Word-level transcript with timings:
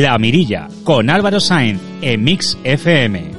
La 0.00 0.16
Mirilla, 0.16 0.66
con 0.82 1.10
Álvaro 1.10 1.40
Sáenz, 1.40 1.78
en 2.00 2.24
Mix 2.24 2.56
FM. 2.64 3.29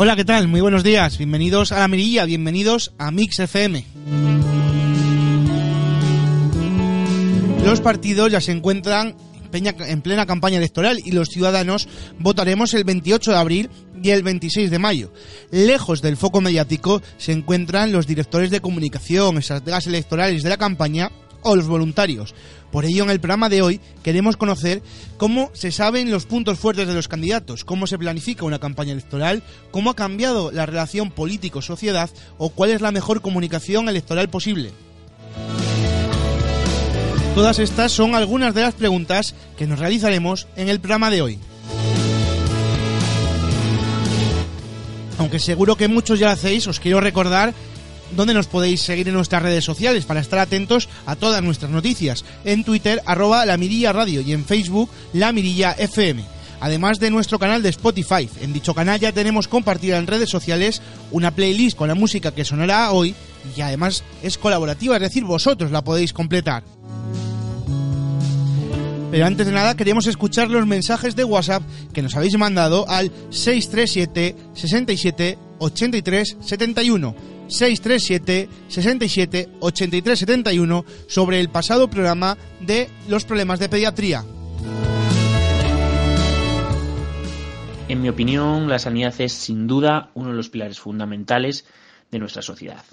Hola, 0.00 0.14
¿qué 0.14 0.24
tal? 0.24 0.46
Muy 0.46 0.60
buenos 0.60 0.84
días. 0.84 1.18
Bienvenidos 1.18 1.72
a 1.72 1.80
La 1.80 1.88
Mirilla, 1.88 2.24
bienvenidos 2.24 2.92
a 2.98 3.10
Mix 3.10 3.40
FM. 3.40 3.84
Los 7.64 7.80
partidos 7.80 8.30
ya 8.30 8.40
se 8.40 8.52
encuentran 8.52 9.16
en 9.52 10.02
plena 10.02 10.24
campaña 10.24 10.58
electoral 10.58 11.00
y 11.04 11.10
los 11.10 11.30
ciudadanos 11.30 11.88
votaremos 12.20 12.74
el 12.74 12.84
28 12.84 13.32
de 13.32 13.36
abril 13.38 13.70
y 14.00 14.10
el 14.10 14.22
26 14.22 14.70
de 14.70 14.78
mayo. 14.78 15.12
Lejos 15.50 16.00
del 16.00 16.16
foco 16.16 16.40
mediático 16.40 17.02
se 17.16 17.32
encuentran 17.32 17.90
los 17.90 18.06
directores 18.06 18.52
de 18.52 18.60
comunicación, 18.60 19.36
estrategas 19.36 19.88
electorales 19.88 20.44
de 20.44 20.48
la 20.48 20.58
campaña 20.58 21.10
o 21.42 21.56
los 21.56 21.66
voluntarios. 21.66 22.34
Por 22.70 22.84
ello, 22.84 23.04
en 23.04 23.10
el 23.10 23.20
programa 23.20 23.48
de 23.48 23.62
hoy 23.62 23.80
queremos 24.02 24.36
conocer 24.36 24.82
cómo 25.16 25.50
se 25.54 25.72
saben 25.72 26.10
los 26.10 26.26
puntos 26.26 26.58
fuertes 26.58 26.86
de 26.86 26.94
los 26.94 27.08
candidatos, 27.08 27.64
cómo 27.64 27.86
se 27.86 27.98
planifica 27.98 28.44
una 28.44 28.58
campaña 28.58 28.92
electoral, 28.92 29.42
cómo 29.70 29.90
ha 29.90 29.96
cambiado 29.96 30.52
la 30.52 30.66
relación 30.66 31.10
político-sociedad 31.10 32.10
o 32.36 32.50
cuál 32.50 32.70
es 32.70 32.80
la 32.80 32.92
mejor 32.92 33.22
comunicación 33.22 33.88
electoral 33.88 34.28
posible. 34.28 34.72
Todas 37.34 37.58
estas 37.58 37.92
son 37.92 38.14
algunas 38.14 38.54
de 38.54 38.62
las 38.62 38.74
preguntas 38.74 39.34
que 39.56 39.66
nos 39.66 39.78
realizaremos 39.78 40.48
en 40.56 40.68
el 40.68 40.80
programa 40.80 41.08
de 41.08 41.22
hoy. 41.22 41.38
Aunque 45.18 45.38
seguro 45.38 45.76
que 45.76 45.88
muchos 45.88 46.18
ya 46.18 46.26
lo 46.26 46.32
hacéis, 46.32 46.66
os 46.66 46.80
quiero 46.80 47.00
recordar 47.00 47.54
donde 48.16 48.34
nos 48.34 48.46
podéis 48.46 48.80
seguir 48.80 49.08
en 49.08 49.14
nuestras 49.14 49.42
redes 49.42 49.64
sociales 49.64 50.04
para 50.04 50.20
estar 50.20 50.38
atentos 50.38 50.88
a 51.06 51.16
todas 51.16 51.42
nuestras 51.42 51.70
noticias. 51.70 52.24
En 52.44 52.64
Twitter, 52.64 53.02
arroba 53.06 53.44
la 53.46 53.56
Mirilla 53.56 53.92
Radio 53.92 54.20
y 54.20 54.32
en 54.32 54.44
Facebook, 54.44 54.90
la 55.12 55.32
Mirilla 55.32 55.72
FM. 55.72 56.24
Además 56.60 56.98
de 56.98 57.10
nuestro 57.10 57.38
canal 57.38 57.62
de 57.62 57.68
Spotify. 57.68 58.28
En 58.40 58.52
dicho 58.52 58.74
canal 58.74 58.98
ya 58.98 59.12
tenemos 59.12 59.46
compartida 59.46 59.98
en 59.98 60.08
redes 60.08 60.28
sociales 60.28 60.82
una 61.12 61.30
playlist 61.30 61.76
con 61.76 61.88
la 61.88 61.94
música 61.94 62.32
que 62.32 62.44
sonará 62.44 62.90
hoy 62.90 63.14
y 63.56 63.60
además 63.60 64.02
es 64.22 64.38
colaborativa, 64.38 64.96
es 64.96 65.02
decir, 65.02 65.24
vosotros 65.24 65.70
la 65.70 65.84
podéis 65.84 66.12
completar. 66.12 66.64
Pero 69.10 69.24
antes 69.24 69.46
de 69.46 69.52
nada 69.52 69.76
queríamos 69.76 70.06
escuchar 70.06 70.50
los 70.50 70.66
mensajes 70.66 71.16
de 71.16 71.24
WhatsApp 71.24 71.62
que 71.94 72.02
nos 72.02 72.14
habéis 72.14 72.36
mandado 72.36 72.86
al 72.88 73.10
637 73.30 74.36
67 74.52 75.38
83 75.60 76.36
71 76.40 77.37
637 77.48 78.48
67 78.68 79.48
83 79.60 80.18
71 80.18 80.84
sobre 81.06 81.40
el 81.40 81.48
pasado 81.48 81.88
programa 81.88 82.36
de 82.60 82.88
los 83.08 83.24
problemas 83.24 83.58
de 83.58 83.68
pediatría. 83.68 84.24
En 87.88 88.02
mi 88.02 88.10
opinión, 88.10 88.68
la 88.68 88.78
sanidad 88.78 89.14
es 89.18 89.32
sin 89.32 89.66
duda 89.66 90.10
uno 90.14 90.28
de 90.28 90.36
los 90.36 90.50
pilares 90.50 90.78
fundamentales 90.78 91.64
de 92.10 92.18
nuestra 92.18 92.42
sociedad. 92.42 92.84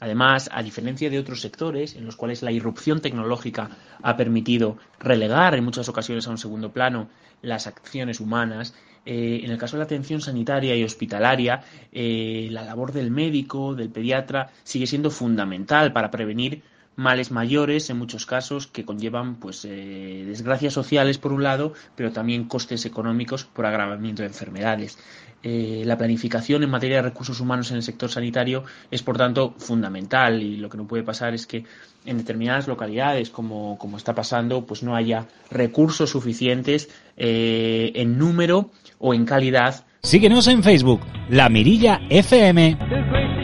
Además, 0.00 0.48
a 0.52 0.62
diferencia 0.62 1.10
de 1.10 1.18
otros 1.18 1.40
sectores 1.40 1.94
en 1.94 2.06
los 2.06 2.16
cuales 2.16 2.42
la 2.42 2.50
irrupción 2.50 3.00
tecnológica 3.00 3.70
ha 4.02 4.16
permitido 4.16 4.78
relegar 4.98 5.54
en 5.54 5.64
muchas 5.64 5.88
ocasiones 5.88 6.26
a 6.26 6.30
un 6.30 6.38
segundo 6.38 6.72
plano 6.72 7.08
las 7.42 7.66
acciones 7.66 8.18
humanas, 8.18 8.74
eh, 9.06 9.40
en 9.44 9.50
el 9.50 9.58
caso 9.58 9.76
de 9.76 9.78
la 9.78 9.84
atención 9.84 10.20
sanitaria 10.20 10.76
y 10.76 10.84
hospitalaria, 10.84 11.62
eh, 11.90 12.48
la 12.50 12.64
labor 12.64 12.92
del 12.92 13.10
médico, 13.10 13.74
del 13.74 13.88
pediatra, 13.88 14.50
sigue 14.62 14.86
siendo 14.86 15.10
fundamental 15.10 15.92
para 15.92 16.10
prevenir 16.10 16.62
males 16.96 17.30
mayores 17.30 17.88
en 17.88 17.96
muchos 17.96 18.26
casos 18.26 18.66
que 18.66 18.84
conllevan 18.84 19.36
pues 19.36 19.64
eh, 19.64 20.24
desgracias 20.26 20.74
sociales 20.74 21.16
por 21.16 21.32
un 21.32 21.42
lado 21.42 21.72
pero 21.96 22.12
también 22.12 22.44
costes 22.44 22.84
económicos 22.84 23.44
por 23.44 23.64
agravamiento 23.64 24.22
de 24.22 24.28
enfermedades. 24.28 24.98
La 25.42 25.96
planificación 25.96 26.62
en 26.62 26.68
materia 26.68 26.96
de 26.96 27.02
recursos 27.02 27.40
humanos 27.40 27.70
en 27.70 27.78
el 27.78 27.82
sector 27.82 28.10
sanitario 28.10 28.64
es, 28.90 29.02
por 29.02 29.16
tanto, 29.16 29.54
fundamental 29.56 30.42
y 30.42 30.58
lo 30.58 30.68
que 30.68 30.76
no 30.76 30.86
puede 30.86 31.02
pasar 31.02 31.32
es 31.32 31.46
que 31.46 31.64
en 32.04 32.18
determinadas 32.18 32.68
localidades, 32.68 33.30
como, 33.30 33.78
como 33.78 33.96
está 33.96 34.14
pasando, 34.14 34.66
pues 34.66 34.82
no 34.82 34.94
haya 34.94 35.28
recursos 35.50 36.10
suficientes 36.10 36.90
en 37.16 38.18
número 38.18 38.70
o 39.00 39.12
en 39.12 39.24
calidad. 39.24 39.84
Síguenos 40.02 40.46
en 40.46 40.62
Facebook, 40.62 41.00
La 41.28 41.48
Mirilla 41.48 42.00
FM. 42.08 43.39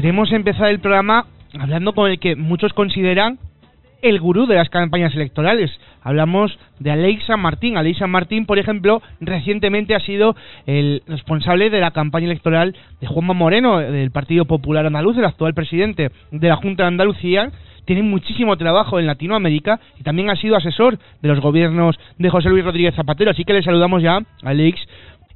Queremos 0.00 0.32
empezar 0.32 0.70
el 0.70 0.78
programa 0.78 1.26
hablando 1.58 1.92
con 1.92 2.10
el 2.10 2.18
que 2.18 2.34
muchos 2.34 2.72
consideran 2.72 3.38
el 4.00 4.18
gurú 4.18 4.46
de 4.46 4.54
las 4.54 4.70
campañas 4.70 5.14
electorales. 5.14 5.70
Hablamos 6.02 6.58
de 6.78 6.90
Aleix 6.90 7.22
San 7.26 7.40
Martín. 7.40 7.76
Aleix 7.76 7.98
San 7.98 8.08
Martín, 8.08 8.46
por 8.46 8.58
ejemplo, 8.58 9.02
recientemente 9.20 9.94
ha 9.94 10.00
sido 10.00 10.34
el 10.64 11.02
responsable 11.06 11.68
de 11.68 11.80
la 11.80 11.90
campaña 11.90 12.24
electoral 12.24 12.74
de 12.98 13.06
Juanma 13.08 13.34
Moreno, 13.34 13.76
del 13.76 14.10
Partido 14.10 14.46
Popular 14.46 14.86
Andaluz, 14.86 15.18
el 15.18 15.26
actual 15.26 15.52
presidente 15.52 16.10
de 16.30 16.48
la 16.48 16.56
Junta 16.56 16.84
de 16.84 16.88
Andalucía. 16.88 17.50
Tiene 17.84 18.02
muchísimo 18.02 18.56
trabajo 18.56 19.00
en 19.00 19.06
Latinoamérica 19.06 19.80
y 19.98 20.02
también 20.02 20.30
ha 20.30 20.36
sido 20.36 20.56
asesor 20.56 20.98
de 21.20 21.28
los 21.28 21.40
gobiernos 21.40 21.98
de 22.16 22.30
José 22.30 22.48
Luis 22.48 22.64
Rodríguez 22.64 22.94
Zapatero. 22.94 23.32
Así 23.32 23.44
que 23.44 23.52
le 23.52 23.62
saludamos 23.62 24.02
ya, 24.02 24.20
Aleix. 24.44 24.76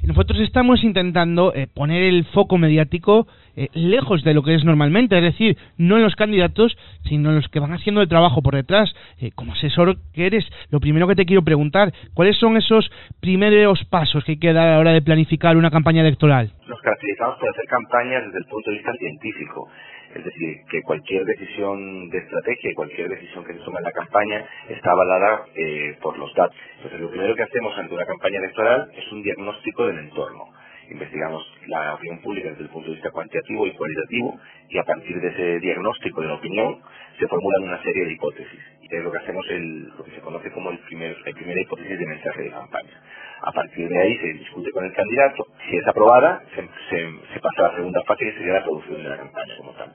Nosotros 0.02 0.40
estamos 0.40 0.84
intentando 0.84 1.54
eh, 1.54 1.66
poner 1.72 2.02
el 2.02 2.24
foco 2.26 2.58
mediático 2.58 3.26
eh, 3.56 3.68
lejos 3.72 4.22
de 4.24 4.34
lo 4.34 4.42
que 4.42 4.54
es 4.54 4.64
normalmente, 4.64 5.16
es 5.16 5.22
decir, 5.22 5.56
no 5.78 5.96
en 5.96 6.02
los 6.02 6.16
candidatos, 6.16 6.76
sino 7.04 7.30
en 7.30 7.36
los 7.36 7.48
que 7.48 7.60
van 7.60 7.72
haciendo 7.72 8.02
el 8.02 8.08
trabajo 8.08 8.42
por 8.42 8.54
detrás. 8.54 8.92
Eh, 9.20 9.30
como 9.34 9.52
asesor 9.52 9.96
que 10.12 10.26
eres, 10.26 10.44
lo 10.70 10.80
primero 10.80 11.06
que 11.06 11.14
te 11.14 11.24
quiero 11.24 11.42
preguntar, 11.42 11.92
¿cuáles 12.12 12.36
son 12.36 12.56
esos 12.56 12.90
primeros 13.20 13.84
pasos 13.84 14.24
que 14.24 14.32
hay 14.32 14.38
que 14.38 14.52
dar 14.52 14.68
a 14.68 14.72
la 14.72 14.78
hora 14.80 14.92
de 14.92 15.02
planificar 15.02 15.56
una 15.56 15.70
campaña 15.70 16.02
electoral? 16.02 16.50
Nos 16.66 16.80
caracterizamos 16.80 17.38
por 17.38 17.48
hacer 17.48 17.64
campañas 17.66 18.24
desde 18.26 18.38
el 18.38 18.44
punto 18.46 18.70
de 18.70 18.76
vista 18.76 18.92
científico. 18.98 19.68
Es 20.14 20.24
decir, 20.24 20.56
que 20.70 20.82
cualquier 20.82 21.24
decisión 21.24 22.08
de 22.08 22.18
estrategia 22.18 22.70
y 22.70 22.74
cualquier 22.74 23.08
decisión 23.08 23.44
que 23.44 23.54
se 23.54 23.58
toma 23.60 23.78
en 23.78 23.84
la 23.84 23.92
campaña 23.92 24.44
está 24.68 24.92
avalada 24.92 25.44
eh, 25.54 25.96
por 26.00 26.16
los 26.18 26.32
datos. 26.34 26.56
Entonces, 26.76 27.00
lo 27.00 27.10
primero 27.10 27.34
que 27.34 27.42
hacemos 27.42 27.76
ante 27.76 27.94
una 27.94 28.06
campaña 28.06 28.38
electoral 28.38 28.90
es 28.94 29.12
un 29.12 29.22
diagnóstico 29.22 29.86
del 29.86 29.98
entorno 29.98 30.48
investigamos 30.90 31.42
la 31.66 31.94
opinión 31.94 32.18
pública 32.20 32.50
desde 32.50 32.64
el 32.64 32.68
punto 32.68 32.88
de 32.88 32.94
vista 32.94 33.10
cuantitativo 33.10 33.66
y 33.66 33.72
cualitativo 33.72 34.38
y 34.68 34.78
a 34.78 34.84
partir 34.84 35.20
de 35.20 35.28
ese 35.28 35.60
diagnóstico 35.60 36.20
de 36.20 36.28
la 36.28 36.34
opinión 36.34 36.78
se 37.18 37.28
formulan 37.28 37.62
una 37.62 37.82
serie 37.82 38.04
de 38.04 38.12
hipótesis. 38.12 38.60
Es 38.94 39.02
lo 39.02 39.10
que 39.10 39.18
hacemos 39.18 39.44
el, 39.50 39.88
lo 39.88 40.04
que 40.04 40.10
se 40.12 40.20
conoce 40.20 40.50
como 40.52 40.70
el 40.70 40.78
primer, 40.80 41.16
la 41.26 41.32
primera 41.32 41.60
hipótesis 41.60 41.98
de 41.98 42.06
mensaje 42.06 42.42
de 42.42 42.50
campaña. 42.50 43.00
A 43.42 43.52
partir 43.52 43.88
de 43.88 44.00
ahí 44.00 44.16
se 44.18 44.32
discute 44.34 44.70
con 44.70 44.84
el 44.84 44.92
candidato. 44.92 45.46
Si 45.68 45.76
es 45.76 45.86
aprobada, 45.86 46.42
se, 46.54 46.62
se, 46.62 47.40
pasa 47.40 47.66
a 47.66 47.68
la 47.70 47.76
segunda 47.76 48.02
fase 48.04 48.24
que 48.24 48.32
sería 48.38 48.54
la 48.54 48.62
producción 48.62 49.02
de 49.02 49.08
la 49.08 49.16
campaña 49.16 49.56
como 49.58 49.72
tal. 49.72 49.92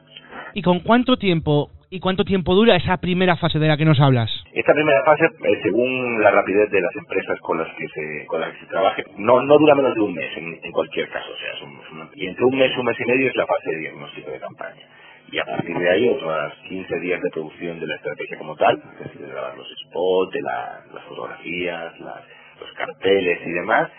¿Y 0.53 0.61
con 0.61 0.81
cuánto 0.81 1.17
tiempo 1.17 1.69
y 1.89 1.99
cuánto 1.99 2.23
tiempo 2.23 2.53
dura 2.53 2.75
esa 2.75 2.97
primera 2.97 3.37
fase 3.37 3.57
de 3.57 3.67
la 3.67 3.77
que 3.77 3.85
nos 3.85 3.99
hablas? 3.99 4.29
Esta 4.53 4.73
primera 4.73 5.03
fase, 5.03 5.25
eh, 5.25 5.59
según 5.63 6.21
la 6.21 6.31
rapidez 6.31 6.69
de 6.69 6.81
las 6.81 6.95
empresas 6.95 7.39
con 7.39 7.57
las 7.57 7.73
que 7.75 7.87
se, 7.87 8.25
con 8.27 8.41
las 8.41 8.51
que 8.51 8.59
se 8.59 8.65
trabaje, 8.67 9.03
no, 9.17 9.41
no 9.41 9.57
dura 9.57 9.75
menos 9.75 9.95
de 9.95 10.01
un 10.01 10.13
mes 10.13 10.29
en, 10.35 10.71
cualquier 10.71 11.09
caso. 11.09 11.31
O 11.31 11.37
sea, 11.37 12.07
y 12.13 12.27
entre 12.27 12.43
un 12.43 12.57
mes 12.57 12.71
y 12.75 12.79
un 12.79 12.85
mes 12.85 12.99
y 12.99 13.05
medio 13.05 13.29
es 13.29 13.35
la 13.35 13.47
fase 13.47 13.71
de 13.71 13.77
diagnóstico 13.77 14.29
de 14.29 14.39
campaña 14.39 14.88
y 15.31 15.37
a 15.37 15.45
partir 15.45 15.77
de 15.77 15.89
ahí 15.89 16.09
otras 16.09 16.53
15 16.67 16.99
días 16.99 17.21
de 17.21 17.29
producción 17.31 17.79
de 17.79 17.87
la 17.87 17.95
estrategia 17.95 18.37
como 18.37 18.55
tal, 18.55 18.81
es 18.93 19.05
decir, 19.05 19.21
de 19.21 19.27
grabar 19.27 19.57
los 19.57 19.67
spots, 19.87 20.31
de 20.33 20.41
las 20.41 21.03
fotografías, 21.07 21.99
las, 21.99 22.23
los 22.59 22.71
carteles 22.73 23.39
y 23.45 23.51
demás, 23.51 23.89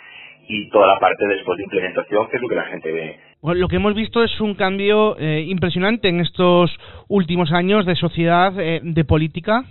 y 0.49 0.69
toda 0.71 0.89
la 0.89 0.99
parte 0.99 1.27
después 1.29 1.57
de 1.59 1.65
implementación, 1.65 2.29
que 2.29 2.37
es 2.37 2.43
lo 2.43 2.49
que 2.49 2.55
la 2.55 2.65
gente 2.65 2.93
ve. 2.93 3.21
Bueno, 3.41 3.61
lo 3.61 3.69
que 3.69 3.77
hemos 3.77 3.95
visto 3.95 4.23
es 4.23 4.41
un 4.41 4.55
cambio 4.55 5.17
eh, 5.19 5.45
impresionante 5.49 6.09
en 6.09 6.21
estos 6.21 6.77
últimos 7.09 7.53
años 7.53 7.87
de 7.87 7.95
sociedad, 7.95 8.53
eh, 8.59 8.81
de 8.83 9.05
política. 9.05 9.65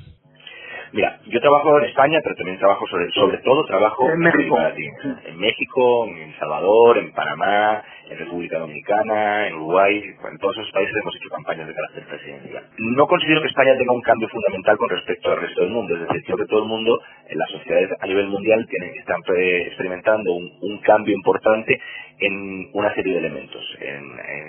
Mira, 0.91 1.19
yo 1.27 1.39
trabajo 1.39 1.77
en 1.79 1.85
España, 1.85 2.19
pero 2.23 2.35
también 2.35 2.57
trabajo 2.57 2.87
sobre, 2.87 3.09
sobre 3.11 3.37
todo 3.39 3.65
trabajo 3.65 4.09
en 4.09 4.19
México, 4.19 4.57
en 5.25 5.37
México, 5.37 6.07
en 6.07 6.17
El 6.17 6.39
Salvador, 6.39 6.97
en 6.97 7.11
Panamá, 7.11 7.83
en 8.09 8.17
República 8.17 8.57
Dominicana, 8.57 9.47
en 9.47 9.55
Uruguay, 9.55 10.01
en 10.01 10.37
todos 10.39 10.57
esos 10.57 10.71
países 10.71 10.95
hemos 10.99 11.15
hecho 11.15 11.29
campañas 11.29 11.67
de 11.67 11.75
carácter 11.75 12.05
presidencial. 12.05 12.63
No 12.77 13.07
considero 13.07 13.41
que 13.41 13.49
España 13.49 13.77
tenga 13.77 13.93
un 13.93 14.01
cambio 14.01 14.27
fundamental 14.29 14.77
con 14.77 14.89
respecto 14.89 15.31
al 15.31 15.41
resto 15.41 15.61
del 15.61 15.69
mundo, 15.69 15.93
es 15.93 16.01
decir, 16.01 16.23
creo 16.25 16.37
que 16.37 16.45
todo 16.45 16.63
el 16.63 16.69
mundo, 16.69 16.99
en 17.27 17.37
las 17.37 17.49
sociedades 17.51 17.91
a 17.99 18.07
nivel 18.07 18.27
mundial, 18.27 18.65
tienen, 18.67 18.95
están 18.97 19.21
experimentando 19.27 20.33
un, 20.33 20.51
un 20.61 20.79
cambio 20.79 21.13
importante 21.13 21.79
en 22.19 22.69
una 22.73 22.93
serie 22.93 23.13
de 23.13 23.19
elementos, 23.19 23.63
en, 23.79 24.03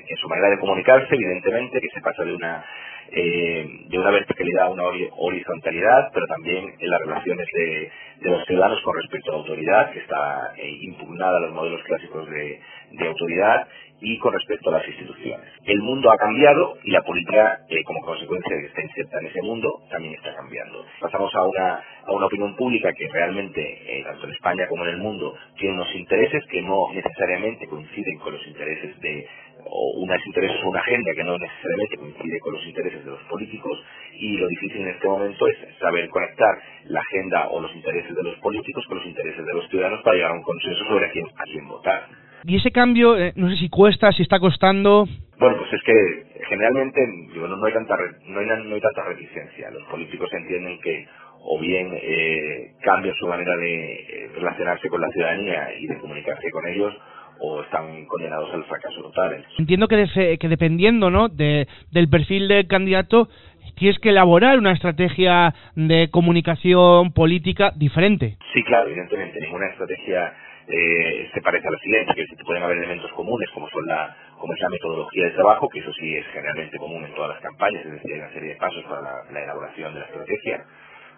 en, 0.09 0.17
su 0.17 0.29
manera 0.29 0.51
de 0.51 0.59
comunicarse, 0.59 1.15
evidentemente, 1.15 1.81
que 1.81 1.89
se 1.95 2.01
pasa 2.01 2.25
de 2.25 2.35
una 2.35 2.65
eh, 3.13 3.67
de 3.89 3.99
una 3.99 4.11
verticalidad 4.11 4.73
una 4.73 4.85
horizontalidad, 5.17 6.11
pero 6.13 6.27
también 6.27 6.75
en 6.79 6.91
las 6.91 7.01
relaciones 7.01 7.47
de, 7.53 7.91
los 8.23 8.45
ciudadanos 8.47 8.81
con 8.83 8.95
respecto 8.97 9.31
a 9.31 9.35
la 9.35 9.41
autoridad, 9.41 9.91
que 9.93 10.01
está 10.01 10.53
eh, 10.57 10.79
impugnada 10.83 11.39
a 11.39 11.41
los 11.41 11.53
modelos 11.53 11.83
clásicos 11.85 12.29
de, 12.29 12.61
de 12.93 13.09
autoridad 13.09 13.67
y 14.01 14.19
con 14.19 14.33
respecto 14.33 14.71
a 14.71 14.79
las 14.79 14.89
instituciones. 14.89 15.47
El 15.65 15.81
mundo 15.83 16.11
ha 16.11 16.17
cambiado 16.17 16.79
y 16.85 16.91
la 16.91 17.03
política, 17.03 17.61
eh, 17.69 17.83
como 17.85 18.01
consecuencia 18.01 18.57
de 18.57 18.63
que 18.63 18.69
está 18.69 18.83
inserta 18.83 19.19
en 19.21 19.27
ese 19.27 19.43
mundo, 19.43 19.83
también 19.91 20.15
está 20.15 20.35
cambiando. 20.35 20.85
Pasamos 21.01 21.35
a 21.35 21.43
una, 21.43 21.83
a 22.07 22.13
una 22.13 22.27
opinión 22.27 22.57
pública 22.57 22.93
que 22.93 23.09
realmente, 23.09 23.61
eh, 23.61 24.03
tanto 24.05 24.27
en 24.27 24.33
España 24.33 24.67
como 24.69 24.85
en 24.85 24.91
el 24.91 24.99
mundo, 24.99 25.35
tiene 25.59 25.75
unos 25.75 25.95
intereses 25.95 26.45
que 26.47 26.63
no 26.63 26.93
necesariamente 26.93 27.67
coinciden 27.67 28.19
con 28.19 28.33
los 28.33 28.47
intereses 28.47 28.99
de, 29.01 29.27
o 29.65 30.01
unos 30.01 30.27
intereses 30.27 30.63
o 30.65 30.69
una 30.71 30.81
agenda 30.81 31.13
que 31.15 31.25
no 31.25 31.37
necesariamente 31.39 31.97
coincide 31.97 32.41
con 32.41 32.53
los 32.55 32.67
intereses 32.67 33.05
de 33.05 33.11
los 33.11 33.23
políticos 33.25 33.79
y 34.15 34.37
lo 34.37 34.49
difícil 34.49 34.83
en 34.83 34.89
este 34.89 35.09
momento 35.09 35.47
es 35.47 35.57
saber 35.79 36.09
conectar 36.11 36.59
la 36.85 37.01
agenda 37.01 37.49
o 37.49 37.61
los 37.61 37.75
intereses 37.75 38.15
de 38.15 38.23
los 38.23 38.37
políticos 38.37 38.85
con 38.87 38.99
los 38.99 39.07
intereses 39.07 39.45
de 39.45 39.55
los 39.55 39.69
ciudadanos 39.69 40.03
para 40.03 40.17
llegar 40.17 40.31
a 40.33 40.35
un 40.35 40.43
consenso 40.43 40.85
sobre 40.87 41.07
a 41.07 41.11
quién, 41.11 41.27
a 41.37 41.45
quién 41.45 41.69
votar. 41.69 42.07
Y 42.45 42.57
ese 42.57 42.71
cambio, 42.71 43.19
eh, 43.19 43.33
no 43.37 43.51
sé 43.51 43.57
si 43.57 43.69
cuesta, 43.69 44.13
si 44.13 44.23
está 44.23 44.39
costando. 44.39 45.07
Bueno, 45.39 45.59
pues 45.59 45.73
es 45.75 45.83
que 45.83 46.43
generalmente 46.49 47.07
no, 47.35 47.65
hay 47.65 47.73
tanta 47.73 47.97
no 48.27 48.41
hay, 48.41 48.47
no 48.47 48.75
hay 48.75 48.81
tanta 48.81 49.05
reticencia. 49.05 49.71
Los 49.71 49.85
políticos 49.85 50.31
entienden 50.33 50.81
que 50.81 51.07
o 51.43 51.59
bien 51.59 51.91
eh, 51.93 52.73
cambian 52.83 53.15
su 53.17 53.27
manera 53.27 53.57
de 53.57 53.95
eh, 53.95 54.31
relacionarse 54.35 54.89
con 54.89 55.01
la 55.01 55.09
ciudadanía 55.11 55.69
y 55.79 55.87
de 55.87 55.99
comunicarse 55.99 56.51
con 56.51 56.67
ellos 56.67 56.95
o 57.41 57.63
están 57.63 58.07
condenados 58.07 58.53
al 58.53 58.65
fracaso 58.65 59.03
total. 59.03 59.45
Entiendo 59.59 59.89
que, 59.89 60.39
que 60.39 60.49
dependiendo 60.49 61.11
¿no? 61.11 61.29
de, 61.29 61.67
del 61.91 62.09
perfil 62.09 62.49
del 62.49 62.67
candidato 62.67 63.29
tienes 63.77 63.99
que 63.99 64.11
elaborar 64.11 64.59
una 64.59 64.73
estrategia 64.73 65.55
de 65.75 66.11
comunicación 66.11 67.13
política 67.13 67.73
diferente. 67.77 68.37
Sí, 68.53 68.63
claro, 68.65 68.89
evidentemente. 68.89 69.41
Ninguna 69.41 69.69
estrategia 69.69 70.35
eh, 70.69 71.31
se 71.33 71.41
parece 71.41 71.67
a 71.67 71.71
la 71.71 71.79
siguiente, 71.79 72.15
que 72.15 72.45
pueden 72.45 72.63
haber 72.63 72.79
elementos 72.79 73.11
comunes 73.13 73.49
como 73.51 73.69
son 73.71 73.87
la 73.87 74.15
como 74.39 74.55
es 74.55 74.61
la 74.61 74.71
metodología 74.71 75.25
de 75.25 75.31
trabajo, 75.33 75.69
que 75.69 75.81
eso 75.81 75.93
sí 75.93 76.17
es 76.17 76.27
generalmente 76.29 76.79
común 76.79 77.05
en 77.05 77.15
todas 77.15 77.31
las 77.31 77.41
campañas, 77.41 77.85
es 77.85 77.93
decir, 77.93 78.13
hay 78.15 78.21
una 78.21 78.33
serie 78.33 78.49
de 78.51 78.57
pasos 78.57 78.83
para 78.85 79.03
la, 79.31 79.43
elaboración 79.43 79.93
de 79.93 80.01
la 80.01 80.07
estrategia, 80.07 80.65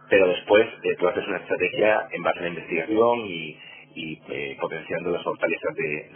pero 0.08 0.26
después 0.26 0.66
eh, 0.82 0.96
tú 0.98 1.06
haces 1.06 1.24
una 1.28 1.36
estrategia 1.36 2.08
en 2.10 2.22
base 2.24 2.40
a 2.40 2.42
la 2.42 2.48
investigación 2.48 3.20
y, 3.20 3.56
y 3.94 4.20
eh, 4.28 4.56
potenciando 4.60 5.10
las 5.10 5.22
fortalezas 5.22 5.74
de, 5.74 6.10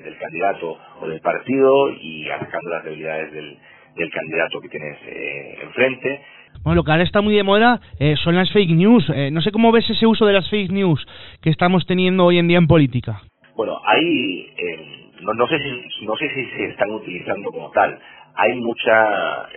del 0.00 0.18
candidato 0.18 0.78
o 1.00 1.08
del 1.08 1.20
partido 1.20 1.90
y 1.90 2.28
atacando 2.30 2.70
las 2.70 2.84
debilidades 2.84 3.32
del, 3.32 3.58
del 3.96 4.10
candidato 4.10 4.60
que 4.60 4.68
tienes 4.68 4.98
eh, 5.06 5.58
enfrente 5.62 6.20
bueno, 6.64 6.76
lo 6.76 6.84
que 6.84 6.92
ahora 6.92 7.02
está 7.02 7.20
muy 7.20 7.34
de 7.34 7.42
moda 7.42 7.80
eh, 7.98 8.14
son 8.22 8.36
las 8.36 8.50
fake 8.52 8.70
news. 8.70 9.04
Eh, 9.14 9.30
no 9.32 9.40
sé 9.40 9.50
cómo 9.50 9.72
ves 9.72 9.88
ese 9.90 10.06
uso 10.06 10.26
de 10.26 10.32
las 10.32 10.48
fake 10.48 10.70
news 10.70 11.04
que 11.40 11.50
estamos 11.50 11.84
teniendo 11.86 12.24
hoy 12.24 12.38
en 12.38 12.46
día 12.46 12.58
en 12.58 12.68
política. 12.68 13.20
Bueno, 13.56 13.80
hay, 13.84 14.48
eh, 14.56 15.10
no, 15.22 15.46
sé 15.48 15.58
si, 15.58 16.06
no 16.06 16.14
sé 16.16 16.28
si 16.32 16.46
se 16.50 16.66
están 16.66 16.90
utilizando 16.90 17.50
como 17.50 17.70
tal. 17.70 17.98
Hay 18.34 18.54
mucha 18.60 19.48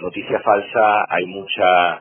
noticia 0.00 0.38
falsa, 0.40 1.04
hay 1.08 1.26
mucha 1.26 2.00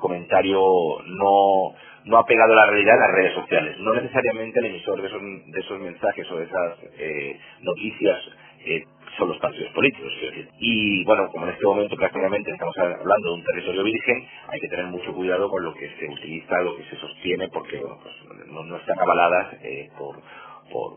comentario 0.00 0.60
no 1.06 1.72
no 2.08 2.18
apegado 2.18 2.52
a 2.54 2.56
la 2.56 2.66
realidad 2.66 2.94
en 2.94 3.00
las 3.00 3.12
redes 3.12 3.34
sociales. 3.34 3.78
No 3.78 3.92
necesariamente 3.94 4.58
el 4.60 4.66
emisor 4.66 5.00
de 5.00 5.08
esos, 5.08 5.22
de 5.22 5.60
esos 5.60 5.80
mensajes 5.80 6.30
o 6.30 6.36
de 6.36 6.44
esas 6.44 6.78
noticias 7.60 8.18
son 9.16 9.28
los 9.28 9.38
partidos 9.38 9.72
políticos. 9.72 10.12
Y 10.60 11.04
bueno, 11.04 11.28
como 11.30 11.46
en 11.46 11.52
este 11.52 11.66
momento 11.66 11.96
prácticamente 11.96 12.50
estamos 12.50 12.76
hablando 12.78 13.28
de 13.28 13.34
un 13.34 13.44
territorio 13.44 13.82
virgen, 13.82 14.26
hay 14.48 14.60
que 14.60 14.68
tener 14.68 14.86
mucho 14.86 15.12
cuidado 15.12 15.48
con 15.48 15.64
lo 15.64 15.74
que 15.74 15.90
se 15.98 16.06
utiliza, 16.06 16.62
lo 16.62 16.76
que 16.76 16.84
se 16.84 16.96
sostiene, 16.96 17.48
porque 17.48 17.78
pues, 17.78 18.46
no, 18.46 18.76
están 18.76 18.98
avaladas 18.98 19.54
eh, 19.62 19.90
por, 19.98 20.16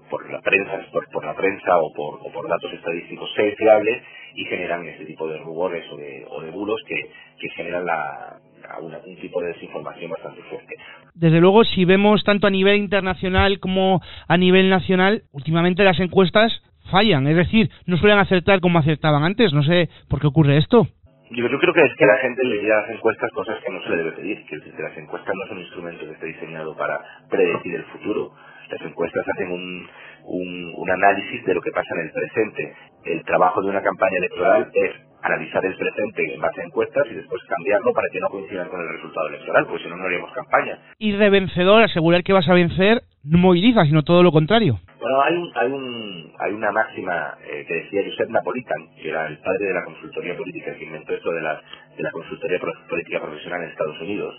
por, 0.09 0.31
la 0.31 0.41
prensa, 0.41 0.85
por, 1.11 1.25
la 1.25 1.33
prensa 1.33 1.77
o 1.77 1.93
por, 1.93 2.19
o 2.21 2.31
por 2.31 2.47
datos 2.47 2.71
estadísticos 2.73 3.29
fiables 3.57 4.03
y 4.35 4.45
generan 4.45 4.87
ese 4.87 5.05
tipo 5.05 5.27
de 5.27 5.37
rumores 5.39 5.83
o 5.91 5.97
de, 5.97 6.25
o 6.29 6.41
de 6.41 6.51
bulos 6.51 6.79
que 6.87 7.49
generan 7.49 7.85
la, 7.85 8.39
un 8.81 9.15
tipo 9.17 9.41
de 9.41 9.47
desinformación 9.49 10.11
bastante 10.11 10.41
fuerte. 10.43 10.75
Desde 11.13 11.39
luego, 11.39 11.63
si 11.63 11.85
vemos 11.85 12.23
tanto 12.23 12.47
a 12.47 12.49
nivel 12.49 12.77
internacional 12.77 13.59
como 13.59 14.01
a 14.27 14.37
nivel 14.37 14.69
nacional, 14.69 15.23
últimamente 15.31 15.83
las 15.83 15.99
encuestas 15.99 16.51
fallan, 16.91 17.27
es 17.27 17.35
decir, 17.35 17.69
no 17.85 17.97
suelen 17.97 18.19
acertar 18.19 18.59
como 18.59 18.79
acertaban 18.79 19.23
antes, 19.23 19.53
no 19.53 19.63
sé 19.63 19.89
por 20.09 20.19
qué 20.19 20.27
ocurre 20.27 20.57
esto. 20.57 20.87
Yo, 21.33 21.47
creo 21.47 21.73
que 21.73 21.81
es 21.81 21.95
que 21.97 22.05
la 22.05 22.17
gente 22.17 22.43
le 22.43 22.73
a 22.73 22.81
las 22.81 22.89
encuestas 22.89 23.31
cosas 23.31 23.57
que 23.63 23.71
no 23.71 23.81
se 23.83 23.89
le 23.89 23.97
debe 23.97 24.11
pedir, 24.11 24.45
que 24.47 24.57
las 24.57 24.97
encuestas 24.97 25.33
no 25.33 25.47
son 25.47 25.57
un 25.57 25.63
instrumento 25.63 26.05
que 26.05 26.11
esté 26.11 26.25
diseñado 26.25 26.75
para 26.75 26.99
predecir 27.29 27.75
el 27.75 27.85
futuro. 27.85 28.33
Las 28.69 28.81
encuestas 28.81 29.25
hacen 29.25 29.49
un, 29.49 29.87
un, 30.25 30.73
un 30.75 30.91
análisis 30.91 31.45
de 31.45 31.53
lo 31.53 31.61
que 31.61 31.71
pasa 31.71 31.87
en 31.95 32.01
el 32.01 32.11
presente. 32.11 32.75
El 33.05 33.23
trabajo 33.23 33.61
de 33.61 33.69
una 33.69 33.81
campaña 33.81 34.17
electoral 34.17 34.71
es 34.73 34.91
analizar 35.23 35.65
el 35.65 35.75
presente 35.75 36.33
en 36.33 36.41
base 36.41 36.61
a 36.61 36.65
encuestas 36.65 37.07
y 37.11 37.15
después 37.15 37.41
cambiarlo 37.47 37.93
para 37.93 38.07
que 38.11 38.19
no 38.19 38.29
coincidan 38.29 38.69
con 38.69 38.81
el 38.81 38.89
resultado 38.89 39.27
electoral, 39.27 39.65
porque 39.67 39.83
si 39.83 39.89
no, 39.89 39.97
no 39.97 40.05
haríamos 40.05 40.31
campaña. 40.33 40.79
Ir 40.99 41.17
de 41.17 41.29
vencedor, 41.29 41.83
asegurar 41.83 42.23
que 42.23 42.33
vas 42.33 42.47
a 42.49 42.53
vencer, 42.53 43.01
no 43.23 43.37
moviliza, 43.37 43.85
sino 43.85 44.03
todo 44.03 44.23
lo 44.23 44.31
contrario. 44.31 44.79
Bueno, 44.99 45.21
hay, 45.21 45.35
un, 45.35 45.51
hay, 45.55 45.71
un, 45.71 46.33
hay 46.39 46.53
una 46.53 46.71
máxima 46.71 47.35
eh, 47.43 47.65
que 47.67 47.73
decía 47.73 48.01
Josep 48.05 48.29
Napolitan, 48.29 48.95
que 49.01 49.09
era 49.09 49.27
el 49.27 49.37
padre 49.39 49.67
de 49.67 49.73
la 49.73 49.83
consultoría 49.83 50.35
política, 50.37 50.75
que 50.75 50.85
inventó 50.85 51.13
esto 51.13 51.31
de 51.31 51.41
la, 51.41 51.61
de 51.97 52.03
la 52.03 52.11
consultoría 52.11 52.59
política 52.89 53.19
profesional 53.19 53.63
en 53.63 53.69
Estados 53.69 53.99
Unidos. 54.01 54.35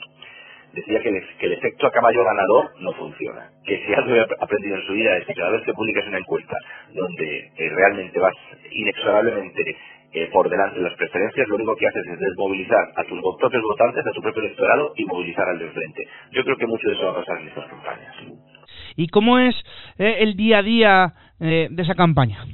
Decía 0.73 1.01
que 1.03 1.11
el, 1.11 1.37
que 1.39 1.47
el 1.47 1.53
efecto 1.53 1.87
a 1.87 1.91
caballo 1.91 2.25
ganador 2.25 2.71
no 2.81 2.93
funciona. 2.95 3.51
Que 3.65 3.85
si 3.85 3.93
algo 3.93 4.15
he 4.15 4.21
aprendido 4.21 4.77
en 4.77 4.87
su 4.87 4.95
vida 4.95 5.19
es 5.19 5.27
que 5.27 5.35
cada 5.35 5.51
vez 5.51 5.63
que 5.65 5.75
publicas 5.75 6.07
una 6.09 6.19
encuesta 6.19 6.57
donde 6.95 7.51
eh, 7.57 7.69
realmente 7.75 8.19
vas 8.19 8.35
inexorablemente 8.71 9.77
eh, 10.15 10.29
por 10.31 10.51
delante 10.51 10.77
de 10.77 10.85
las 10.85 10.95
preferencias, 10.97 11.49
lo 11.49 11.57
único 11.57 11.75
que 11.75 11.87
haces 11.87 12.07
es 12.07 12.19
desmovilizar 12.19 12.93
a 12.97 13.05
tus 13.05 13.19
propios 13.39 13.63
votantes, 13.63 14.07
a 14.07 14.11
tu 14.11 14.21
propio 14.21 14.43
electorado 14.43 14.93
y 14.97 15.07
movilizar 15.07 15.49
al 15.49 15.59
de 15.59 15.71
frente. 15.71 16.07
Yo 16.33 16.45
creo 16.45 16.57
que 16.59 16.67
mucho 16.67 16.87
de 16.87 16.95
eso 16.95 17.07
va 17.07 17.13
a 17.13 17.15
pasar 17.17 17.41
en 17.41 17.49
estas 17.49 17.67
campañas. 17.67 18.15
¿Y 18.97 19.09
cómo 19.09 19.39
es 19.39 19.55
eh, 19.99 20.17
el 20.21 20.37
día 20.37 20.59
a 20.59 20.63
día 20.63 21.15
eh, 21.41 21.69
de 21.71 21.83
esa 21.83 21.95
campaña? 21.95 22.45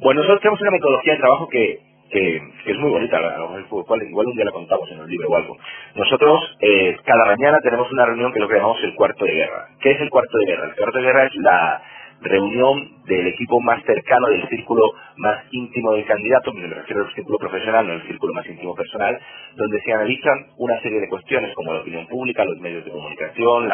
Bueno, 0.00 0.22
nosotros 0.22 0.40
tenemos 0.40 0.60
una 0.62 0.70
metodología 0.70 1.12
de 1.12 1.18
trabajo 1.18 1.48
que, 1.48 1.80
que, 2.10 2.36
es 2.64 2.78
muy 2.78 2.90
bonita, 2.90 3.18
igual, 3.18 4.26
un 4.26 4.36
día 4.36 4.44
la 4.46 4.52
contamos 4.52 4.90
en 4.90 4.98
el 4.98 5.06
libro 5.06 5.28
o 5.28 5.36
algo. 5.36 5.58
Nosotros 5.94 6.56
cada 7.04 7.26
mañana 7.26 7.58
tenemos 7.60 7.92
una 7.92 8.06
reunión 8.06 8.32
que 8.32 8.40
lo 8.40 8.48
que 8.48 8.54
llamamos 8.54 8.82
el 8.82 8.94
cuarto 8.94 9.24
de 9.24 9.32
guerra. 9.32 9.68
¿Qué 9.80 9.90
es 9.90 10.00
el 10.00 10.08
cuarto 10.08 10.38
de 10.38 10.46
guerra? 10.46 10.64
El 10.66 10.76
cuarto 10.76 10.98
de 10.98 11.04
guerra 11.04 11.26
es 11.26 11.34
la 11.36 11.82
reunión 12.20 13.04
del 13.04 13.26
equipo 13.28 13.60
más 13.60 13.82
cercano, 13.84 14.28
del 14.28 14.48
círculo 14.48 14.82
más 15.16 15.44
íntimo 15.50 15.92
del 15.92 16.04
candidato, 16.04 16.52
me 16.52 16.66
refiero 16.66 17.04
al 17.04 17.14
círculo 17.14 17.38
profesional, 17.38 17.86
no 17.86 17.94
al 17.94 18.06
círculo 18.06 18.32
más 18.34 18.46
íntimo 18.46 18.74
personal, 18.74 19.18
donde 19.54 19.80
se 19.80 19.92
analizan 19.92 20.46
una 20.58 20.80
serie 20.80 21.00
de 21.00 21.08
cuestiones 21.08 21.54
como 21.54 21.72
la 21.72 21.80
opinión 21.80 22.06
pública, 22.06 22.44
los 22.44 22.58
medios 22.58 22.84
de 22.84 22.90
comunicación, 22.90 23.70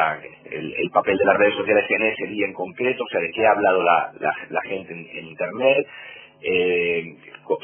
el, 0.50 0.90
papel 0.92 1.16
de 1.16 1.24
las 1.24 1.36
redes 1.36 1.54
sociales 1.54 1.84
en 1.88 2.06
ese 2.06 2.26
día 2.26 2.46
en 2.46 2.52
concreto, 2.52 3.04
o 3.04 3.08
sea, 3.08 3.20
de 3.20 3.30
qué 3.30 3.46
ha 3.46 3.52
hablado 3.52 3.82
la, 3.82 4.62
gente 4.64 4.92
en, 4.92 5.26
Internet, 5.26 5.86
eh, 6.42 7.16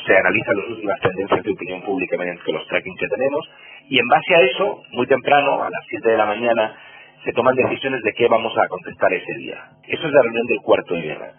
se 0.07 0.17
analizan 0.17 0.57
las 0.57 0.69
últimas 0.69 1.01
tendencias 1.01 1.43
de 1.43 1.51
opinión 1.51 1.83
pública 1.83 2.17
mediante 2.17 2.53
los 2.53 2.67
tracking 2.69 2.97
que 2.97 3.09
tenemos, 3.09 3.51
y 3.89 3.99
en 3.99 4.09
base 4.09 4.35
a 4.35 4.43
eso, 4.43 4.83
muy 4.93 5.07
temprano, 5.07 5.63
a 5.63 5.71
las 5.71 5.85
7 5.89 6.11
de 6.11 6.17
la 6.17 6.27
mañana, 6.27 6.77
se 7.25 7.33
toman 7.33 7.55
decisiones 7.55 8.03
de 8.03 8.13
qué 8.13 8.29
vamos 8.29 8.57
a 8.57 8.69
contestar 8.69 9.13
ese 9.13 9.35
día. 9.39 9.57
Eso 9.87 10.07
es 10.07 10.13
la 10.13 10.23
reunión 10.23 10.47
del 10.47 10.61
cuarto 10.61 10.95
de 10.95 11.03
guerra. 11.03 11.33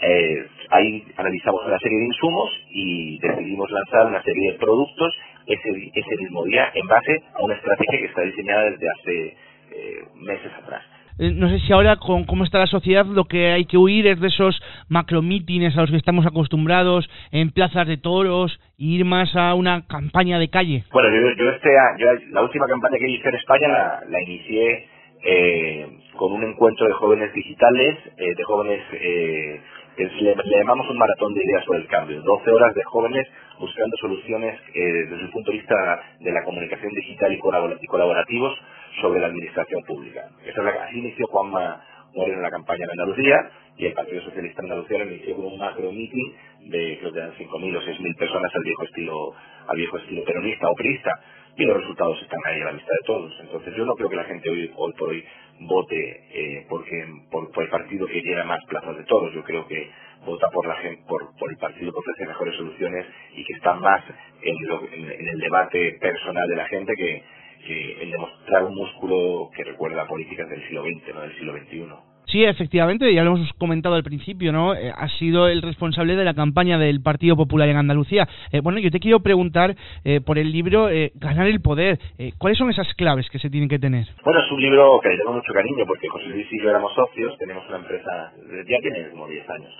Eh, 0.00 0.46
ahí 0.70 1.04
analizamos 1.16 1.64
una 1.66 1.78
serie 1.78 1.98
de 1.98 2.04
insumos 2.04 2.50
y 2.70 3.18
decidimos 3.18 3.70
lanzar 3.70 4.06
una 4.06 4.22
serie 4.22 4.52
de 4.52 4.58
productos 4.58 5.14
ese, 5.46 5.70
ese 5.94 6.16
mismo 6.18 6.44
día 6.44 6.70
en 6.74 6.86
base 6.86 7.22
a 7.34 7.42
una 7.42 7.54
estrategia 7.54 7.98
que 7.98 8.06
está 8.06 8.22
diseñada 8.22 8.70
desde 8.70 8.86
hace 8.90 9.36
eh, 9.70 10.04
meses 10.16 10.52
atrás. 10.62 10.82
Eh, 11.18 11.32
no 11.34 11.48
sé 11.48 11.58
si 11.60 11.72
ahora 11.72 11.96
con 11.96 12.24
cómo 12.24 12.44
está 12.44 12.58
la 12.58 12.66
sociedad 12.66 13.06
lo 13.06 13.24
que 13.24 13.52
hay 13.52 13.64
que 13.64 13.78
huir 13.78 14.06
es 14.06 14.20
de 14.20 14.28
esos 14.28 14.60
macromítines 14.88 15.74
a 15.76 15.80
los 15.80 15.90
que 15.90 15.96
estamos 15.96 16.26
acostumbrados 16.26 17.08
en 17.30 17.50
plazas 17.52 17.86
de 17.86 17.96
toros 17.96 18.60
e 18.78 18.84
ir 18.84 19.04
más 19.06 19.34
a 19.34 19.54
una 19.54 19.86
campaña 19.86 20.38
de 20.38 20.48
calle. 20.48 20.84
Bueno, 20.92 21.08
yo, 21.38 21.50
este, 21.50 21.70
yo 21.98 22.06
la 22.32 22.42
última 22.42 22.66
campaña 22.66 22.98
que 22.98 23.08
hice 23.08 23.28
en 23.30 23.34
España 23.34 23.68
la, 23.68 24.00
la 24.10 24.22
inicié 24.22 24.88
eh, 25.22 25.86
con 26.16 26.32
un 26.32 26.44
encuentro 26.44 26.86
de 26.86 26.92
jóvenes 26.94 27.32
digitales, 27.32 27.98
eh, 28.16 28.34
de 28.34 28.44
jóvenes, 28.44 28.80
eh, 28.92 29.60
le, 29.96 30.34
llamamos 30.58 30.88
un 30.90 30.98
maratón 30.98 31.34
de 31.34 31.42
ideas 31.42 31.64
sobre 31.64 31.80
el 31.80 31.86
cambio, 31.86 32.20
12 32.22 32.50
horas 32.50 32.74
de 32.74 32.82
jóvenes 32.84 33.26
buscando 33.58 33.96
soluciones 33.96 34.60
desde 34.74 35.22
el 35.22 35.30
punto 35.30 35.50
de 35.50 35.56
vista 35.56 36.02
de 36.20 36.30
la 36.32 36.44
comunicación 36.44 36.92
digital 36.92 37.32
y, 37.32 37.38
colaborativos 37.38 38.58
sobre 39.00 39.20
la 39.20 39.28
administración 39.28 39.82
pública. 39.84 40.28
Esa 40.44 40.60
es 40.60 40.64
la, 40.64 40.84
así 40.84 40.98
inició 40.98 41.26
Juanma 41.28 41.82
Moreno 42.14 42.36
en 42.36 42.42
la 42.42 42.50
campaña 42.50 42.84
en 42.84 42.90
Andalucía 42.90 43.50
y 43.78 43.86
el 43.86 43.92
Partido 43.94 44.22
Socialista 44.22 44.62
Andalucía 44.62 45.04
inició 45.04 45.36
con 45.36 45.46
un 45.46 45.58
macro 45.58 45.90
meeting 45.92 46.32
de 46.70 46.98
creo 47.00 47.12
que 47.12 47.18
eran 47.18 47.32
5.000 47.32 47.76
o 47.76 47.80
6.000 47.80 48.16
personas 48.16 48.54
al 48.54 48.64
viejo 48.64 48.84
estilo 48.84 49.34
al 49.68 49.76
viejo 49.76 49.96
estilo 49.98 50.24
peronista 50.24 50.68
o 50.70 50.74
priista 50.74 51.20
y 51.56 51.64
los 51.64 51.76
resultados 51.78 52.20
están 52.22 52.40
ahí 52.46 52.60
a 52.60 52.66
la 52.66 52.72
vista 52.72 52.92
de 52.92 53.06
todos. 53.06 53.32
Entonces 53.40 53.74
yo 53.76 53.84
no 53.84 53.94
creo 53.94 54.08
que 54.08 54.16
la 54.16 54.24
gente 54.24 54.50
hoy, 54.50 54.70
hoy 54.76 54.92
por 54.92 55.08
hoy 55.08 55.24
vote 55.60 56.24
eh, 56.32 56.66
porque 56.68 57.06
por, 57.30 57.50
el 57.62 57.70
partido 57.70 58.06
que 58.06 58.20
llena 58.20 58.44
más 58.44 58.64
plazas 58.66 58.96
de 58.96 59.04
todos. 59.04 59.32
Yo 59.32 59.42
creo 59.42 59.66
que 59.66 59.90
vota 60.24 60.48
por 60.50 60.66
la 60.66 60.76
gente, 60.76 61.02
por, 61.08 61.34
por 61.38 61.50
el 61.50 61.56
partido 61.56 61.92
que 61.92 61.98
ofrece 61.98 62.26
mejores 62.26 62.54
soluciones 62.56 63.06
y 63.34 63.44
que 63.44 63.54
está 63.54 63.74
más 63.74 64.02
en, 64.42 64.56
en, 64.92 65.28
el 65.28 65.38
debate 65.38 65.96
personal 66.00 66.46
de 66.48 66.56
la 66.56 66.66
gente 66.68 66.94
que, 66.94 67.22
que 67.66 68.02
en 68.02 68.10
demostrar 68.10 68.64
un 68.64 68.74
músculo 68.74 69.50
que 69.54 69.64
recuerda 69.64 70.06
políticas 70.06 70.48
del 70.48 70.62
siglo 70.64 70.82
XX, 70.82 71.14
no 71.14 71.20
del 71.22 71.34
siglo 71.36 71.52
XXI. 71.56 72.15
Sí, 72.26 72.44
efectivamente, 72.44 73.12
ya 73.14 73.22
lo 73.22 73.36
hemos 73.36 73.52
comentado 73.52 73.94
al 73.94 74.02
principio, 74.02 74.52
¿no? 74.52 74.74
Eh, 74.74 74.92
ha 74.94 75.08
sido 75.10 75.46
el 75.46 75.62
responsable 75.62 76.16
de 76.16 76.24
la 76.24 76.34
campaña 76.34 76.76
del 76.76 77.00
Partido 77.00 77.36
Popular 77.36 77.68
en 77.68 77.76
Andalucía. 77.76 78.26
Eh, 78.50 78.60
bueno, 78.60 78.80
yo 78.80 78.90
te 78.90 78.98
quiero 78.98 79.20
preguntar 79.20 79.76
eh, 80.04 80.20
por 80.20 80.36
el 80.36 80.50
libro 80.50 80.88
Ganar 81.14 81.46
el 81.46 81.60
Poder. 81.60 81.98
¿Cuáles 82.38 82.58
son 82.58 82.70
esas 82.70 82.92
claves 82.94 83.30
que 83.30 83.38
se 83.38 83.48
tienen 83.48 83.68
que 83.68 83.78
tener? 83.78 84.06
Bueno, 84.24 84.40
es 84.40 84.50
un 84.50 84.60
libro 84.60 84.98
que 85.00 85.10
le 85.10 85.18
tengo 85.18 85.34
mucho 85.34 85.52
cariño 85.52 85.84
porque 85.86 86.08
José 86.08 86.26
Luis 86.26 86.46
y 86.50 86.60
yo 86.60 86.70
éramos 86.70 86.92
socios, 86.94 87.38
tenemos 87.38 87.66
una 87.68 87.78
empresa, 87.78 88.32
ya 88.68 88.78
tiene 88.80 89.08
como 89.10 89.28
10 89.28 89.50
años. 89.50 89.72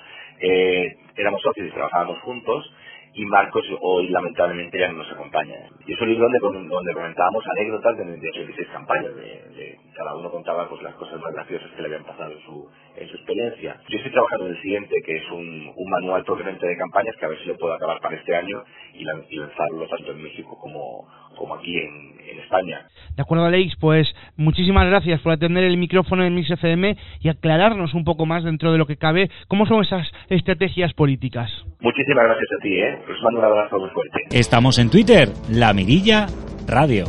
éramos 1.17 1.43
socios 1.43 1.67
y 1.67 1.71
trabajábamos 1.71 2.21
juntos 2.21 2.73
y 3.17 3.25
Marcos 3.25 3.65
hoy 3.81 4.09
lamentablemente 4.09 4.79
ya 4.79 4.89
no 4.89 4.99
nos 4.99 5.11
acompaña. 5.11 5.57
Y 5.87 5.93
es 5.95 6.01
un 6.01 6.09
libro 6.09 6.29
donde, 6.29 6.69
donde 6.69 6.93
comentábamos 6.93 7.43
anécdotas 7.57 7.97
de, 7.97 8.05
de 8.05 8.29
86 8.29 8.69
campañas, 8.69 9.17
de, 9.17 9.79
cada 9.95 10.15
uno 10.15 10.31
contaba 10.31 10.69
pues 10.69 10.83
las 10.83 10.95
cosas 10.97 11.19
más 11.21 11.33
graciosas 11.33 11.71
que 11.71 11.81
le 11.81 11.87
habían 11.89 12.05
pasado 12.05 12.33
en 12.33 12.41
su, 12.41 12.69
en 12.95 13.09
su 13.09 13.17
experiencia. 13.17 13.81
Yo 13.89 13.97
estoy 13.97 14.13
trabajando 14.13 14.47
en 14.47 14.53
el 14.53 14.61
siguiente, 14.61 14.95
que 15.03 15.17
es 15.17 15.31
un, 15.31 15.73
un 15.75 15.91
manual 15.91 16.25
propiamente 16.25 16.67
de 16.67 16.77
campañas, 16.77 17.17
que 17.17 17.25
a 17.25 17.29
ver 17.29 17.39
si 17.39 17.47
lo 17.47 17.57
puedo 17.57 17.73
acabar 17.73 17.99
para 18.01 18.17
este 18.17 18.37
año 18.37 18.63
y, 18.93 19.05
lanzarlo 19.05 19.89
tanto 19.89 20.13
en 20.13 20.23
México 20.23 20.59
como, 20.61 21.09
como 21.37 21.55
aquí 21.55 21.77
en, 21.77 22.15
en, 22.29 22.41
España. 22.41 22.87
De 23.17 23.23
acuerdo, 23.23 23.45
Alex, 23.45 23.75
pues 23.81 24.07
muchísimas 24.37 24.87
gracias 24.87 25.21
por 25.21 25.33
atender 25.33 25.65
el 25.65 25.77
micrófono 25.77 26.25
en 26.25 26.35
Mix 26.35 26.51
FM 26.51 26.97
y 27.21 27.29
aclararnos 27.29 27.95
un 27.95 28.05
poco 28.05 28.27
más 28.27 28.45
dentro 28.45 28.73
de 28.73 28.79
lo 28.79 28.87
que 28.87 28.97
cabe 28.97 29.31
cómo 29.49 29.67
son 29.67 29.83
esas 29.83 30.07
estrategias 30.29 30.93
políticas. 30.95 31.51
Muchísimas 31.81 32.25
gracias 32.25 32.49
a 32.59 32.63
ti, 32.63 32.75
¿eh? 32.75 32.99
Os 33.11 33.23
mando 33.23 33.41
un 33.41 33.45
abrazo 33.45 33.79
muy 33.79 33.91
fuerte. 33.91 34.19
Estamos 34.31 34.79
en 34.79 34.91
Twitter, 34.91 35.29
La 35.51 35.73
Mirilla 35.73 36.27
Radio. 36.67 37.07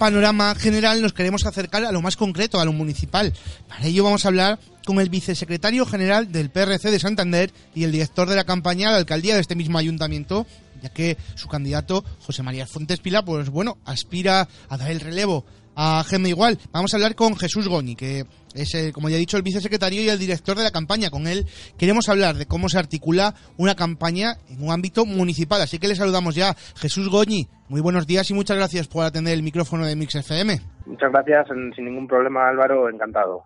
Panorama 0.00 0.54
general 0.54 1.02
nos 1.02 1.12
queremos 1.12 1.44
acercar 1.44 1.84
a 1.84 1.92
lo 1.92 2.00
más 2.00 2.16
concreto, 2.16 2.58
a 2.58 2.64
lo 2.64 2.72
municipal. 2.72 3.34
Para 3.68 3.84
ello 3.84 4.02
vamos 4.02 4.24
a 4.24 4.28
hablar 4.28 4.58
con 4.86 4.98
el 4.98 5.10
vicesecretario 5.10 5.84
general 5.84 6.32
del 6.32 6.48
PRC 6.48 6.90
de 6.90 6.98
Santander 6.98 7.52
y 7.74 7.84
el 7.84 7.92
director 7.92 8.26
de 8.26 8.34
la 8.34 8.44
campaña 8.44 8.86
de 8.88 8.92
la 8.94 8.98
alcaldía 9.00 9.34
de 9.34 9.42
este 9.42 9.56
mismo 9.56 9.76
ayuntamiento, 9.76 10.46
ya 10.82 10.88
que 10.88 11.18
su 11.34 11.48
candidato, 11.48 12.02
José 12.20 12.42
María 12.42 12.66
Fuentes 12.66 12.98
Pila, 13.00 13.22
pues 13.22 13.50
bueno, 13.50 13.76
aspira 13.84 14.48
a 14.70 14.78
dar 14.78 14.90
el 14.90 15.00
relevo 15.00 15.44
a 15.76 16.02
Gemma 16.08 16.30
Igual. 16.30 16.58
Vamos 16.72 16.94
a 16.94 16.96
hablar 16.96 17.14
con 17.14 17.36
Jesús 17.36 17.68
Goñi, 17.68 17.94
que 17.94 18.24
es, 18.54 18.74
eh, 18.74 18.92
como 18.92 19.08
ya 19.08 19.16
he 19.16 19.18
dicho, 19.18 19.36
el 19.36 19.42
vicesecretario 19.42 20.02
y 20.02 20.08
el 20.08 20.18
director 20.18 20.56
de 20.56 20.64
la 20.64 20.70
campaña. 20.70 21.10
Con 21.10 21.26
él 21.26 21.46
queremos 21.78 22.08
hablar 22.08 22.36
de 22.36 22.46
cómo 22.46 22.68
se 22.68 22.78
articula 22.78 23.34
una 23.56 23.74
campaña 23.74 24.34
en 24.48 24.62
un 24.62 24.72
ámbito 24.72 25.04
municipal. 25.04 25.60
Así 25.62 25.78
que 25.78 25.88
le 25.88 25.94
saludamos 25.94 26.34
ya. 26.34 26.54
Jesús 26.76 27.08
Goñi, 27.08 27.48
muy 27.68 27.80
buenos 27.80 28.06
días 28.06 28.30
y 28.30 28.34
muchas 28.34 28.56
gracias 28.56 28.88
por 28.88 29.04
atender 29.04 29.34
el 29.34 29.42
micrófono 29.42 29.86
de 29.86 29.96
Mix 29.96 30.14
FM. 30.14 30.60
Muchas 30.86 31.12
gracias, 31.12 31.46
sin 31.76 31.84
ningún 31.84 32.06
problema 32.06 32.48
Álvaro, 32.48 32.88
encantado. 32.88 33.44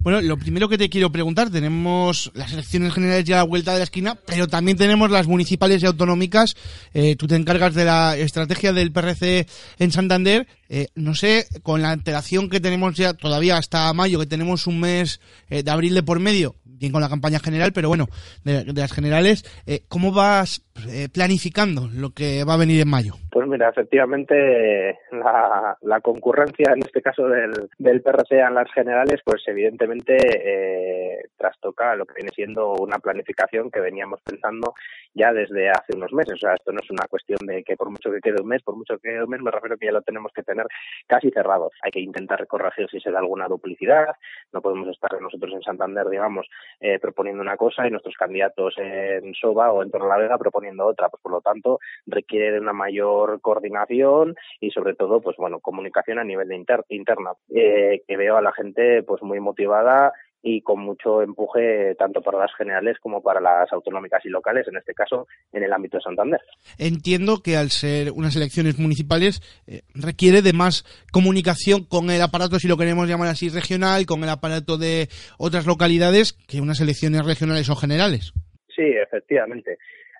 Bueno, 0.00 0.20
lo 0.20 0.36
primero 0.38 0.68
que 0.68 0.78
te 0.78 0.88
quiero 0.88 1.10
preguntar, 1.10 1.50
tenemos 1.50 2.30
las 2.34 2.52
elecciones 2.52 2.92
generales 2.92 3.24
ya 3.24 3.36
a 3.36 3.38
la 3.38 3.44
vuelta 3.44 3.72
de 3.72 3.78
la 3.78 3.84
esquina, 3.84 4.14
pero 4.26 4.46
también 4.46 4.76
tenemos 4.76 5.10
las 5.10 5.26
municipales 5.26 5.82
y 5.82 5.86
autonómicas. 5.86 6.54
Eh, 6.94 7.16
tú 7.16 7.26
te 7.26 7.36
encargas 7.36 7.74
de 7.74 7.84
la 7.84 8.16
estrategia 8.16 8.72
del 8.72 8.92
PRC 8.92 9.46
en 9.78 9.92
Santander. 9.92 10.46
Eh, 10.70 10.88
no 10.94 11.14
sé, 11.14 11.46
con 11.62 11.80
la 11.80 11.92
antelación 11.92 12.50
que 12.50 12.60
tenemos 12.60 12.94
ya 12.94 13.14
todavía 13.14 13.56
hasta 13.56 13.92
mayo, 13.94 14.18
que 14.20 14.26
tenemos 14.26 14.66
un 14.66 14.80
mes 14.80 15.20
eh, 15.48 15.62
de 15.62 15.70
abril 15.70 15.94
de 15.94 16.02
por 16.02 16.20
medio, 16.20 16.56
bien 16.64 16.92
con 16.92 17.00
la 17.00 17.08
campaña 17.08 17.40
general, 17.40 17.72
pero 17.72 17.88
bueno, 17.88 18.08
de, 18.44 18.64
las 18.74 18.92
generales, 18.92 19.44
eh, 19.66 19.84
¿cómo 19.88 20.12
vas 20.12 20.62
eh, 20.88 21.08
planificando 21.12 21.88
lo 21.92 22.10
que 22.10 22.44
va 22.44 22.54
a 22.54 22.58
venir 22.58 22.80
en 22.80 22.88
mayo? 22.88 23.14
Pues 23.30 23.46
mira, 23.46 23.68
efectivamente 23.68 24.98
la, 25.12 26.00
concurrencia, 26.00 26.72
en 26.74 26.82
este 26.82 27.02
caso 27.02 27.28
del, 27.28 27.52
del 27.78 28.02
PRC 28.02 28.40
en 28.40 28.54
las 28.54 28.70
generales, 28.72 29.20
pues 29.24 29.42
evidentemente 29.46 30.16
eh, 30.16 31.18
trastoca 31.36 31.94
lo 31.94 32.06
que 32.06 32.14
viene 32.14 32.30
siendo 32.34 32.74
una 32.74 32.98
planificación 32.98 33.70
que 33.70 33.80
veníamos 33.80 34.20
pensando 34.22 34.74
ya 35.14 35.32
desde 35.32 35.70
hace 35.70 35.96
unos 35.96 36.12
meses. 36.12 36.34
O 36.34 36.38
sea, 36.38 36.54
esto 36.54 36.72
no 36.72 36.80
es 36.82 36.90
una 36.90 37.06
cuestión 37.08 37.38
de 37.46 37.62
que 37.64 37.76
por 37.76 37.90
mucho 37.90 38.10
que 38.10 38.20
quede 38.20 38.40
un 38.40 38.48
mes, 38.48 38.62
por 38.62 38.76
mucho 38.76 38.98
que 38.98 39.08
quede 39.08 39.24
un 39.24 39.30
mes, 39.30 39.40
me 39.40 39.50
refiero 39.50 39.76
que 39.76 39.86
ya 39.86 39.92
lo 39.92 40.02
tenemos 40.02 40.32
que 40.32 40.42
tener 40.42 40.66
casi 41.06 41.30
cerrado. 41.30 41.70
Hay 41.82 41.90
que 41.90 42.00
intentar 42.00 42.46
corregir 42.46 42.88
si 42.90 43.00
se 43.00 43.10
da 43.10 43.18
alguna 43.18 43.46
duplicidad. 43.46 44.16
No 44.52 44.60
podemos 44.60 44.88
estar 44.88 45.10
nosotros 45.20 45.52
en 45.54 45.62
Santander, 45.62 46.08
digamos, 46.08 46.46
eh, 46.80 46.98
proponiendo 46.98 47.42
una 47.42 47.56
cosa 47.56 47.86
y 47.86 47.90
nuestros 47.90 48.16
candidatos 48.16 48.74
en 48.78 49.34
Soba 49.34 49.72
o 49.72 49.82
en 49.82 49.90
Torrelavega 49.90 50.38
proponiendo 50.38 50.67
otra. 50.80 51.08
Pues 51.08 51.22
por 51.22 51.32
lo 51.32 51.40
tanto, 51.40 51.78
requiere 52.06 52.52
de 52.52 52.60
una 52.60 52.72
mayor 52.72 53.40
coordinación 53.40 54.34
y 54.60 54.70
sobre 54.70 54.94
todo, 54.94 55.20
pues 55.20 55.36
bueno, 55.36 55.60
comunicación 55.60 56.18
a 56.18 56.24
nivel 56.24 56.48
de 56.48 56.56
interna. 56.88 57.32
Eh, 57.54 58.02
que 58.06 58.16
veo 58.16 58.36
a 58.36 58.42
la 58.42 58.52
gente 58.52 59.02
pues 59.02 59.22
muy 59.22 59.40
motivada 59.40 60.12
y 60.42 60.62
con 60.62 60.80
mucho 60.80 61.22
empuje 61.22 61.94
tanto 61.96 62.20
para 62.22 62.38
las 62.38 62.54
generales 62.56 62.96
como 63.00 63.22
para 63.22 63.40
las 63.40 63.72
autonómicas 63.72 64.24
y 64.24 64.28
locales, 64.28 64.66
en 64.68 64.76
este 64.76 64.94
caso 64.94 65.26
en 65.52 65.64
el 65.64 65.72
ámbito 65.72 65.96
de 65.96 66.02
Santander. 66.02 66.40
Entiendo 66.78 67.42
que 67.42 67.56
al 67.56 67.70
ser 67.70 68.12
unas 68.12 68.36
elecciones 68.36 68.78
municipales 68.78 69.40
eh, 69.66 69.82
requiere 69.94 70.42
de 70.42 70.52
más 70.52 70.84
comunicación 71.12 71.84
con 71.84 72.10
el 72.10 72.22
aparato, 72.22 72.58
si 72.58 72.68
lo 72.68 72.76
queremos 72.76 73.08
llamar 73.08 73.28
así, 73.28 73.48
regional, 73.48 74.06
con 74.06 74.22
el 74.22 74.30
aparato 74.30 74.78
de 74.78 75.08
otras 75.38 75.66
localidades 75.66 76.32
que 76.48 76.60
unas 76.60 76.80
elecciones 76.80 77.24
regionales 77.24 77.68
o 77.68 77.76
generales. 77.76 78.32
Sí, 78.74 78.84
efectivamente. 78.84 79.76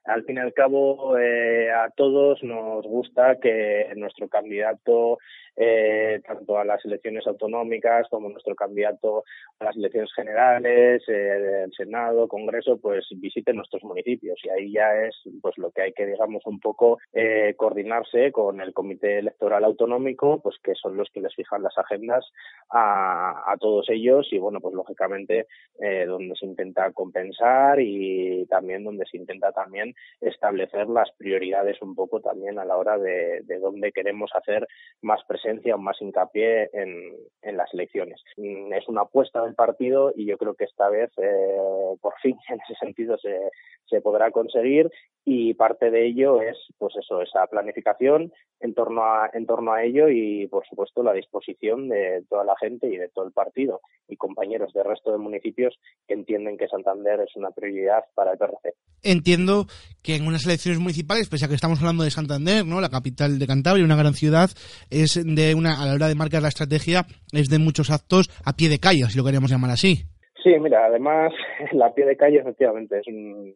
Al 0.08 0.24
fin 0.24 0.36
y 0.36 0.40
al 0.40 0.54
cabo 0.54 1.18
eh, 1.18 1.70
a 1.70 1.90
todos 1.90 2.42
nos 2.42 2.84
gusta 2.86 3.38
que 3.40 3.92
nuestro 3.96 4.28
candidato 4.28 5.18
eh, 5.60 6.20
tanto 6.24 6.56
a 6.56 6.64
las 6.64 6.84
elecciones 6.84 7.26
autonómicas 7.26 8.06
como 8.10 8.28
nuestro 8.28 8.54
candidato 8.54 9.24
a 9.58 9.64
las 9.64 9.76
elecciones 9.76 10.12
generales, 10.14 11.02
eh, 11.08 11.64
el 11.64 11.72
Senado, 11.72 12.28
Congreso, 12.28 12.78
pues 12.80 13.06
visiten 13.16 13.56
nuestros 13.56 13.82
municipios. 13.82 14.38
Y 14.44 14.50
ahí 14.50 14.72
ya 14.72 14.94
es 15.04 15.16
pues 15.42 15.58
lo 15.58 15.72
que 15.72 15.82
hay 15.82 15.92
que 15.92 16.06
digamos 16.06 16.46
un 16.46 16.60
poco 16.60 16.98
eh, 17.12 17.54
coordinarse 17.56 18.30
con 18.30 18.60
el 18.60 18.72
Comité 18.72 19.18
Electoral 19.18 19.64
Autonómico, 19.64 20.40
pues 20.40 20.56
que 20.62 20.74
son 20.76 20.96
los 20.96 21.08
que 21.12 21.20
les 21.20 21.34
fijan 21.34 21.64
las 21.64 21.76
agendas 21.76 22.24
a, 22.70 23.50
a 23.50 23.56
todos 23.56 23.88
ellos 23.90 24.28
y 24.30 24.38
bueno 24.38 24.60
pues 24.60 24.74
lógicamente 24.74 25.48
eh, 25.80 26.04
donde 26.06 26.36
se 26.36 26.46
intenta 26.46 26.92
compensar 26.92 27.80
y 27.80 28.46
también 28.46 28.84
donde 28.84 29.06
se 29.06 29.16
intenta 29.16 29.50
también 29.50 29.92
establecer 30.20 30.86
las 30.88 31.10
prioridades 31.18 31.82
un 31.82 31.96
poco 31.96 32.20
también 32.20 32.60
a 32.60 32.64
la 32.64 32.76
hora 32.76 32.96
de, 32.96 33.40
de 33.42 33.58
dónde 33.58 33.90
queremos 33.90 34.30
hacer 34.34 34.68
más 35.02 35.20
presencia 35.26 35.47
o 35.74 35.78
más 35.78 36.00
hincapié 36.00 36.70
en, 36.72 37.14
en, 37.42 37.56
las 37.56 37.72
elecciones. 37.72 38.20
Mm, 38.36 38.72
es 38.72 38.88
una 38.88 39.02
apuesta 39.02 39.42
del 39.44 39.54
partido 39.54 40.12
y 40.14 40.26
yo 40.26 40.36
creo 40.38 40.54
que 40.54 40.64
esta 40.64 40.88
vez, 40.88 41.10
eh, 41.18 41.56
por 42.00 42.14
fin, 42.20 42.36
en 42.48 42.60
ese 42.60 42.74
sentido 42.78 43.16
se, 43.18 43.38
se 43.86 44.00
podrá 44.00 44.30
conseguir 44.30 44.90
y 45.24 45.54
parte 45.54 45.90
de 45.90 46.06
ello 46.06 46.40
es, 46.40 46.56
pues 46.78 46.94
eso, 46.96 47.20
esa 47.20 47.46
planificación 47.46 48.32
en 48.60 48.74
torno 48.74 49.04
a, 49.04 49.30
en 49.34 49.46
torno 49.46 49.72
a 49.72 49.84
ello 49.84 50.08
y, 50.08 50.46
por 50.46 50.66
supuesto, 50.66 51.02
la 51.02 51.12
disposición 51.12 51.88
de 51.88 52.24
toda 52.30 52.44
la 52.44 52.56
gente 52.58 52.88
y 52.88 52.96
de 52.96 53.08
todo 53.08 53.26
el 53.26 53.32
partido 53.32 53.80
y 54.08 54.16
compañeros 54.16 54.72
del 54.72 54.84
resto 54.84 55.12
de 55.12 55.18
municipios 55.18 55.78
que 56.06 56.14
entienden 56.14 56.56
que 56.56 56.66
Santander 56.68 57.20
es 57.20 57.36
una 57.36 57.50
prioridad 57.50 58.04
para 58.14 58.32
el 58.32 58.38
PRC. 58.38 58.74
Entiendo 59.02 59.66
que 60.02 60.16
en 60.16 60.26
unas 60.26 60.46
elecciones 60.46 60.80
municipales, 60.80 61.28
pese 61.28 61.44
a 61.44 61.48
que 61.48 61.54
estamos 61.54 61.78
hablando 61.78 62.04
de 62.04 62.10
Santander, 62.10 62.64
¿no? 62.64 62.80
La 62.80 62.88
capital 62.88 63.38
de 63.38 63.46
Cantabria, 63.46 63.84
una 63.84 63.96
gran 63.96 64.14
ciudad, 64.14 64.50
es 64.90 65.22
una, 65.54 65.80
a 65.80 65.86
la 65.86 65.94
hora 65.94 66.08
de 66.08 66.14
marcar 66.14 66.42
la 66.42 66.48
estrategia, 66.48 67.06
es 67.32 67.48
de 67.48 67.58
muchos 67.58 67.90
actos 67.90 68.30
a 68.44 68.54
pie 68.54 68.68
de 68.68 68.78
calle, 68.78 69.04
si 69.08 69.18
lo 69.18 69.24
queríamos 69.24 69.50
llamar 69.50 69.70
así. 69.70 70.04
Sí, 70.42 70.50
mira, 70.60 70.86
además, 70.86 71.32
la 71.72 71.92
pie 71.94 72.06
de 72.06 72.16
calle 72.16 72.38
efectivamente 72.38 72.98
es 72.98 73.06
un, 73.08 73.54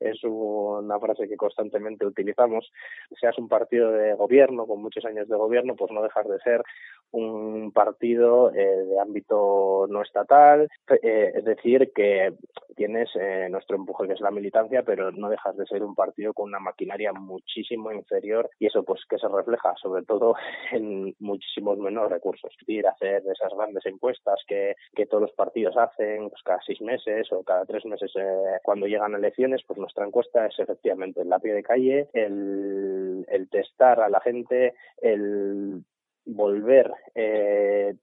es 0.00 0.22
una 0.24 0.98
frase 0.98 1.28
que 1.28 1.36
constantemente 1.36 2.06
utilizamos. 2.06 2.70
Seas 3.20 3.38
un 3.38 3.48
partido 3.48 3.90
de 3.92 4.14
gobierno, 4.14 4.66
con 4.66 4.82
muchos 4.82 5.04
años 5.04 5.28
de 5.28 5.36
gobierno, 5.36 5.74
pues 5.76 5.90
no 5.92 6.02
dejar 6.02 6.26
de 6.26 6.38
ser 6.40 6.62
un 7.12 7.72
partido 7.72 8.52
eh, 8.52 8.84
de 8.84 9.00
ámbito 9.00 9.86
no 9.88 10.02
estatal, 10.02 10.68
eh, 11.02 11.32
es 11.34 11.44
decir, 11.44 11.92
que 11.94 12.32
tienes 12.74 13.10
eh, 13.14 13.48
nuestro 13.50 13.76
empuje 13.76 14.06
que 14.06 14.14
es 14.14 14.20
la 14.20 14.30
militancia, 14.30 14.82
pero 14.82 15.10
no 15.12 15.28
dejas 15.28 15.56
de 15.56 15.66
ser 15.66 15.82
un 15.82 15.94
partido 15.94 16.32
con 16.32 16.48
una 16.48 16.58
maquinaria 16.58 17.12
muchísimo 17.12 17.92
inferior 17.92 18.50
y 18.58 18.66
eso 18.66 18.82
pues 18.84 19.00
que 19.08 19.18
se 19.18 19.28
refleja 19.28 19.74
sobre 19.80 20.04
todo 20.04 20.34
en 20.72 21.14
muchísimos 21.18 21.78
menos 21.78 22.10
recursos. 22.10 22.50
Es 22.52 22.66
decir, 22.66 22.86
hacer 22.86 23.22
esas 23.26 23.52
grandes 23.56 23.84
encuestas 23.86 24.40
que, 24.46 24.74
que 24.94 25.06
todos 25.06 25.22
los 25.22 25.32
partidos 25.32 25.76
hacen 25.76 26.28
pues 26.28 26.42
cada 26.42 26.60
seis 26.66 26.80
meses 26.80 27.30
o 27.32 27.42
cada 27.42 27.64
tres 27.64 27.84
meses 27.86 28.12
cuando 28.62 28.86
llegan 28.86 29.14
elecciones, 29.14 29.62
pues 29.66 29.78
nuestra 29.78 30.06
encuesta 30.06 30.46
es 30.46 30.58
efectivamente 30.58 31.20
en 31.20 31.28
la 31.28 31.38
pie 31.38 31.54
de 31.54 31.62
calle, 31.62 32.08
el, 32.12 33.24
el 33.28 33.48
testar 33.48 34.00
a 34.00 34.08
la 34.08 34.20
gente, 34.20 34.74
el 35.00 35.84
volver 36.26 36.90
eh, 37.14 37.94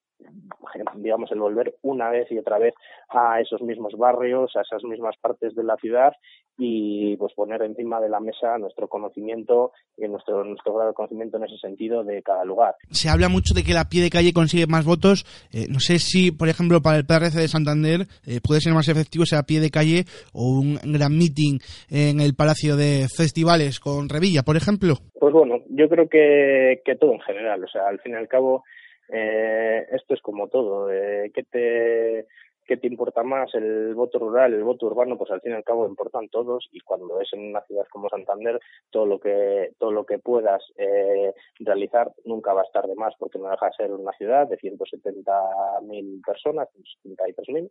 digamos, 0.95 1.31
el 1.31 1.39
volver 1.39 1.75
una 1.81 2.09
vez 2.09 2.31
y 2.31 2.37
otra 2.37 2.57
vez 2.57 2.73
a 3.09 3.39
esos 3.41 3.61
mismos 3.61 3.93
barrios, 3.97 4.55
a 4.55 4.61
esas 4.61 4.83
mismas 4.83 5.15
partes 5.21 5.55
de 5.55 5.63
la 5.63 5.75
ciudad 5.77 6.13
y 6.57 7.15
pues 7.17 7.33
poner 7.33 7.61
encima 7.63 7.99
de 7.99 8.09
la 8.09 8.19
mesa 8.19 8.57
nuestro 8.59 8.87
conocimiento 8.87 9.71
y 9.97 10.07
nuestro, 10.07 10.43
nuestro 10.43 10.73
grado 10.73 10.89
de 10.89 10.95
conocimiento 10.95 11.37
en 11.37 11.45
ese 11.45 11.57
sentido 11.57 12.03
de 12.03 12.21
cada 12.21 12.45
lugar. 12.45 12.75
Se 12.91 13.09
habla 13.09 13.29
mucho 13.29 13.53
de 13.53 13.63
que 13.63 13.73
la 13.73 13.89
pie 13.89 14.03
de 14.03 14.09
calle 14.09 14.33
consigue 14.33 14.67
más 14.67 14.85
votos. 14.85 15.25
Eh, 15.51 15.65
no 15.69 15.79
sé 15.79 15.97
si, 15.97 16.31
por 16.31 16.49
ejemplo, 16.49 16.81
para 16.81 16.97
el 16.97 17.05
PRC 17.05 17.39
de 17.39 17.47
Santander 17.47 18.01
eh, 18.27 18.39
puede 18.45 18.61
ser 18.61 18.73
más 18.73 18.87
efectivo 18.87 19.23
ese 19.23 19.37
a 19.37 19.43
pie 19.43 19.59
de 19.59 19.71
calle 19.71 20.05
o 20.33 20.59
un 20.59 20.75
gran 20.83 21.17
meeting 21.17 21.57
en 21.89 22.19
el 22.19 22.35
Palacio 22.35 22.75
de 22.75 23.07
Festivales 23.15 23.79
con 23.79 24.07
Revilla, 24.07 24.43
por 24.43 24.55
ejemplo. 24.55 24.95
Pues 25.19 25.33
bueno, 25.33 25.61
yo 25.69 25.89
creo 25.89 26.07
que, 26.07 26.81
que 26.85 26.95
todo 26.95 27.13
en 27.13 27.21
general. 27.21 27.63
O 27.63 27.67
sea, 27.67 27.87
al 27.87 27.99
fin 28.01 28.13
y 28.13 28.15
al 28.15 28.27
cabo 28.27 28.63
eh, 29.11 29.87
esto 29.91 30.13
es 30.13 30.21
como 30.21 30.47
todo. 30.47 30.91
Eh, 30.91 31.31
¿qué, 31.33 31.43
te, 31.43 32.27
¿Qué 32.65 32.77
te 32.77 32.87
importa 32.87 33.23
más? 33.23 33.53
¿El 33.53 33.93
voto 33.95 34.19
rural, 34.19 34.53
el 34.53 34.63
voto 34.63 34.85
urbano? 34.85 35.17
Pues 35.17 35.29
al 35.31 35.41
fin 35.41 35.51
y 35.51 35.55
al 35.55 35.63
cabo 35.63 35.87
importan 35.87 36.29
todos 36.29 36.69
y 36.71 36.79
cuando 36.79 37.19
es 37.19 37.27
en 37.33 37.49
una 37.49 37.61
ciudad 37.65 37.85
como 37.91 38.09
Santander, 38.09 38.59
todo 38.91 39.05
lo 39.05 39.19
que, 39.19 39.73
todo 39.77 39.91
lo 39.91 40.05
que 40.05 40.19
puedas 40.19 40.63
eh, 40.77 41.33
realizar 41.59 42.11
nunca 42.23 42.53
va 42.53 42.61
a 42.61 42.65
estar 42.65 42.87
de 42.87 42.95
más 42.95 43.13
porque 43.19 43.39
no 43.39 43.49
deja 43.49 43.65
de 43.65 43.73
ser 43.73 43.91
una 43.91 44.13
ciudad 44.13 44.47
de 44.47 44.57
170.000 44.57 46.25
personas, 46.25 46.69
173.000, 47.05 47.69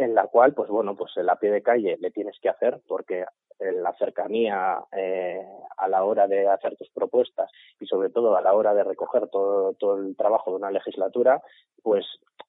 en 0.00 0.14
la 0.14 0.26
cual, 0.26 0.54
pues 0.54 0.70
bueno, 0.70 0.96
pues 0.96 1.14
en 1.16 1.26
la 1.26 1.36
pie 1.36 1.50
de 1.50 1.62
calle 1.62 1.98
le 2.00 2.10
tienes 2.10 2.38
que 2.40 2.48
hacer 2.48 2.80
porque 2.88 3.26
la 3.58 3.92
cercanía 3.98 4.78
eh, 4.96 5.46
a 5.76 5.88
la 5.88 6.04
hora 6.04 6.26
de 6.26 6.48
hacer 6.48 6.76
tus 6.76 6.88
propuestas 6.90 7.50
y 7.78 7.86
sobre 7.86 8.08
todo 8.08 8.34
a 8.34 8.40
la 8.40 8.54
hora 8.54 8.72
de 8.72 8.82
recoger 8.82 9.28
todo, 9.28 9.74
todo 9.74 9.98
el 9.98 10.16
trabajo 10.16 10.50
de 10.50 10.56
una 10.56 10.70
legislatura, 10.70 11.42
pues 11.82 12.06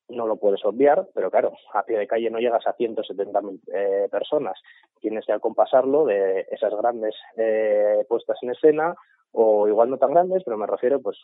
no 0.08 0.28
lo 0.28 0.38
puedes 0.38 0.64
obviar, 0.64 1.08
pero 1.14 1.30
claro, 1.30 1.54
a 1.74 1.84
pie 1.84 1.98
de 1.98 2.08
calle 2.08 2.30
no 2.30 2.40
llegas 2.40 2.66
a 2.66 2.76
170.000 2.76 3.60
eh, 3.74 4.08
personas. 4.10 4.58
Tienes 5.02 5.26
que 5.26 5.34
acompasarlo 5.34 6.06
de 6.06 6.48
esas 6.52 6.74
grandes 6.76 7.16
eh, 7.36 8.06
puestas 8.08 8.38
en 8.42 8.52
escena 8.52 8.96
o 9.32 9.68
igual 9.68 9.90
no 9.90 9.98
tan 9.98 10.12
grandes, 10.12 10.44
pero 10.44 10.58
me 10.58 10.68
refiero 10.68 11.02
pues 11.02 11.18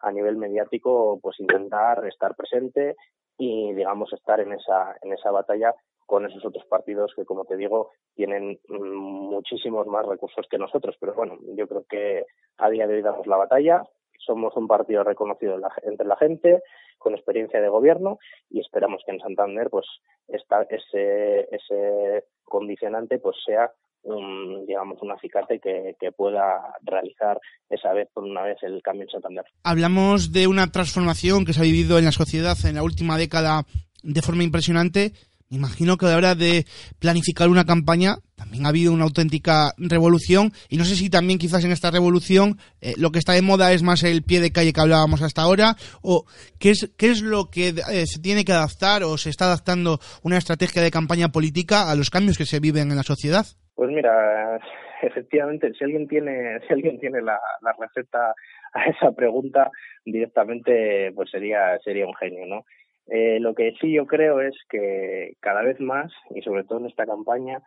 a 0.00 0.10
nivel 0.10 0.36
mediático, 0.36 1.18
pues 1.22 1.38
intentar 1.40 2.04
estar 2.06 2.34
presente 2.34 2.96
y 3.38 3.72
digamos 3.72 4.12
estar 4.12 4.40
en 4.40 4.52
esa 4.52 4.96
en 5.02 5.12
esa 5.12 5.30
batalla 5.30 5.74
con 6.06 6.26
esos 6.26 6.44
otros 6.44 6.66
partidos 6.66 7.12
que 7.14 7.24
como 7.24 7.44
te 7.44 7.56
digo 7.56 7.90
tienen 8.14 8.58
muchísimos 8.68 9.86
más 9.86 10.06
recursos 10.06 10.46
que 10.50 10.58
nosotros. 10.58 10.96
Pero 11.00 11.14
bueno 11.14 11.38
yo 11.56 11.68
creo 11.68 11.84
que 11.88 12.26
a 12.58 12.70
día 12.70 12.86
de 12.86 12.94
hoy 12.94 13.02
damos 13.02 13.26
la 13.26 13.36
batalla. 13.36 13.82
Somos 14.18 14.56
un 14.56 14.68
partido 14.68 15.02
reconocido 15.02 15.58
entre 15.82 16.06
la 16.06 16.16
gente 16.16 16.62
con 16.98 17.14
experiencia 17.14 17.60
de 17.60 17.68
gobierno 17.68 18.18
y 18.50 18.60
esperamos 18.60 19.02
que 19.04 19.12
en 19.12 19.20
Santander 19.20 19.68
pues 19.70 19.86
esta, 20.28 20.62
ese 20.62 21.48
ese 21.50 22.24
condicionante 22.44 23.18
pues 23.18 23.36
sea 23.44 23.72
un, 24.04 24.66
digamos, 24.66 24.98
un 25.02 25.12
acicate 25.12 25.60
que, 25.60 26.12
pueda 26.16 26.60
realizar 26.82 27.38
esa 27.70 27.92
vez 27.92 28.08
por 28.12 28.24
una 28.24 28.42
vez 28.42 28.58
el 28.62 28.82
cambio 28.82 29.04
en 29.04 29.10
Santander. 29.10 29.44
Hablamos 29.62 30.32
de 30.32 30.46
una 30.46 30.70
transformación 30.70 31.44
que 31.44 31.52
se 31.52 31.60
ha 31.60 31.64
vivido 31.64 31.98
en 31.98 32.04
la 32.04 32.12
sociedad 32.12 32.56
en 32.64 32.74
la 32.74 32.82
última 32.82 33.16
década 33.16 33.64
de 34.02 34.22
forma 34.22 34.42
impresionante. 34.42 35.12
Me 35.48 35.56
imagino 35.56 35.96
que 35.96 36.06
a 36.06 36.10
la 36.10 36.16
hora 36.16 36.34
de 36.34 36.66
planificar 36.98 37.48
una 37.48 37.64
campaña 37.64 38.16
también 38.36 38.66
ha 38.66 38.70
habido 38.70 38.92
una 38.92 39.04
auténtica 39.04 39.74
revolución 39.76 40.52
y 40.68 40.76
no 40.76 40.84
sé 40.84 40.96
si 40.96 41.10
también 41.10 41.38
quizás 41.38 41.62
en 41.64 41.72
esta 41.72 41.90
revolución 41.90 42.58
eh, 42.80 42.94
lo 42.96 43.12
que 43.12 43.18
está 43.18 43.32
de 43.32 43.42
moda 43.42 43.72
es 43.72 43.82
más 43.82 44.02
el 44.02 44.22
pie 44.22 44.40
de 44.40 44.50
calle 44.50 44.72
que 44.72 44.80
hablábamos 44.80 45.22
hasta 45.22 45.42
ahora 45.42 45.76
o 46.00 46.24
qué 46.58 46.70
es, 46.70 46.90
qué 46.96 47.10
es 47.10 47.20
lo 47.20 47.50
que 47.50 47.68
eh, 47.68 48.06
se 48.06 48.18
tiene 48.20 48.44
que 48.44 48.52
adaptar 48.52 49.04
o 49.04 49.18
se 49.18 49.30
está 49.30 49.44
adaptando 49.44 50.00
una 50.22 50.38
estrategia 50.38 50.82
de 50.82 50.90
campaña 50.90 51.32
política 51.32 51.90
a 51.90 51.94
los 51.94 52.10
cambios 52.10 52.38
que 52.38 52.46
se 52.46 52.58
viven 52.58 52.90
en 52.90 52.96
la 52.96 53.02
sociedad. 53.02 53.46
Pues 53.74 53.90
mira, 53.90 54.58
efectivamente, 55.02 55.72
si 55.74 55.84
alguien 55.84 56.08
tiene, 56.08 56.60
si 56.66 56.72
alguien 56.72 56.98
tiene 56.98 57.22
la, 57.22 57.38
receta 57.78 58.34
a 58.74 58.84
esa 58.86 59.12
pregunta 59.12 59.70
directamente, 60.04 61.12
pues 61.12 61.30
sería 61.30 61.78
sería 61.80 62.06
un 62.06 62.14
genio, 62.14 62.46
¿no? 62.46 62.64
Eh, 63.08 63.40
lo 63.40 63.54
que 63.54 63.72
sí 63.80 63.92
yo 63.92 64.06
creo 64.06 64.40
es 64.40 64.54
que 64.68 65.32
cada 65.40 65.62
vez 65.62 65.80
más, 65.80 66.12
y 66.30 66.42
sobre 66.42 66.64
todo 66.64 66.78
en 66.78 66.86
esta 66.86 67.04
campaña, 67.04 67.60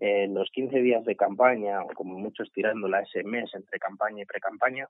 en 0.00 0.34
los 0.34 0.50
15 0.50 0.80
días 0.80 1.04
de 1.04 1.16
campaña, 1.16 1.82
o 1.82 1.88
como 1.88 2.18
muchos 2.18 2.50
tirándola 2.52 3.00
ese 3.00 3.22
mes 3.22 3.50
entre 3.54 3.78
campaña 3.78 4.22
y 4.22 4.26
pre-campaña, 4.26 4.88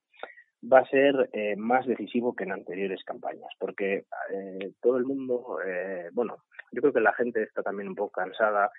va 0.62 0.80
a 0.80 0.88
ser 0.88 1.30
eh, 1.32 1.56
más 1.56 1.86
decisivo 1.86 2.34
que 2.34 2.44
en 2.44 2.52
anteriores 2.52 3.02
campañas, 3.04 3.48
porque 3.58 4.04
eh, 4.32 4.72
todo 4.80 4.98
el 4.98 5.04
mundo, 5.04 5.58
eh, 5.64 6.10
bueno, 6.12 6.36
yo 6.72 6.82
creo 6.82 6.92
que 6.92 7.00
la 7.00 7.14
gente 7.14 7.42
está 7.42 7.62
también 7.62 7.88
un 7.88 7.94
poco 7.94 8.12
cansada 8.12 8.70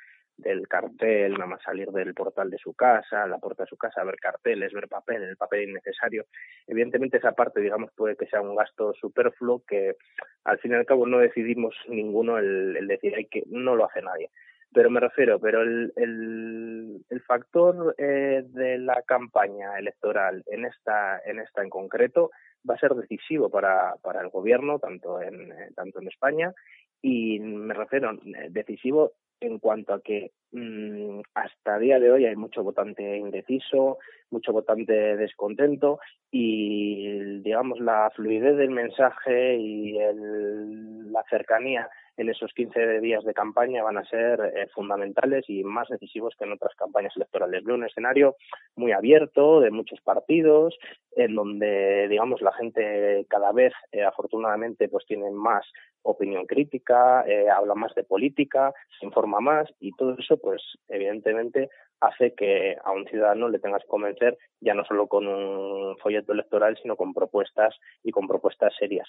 del 0.42 0.68
cartel, 0.68 1.34
nada 1.34 1.46
más 1.46 1.64
salir 1.64 1.90
del 1.90 2.14
portal 2.14 2.50
de 2.50 2.58
su 2.58 2.74
casa, 2.74 3.28
la 3.28 3.38
puerta 3.38 3.64
de 3.64 3.70
su 3.70 3.78
casa, 3.78 4.04
ver 4.04 4.18
carteles, 4.18 4.74
ver 4.74 4.88
papel, 4.88 5.24
el 5.24 5.38
papel 5.38 5.70
innecesario. 5.70 6.26
Evidentemente 6.68 7.18
esa 7.18 7.32
parte, 7.32 7.62
digamos, 7.62 7.92
puede 7.96 8.16
que 8.16 8.28
sea 8.28 8.42
un 8.42 8.56
gasto 8.56 8.94
superfluo 8.94 9.64
que 9.68 9.96
al 10.44 10.60
fin 10.60 10.72
y 10.72 10.76
al 10.76 10.86
cabo 10.86 11.06
no 11.08 11.20
decidimos 11.20 11.76
ninguno 11.88 12.38
el, 12.38 12.76
el 12.78 12.88
decir 12.88 13.16
hay 13.16 13.26
que 13.26 13.44
no 13.48 13.76
lo 13.76 13.86
hace 13.86 14.02
nadie. 14.02 14.30
Pero 14.74 14.90
me 14.90 15.02
refiero, 15.02 15.40
pero 15.40 15.62
el, 15.64 15.92
el, 15.98 17.22
factor 17.28 17.94
eh, 17.98 18.42
de 18.46 18.78
la 18.78 19.02
campaña 19.04 19.78
electoral 19.78 20.44
en 20.48 20.66
esta, 20.66 21.22
en 21.26 21.40
esta 21.40 21.62
en 21.62 21.70
concreto 21.70 22.32
va 22.68 22.76
a 22.76 22.80
ser 22.80 22.94
decisivo 22.94 23.50
para, 23.50 23.96
para 24.02 24.22
el 24.22 24.30
gobierno, 24.30 24.80
tanto 24.80 25.22
en, 25.22 25.54
tanto 25.76 26.00
en 26.02 26.08
España, 26.08 26.54
y 27.02 27.40
me 27.40 27.74
refiero 27.74 28.12
eh, 28.12 28.48
decisivo 28.50 29.14
en 29.42 29.60
cuanto 29.60 29.94
a 29.94 30.02
que 30.02 30.32
mm, 30.52 31.22
hasta 31.34 31.80
día 31.80 32.00
de 32.00 32.12
hoy 32.12 32.26
hay 32.26 32.36
mucho 32.36 32.64
votante 32.64 33.18
indeciso, 33.18 33.98
mucho 34.30 34.54
votante 34.54 35.18
descontento 35.18 36.00
y 36.32 37.42
digamos 37.42 37.80
la 37.80 38.10
fluidez 38.16 38.56
del 38.56 38.70
mensaje 38.70 39.58
y 39.58 39.98
el, 39.98 41.12
la 41.12 41.24
cercanía 41.30 41.90
en 42.22 42.30
esos 42.30 42.54
15 42.54 43.00
días 43.00 43.24
de 43.24 43.34
campaña 43.34 43.84
van 43.84 43.98
a 43.98 44.06
ser 44.06 44.40
eh, 44.40 44.68
fundamentales 44.74 45.44
y 45.50 45.64
más 45.64 45.90
decisivos 45.90 46.36
que 46.38 46.46
en 46.46 46.54
otras 46.54 46.76
campañas 46.76 47.14
electorales. 47.16 47.64
Veo 47.64 47.76
un 47.76 47.86
escenario 47.86 48.36
muy 48.76 48.92
abierto, 48.92 49.60
de 49.60 49.72
muchos 49.72 50.00
partidos, 50.02 50.78
en 51.16 51.36
donde, 51.36 52.08
digamos, 52.08 52.42
la 52.42 52.54
gente 52.54 53.26
cada 53.28 53.52
vez, 53.52 53.74
eh, 53.92 54.04
afortunadamente, 54.04 54.88
pues 54.88 55.06
tiene 55.08 55.32
más 55.32 55.66
opinión 56.04 56.46
crítica, 56.46 57.26
eh, 57.28 57.50
habla 57.50 57.74
más 57.74 57.94
de 57.96 58.04
política, 58.04 58.72
se 59.00 59.06
informa 59.06 59.40
más 59.40 59.68
y 59.80 59.92
todo 59.94 60.16
eso, 60.18 60.38
pues, 60.38 60.62
evidentemente, 60.90 61.70
hace 62.00 62.36
que 62.36 62.78
a 62.84 62.92
un 62.92 63.06
ciudadano 63.08 63.50
le 63.50 63.60
tengas 63.60 63.82
que 63.82 63.90
convencer 63.90 64.38
ya 64.60 64.76
no 64.76 64.86
solo 64.86 65.08
con 65.08 65.28
un 65.28 65.98
folleto 65.98 66.34
electoral, 66.34 66.78
sino 66.82 66.96
con 66.96 67.14
propuestas 67.14 67.76
y 68.04 68.12
con 68.12 68.28
propuestas 68.28 68.74
serias. 68.78 69.08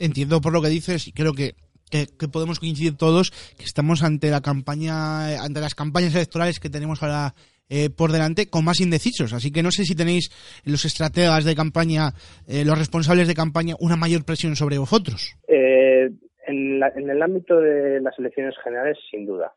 Entiendo 0.00 0.40
por 0.40 0.52
lo 0.52 0.62
que 0.62 0.68
dices 0.68 1.08
y 1.08 1.12
creo 1.12 1.32
que 1.32 1.54
que, 1.88 2.06
podemos 2.28 2.60
coincidir 2.60 2.96
todos 2.96 3.30
que 3.56 3.64
estamos 3.64 4.02
ante 4.02 4.30
la 4.30 4.40
campaña, 4.40 5.42
ante 5.42 5.60
las 5.60 5.74
campañas 5.74 6.14
electorales 6.14 6.60
que 6.60 6.70
tenemos 6.70 7.02
ahora 7.02 7.34
eh, 7.68 7.90
por 7.90 8.12
delante 8.12 8.48
con 8.48 8.64
más 8.64 8.80
indecisos. 8.80 9.32
Así 9.32 9.52
que 9.52 9.62
no 9.62 9.70
sé 9.70 9.84
si 9.84 9.94
tenéis 9.94 10.30
los 10.64 10.84
estrategas 10.84 11.44
de 11.44 11.54
campaña, 11.54 12.12
eh, 12.46 12.64
los 12.64 12.78
responsables 12.78 13.28
de 13.28 13.34
campaña, 13.34 13.74
una 13.80 13.96
mayor 13.96 14.24
presión 14.24 14.56
sobre 14.56 14.78
vosotros. 14.78 15.36
Eh, 15.48 16.10
en, 16.46 16.82
en 16.82 17.10
el 17.10 17.22
ámbito 17.22 17.60
de 17.60 18.00
las 18.00 18.18
elecciones 18.18 18.54
generales, 18.62 18.96
sin 19.10 19.26
duda 19.26 19.52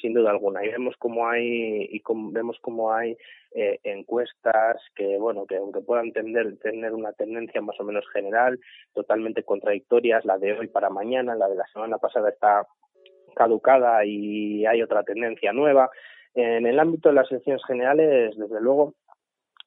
sin 0.00 0.14
duda 0.14 0.30
alguna. 0.30 0.64
Y 0.64 0.68
vemos 0.68 0.94
cómo 0.98 1.28
hay, 1.28 1.88
y 1.90 2.02
vemos 2.32 2.58
cómo 2.60 2.92
hay 2.92 3.16
eh, 3.52 3.78
encuestas 3.84 4.76
que, 4.94 5.18
bueno, 5.18 5.46
que 5.46 5.56
aunque 5.56 5.80
puedan 5.80 6.12
tener, 6.12 6.58
tener 6.58 6.92
una 6.94 7.12
tendencia 7.12 7.60
más 7.60 7.78
o 7.80 7.84
menos 7.84 8.04
general, 8.12 8.58
totalmente 8.94 9.42
contradictorias, 9.42 10.24
la 10.24 10.38
de 10.38 10.58
hoy 10.58 10.68
para 10.68 10.90
mañana, 10.90 11.34
la 11.34 11.48
de 11.48 11.56
la 11.56 11.66
semana 11.72 11.98
pasada 11.98 12.28
está 12.30 12.66
caducada 13.34 14.04
y 14.04 14.66
hay 14.66 14.82
otra 14.82 15.02
tendencia 15.02 15.52
nueva. 15.52 15.90
En 16.34 16.66
el 16.66 16.78
ámbito 16.78 17.08
de 17.08 17.14
las 17.14 17.30
elecciones 17.30 17.64
generales, 17.66 18.36
desde 18.36 18.60
luego, 18.60 18.94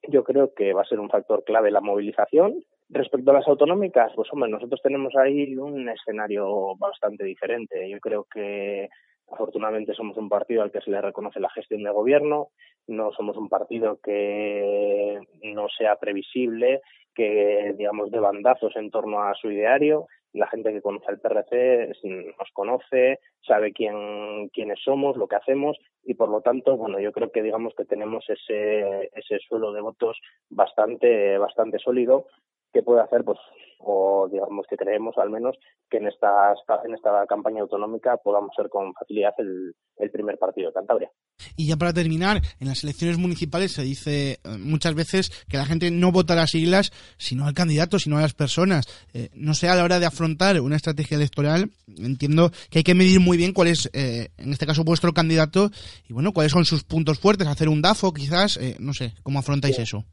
yo 0.08 0.24
creo 0.24 0.54
que 0.54 0.74
va 0.74 0.82
a 0.82 0.86
ser 0.86 1.00
un 1.00 1.10
factor 1.10 1.44
clave 1.44 1.72
la 1.72 1.82
movilización. 1.82 2.64
Respecto 2.90 3.32
a 3.32 3.36
las 3.36 3.48
autonómicas, 3.48 4.12
pues 4.16 4.32
hombre, 4.34 4.50
nosotros 4.50 4.82
tenemos 4.82 5.16
ahí 5.16 5.56
un 5.56 5.88
escenario 5.90 6.76
bastante 6.78 7.24
diferente. 7.24 7.90
Yo 7.90 8.00
creo 8.00 8.26
que 8.32 8.90
Afortunadamente 9.32 9.94
somos 9.94 10.18
un 10.18 10.30
partido 10.30 10.62
al 10.62 10.72
que 10.72 10.82
se 10.82 10.92
le 10.92 11.02
reconoce 11.02 11.40
la 11.40 11.50
gestión 11.50 11.84
de 11.84 11.92
gobierno, 11.92 12.50
no 12.88 13.12
somos 13.14 13.38
un 13.38 13.50
partido 13.50 14.00
que 14.04 15.20
no 15.44 15.68
sea 15.70 15.96
previsible, 15.96 16.82
que 17.16 17.74
digamos 17.78 18.12
de 18.12 18.20
bandazos 18.20 18.76
en 18.76 18.92
torno 18.92 19.24
a 19.24 19.34
su 19.36 19.52
ideario. 19.52 20.08
La 20.34 20.48
gente 20.48 20.72
que 20.72 20.82
conoce 20.82 21.08
al 21.10 21.20
PRC 21.20 21.92
nos 22.38 22.50
conoce, 22.54 23.20
sabe 23.42 23.74
quién, 23.74 24.48
quiénes 24.54 24.80
somos, 24.82 25.18
lo 25.18 25.28
que 25.28 25.36
hacemos 25.36 25.78
y 26.04 26.14
por 26.14 26.30
lo 26.30 26.42
tanto, 26.42 26.78
bueno, 26.78 27.00
yo 27.00 27.12
creo 27.12 27.32
que 27.32 27.44
digamos 27.44 27.74
que 27.76 27.86
tenemos 27.86 28.24
ese, 28.30 29.10
ese 29.14 29.40
suelo 29.40 29.74
de 29.74 29.82
votos 29.82 30.20
bastante, 30.50 31.38
bastante 31.38 31.80
sólido 31.80 32.28
que 32.74 32.84
puede 32.84 33.02
hacer 33.02 33.24
pues 33.24 33.38
o 33.84 34.28
digamos 34.32 34.66
que 34.70 34.78
creemos 34.78 35.18
al 35.18 35.30
menos 35.30 35.56
que 35.90 35.98
en 35.98 36.08
esta, 36.08 36.54
en 36.86 36.94
esta 36.94 37.26
campaña 37.28 37.62
autonómica 37.62 38.18
podamos 38.18 38.52
ser 38.56 38.70
con 38.70 38.94
facilidad 38.94 39.34
el, 39.38 39.74
primer 40.12 40.38
partido 40.38 40.68
de 40.68 40.74
Cantabria. 40.74 41.12
Y 41.56 41.70
ya 41.70 41.78
para 41.78 41.94
terminar, 41.94 42.42
en 42.60 42.68
las 42.68 42.84
elecciones 42.84 43.18
municipales 43.18 43.72
se 43.72 43.82
dice 43.82 44.34
eh, 44.34 44.38
muchas 44.60 44.94
veces 44.94 45.46
que 45.48 45.58
la 45.58 45.66
gente 45.66 45.90
no 45.90 46.12
vota 46.12 46.36
las 46.36 46.52
siglas, 46.52 46.92
sino 47.18 47.46
al 47.46 47.54
candidato, 47.54 47.98
sino 47.98 48.18
a 48.18 48.22
las 48.22 48.34
personas. 48.34 48.86
Eh, 49.14 49.30
no 49.36 49.54
sé, 49.54 49.70
a 49.70 49.76
la 49.76 49.84
hora 49.84 50.00
de 50.00 50.06
afrontar 50.06 50.60
una 50.60 50.76
estrategia 50.76 51.16
electoral, 51.16 51.70
entiendo 51.88 52.52
que 52.70 52.80
hay 52.80 52.84
que 52.84 52.96
medir 52.96 53.20
muy 53.20 53.38
bien 53.38 53.54
cuál 53.54 53.70
es, 53.70 53.90
eh, 53.94 54.30
en 54.38 54.52
este 54.52 54.66
caso, 54.66 54.84
vuestro 54.84 55.14
candidato 55.14 55.70
y, 56.08 56.14
bueno, 56.14 56.34
cuáles 56.34 56.52
son 56.52 56.66
sus 56.66 56.84
puntos 56.84 57.20
fuertes, 57.20 57.48
hacer 57.48 57.70
un 57.70 57.82
DAFO 57.82 58.12
quizás, 58.12 58.60
no 58.80 58.94
sé, 58.94 59.14
¿cómo 59.24 59.40
afrontáis 59.40 59.80
eso? 59.80 60.04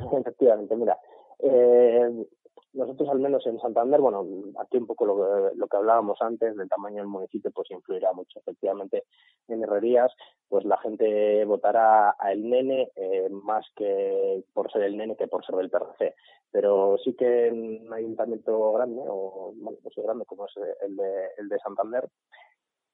Efectivamente, 0.20 0.76
mira, 0.76 0.96
eh, 1.42 2.26
nosotros 2.72 3.08
al 3.08 3.18
menos 3.18 3.44
en 3.46 3.58
Santander, 3.58 4.00
bueno, 4.00 4.24
aquí 4.60 4.76
un 4.76 4.86
poco 4.86 5.04
lo, 5.04 5.52
lo, 5.54 5.66
que 5.66 5.76
hablábamos 5.76 6.18
antes 6.20 6.56
del 6.56 6.68
tamaño 6.68 6.98
del 6.98 7.08
municipio, 7.08 7.50
pues 7.50 7.70
influirá 7.70 8.12
mucho. 8.12 8.38
Efectivamente, 8.38 9.04
en 9.48 9.62
Herrerías, 9.64 10.12
pues 10.48 10.64
la 10.64 10.78
gente 10.78 11.44
votará 11.44 12.14
a 12.18 12.32
el 12.32 12.48
nene 12.48 12.90
eh, 12.94 13.28
más 13.30 13.66
que 13.74 14.44
por 14.52 14.70
ser 14.70 14.82
el 14.82 14.96
nene 14.96 15.16
que 15.16 15.26
por 15.26 15.44
ser 15.44 15.56
del 15.56 15.70
PRC. 15.70 16.14
Pero 16.52 16.96
sí 17.04 17.14
que 17.14 17.48
en 17.48 17.86
un 17.86 17.92
ayuntamiento 17.92 18.72
grande, 18.72 19.02
o 19.06 19.52
bueno, 19.56 19.78
pues 19.82 19.94
grande 19.96 20.24
como 20.24 20.46
es 20.46 20.52
el 20.82 20.96
de, 20.96 21.28
el 21.38 21.48
de 21.48 21.58
Santander, 21.58 22.08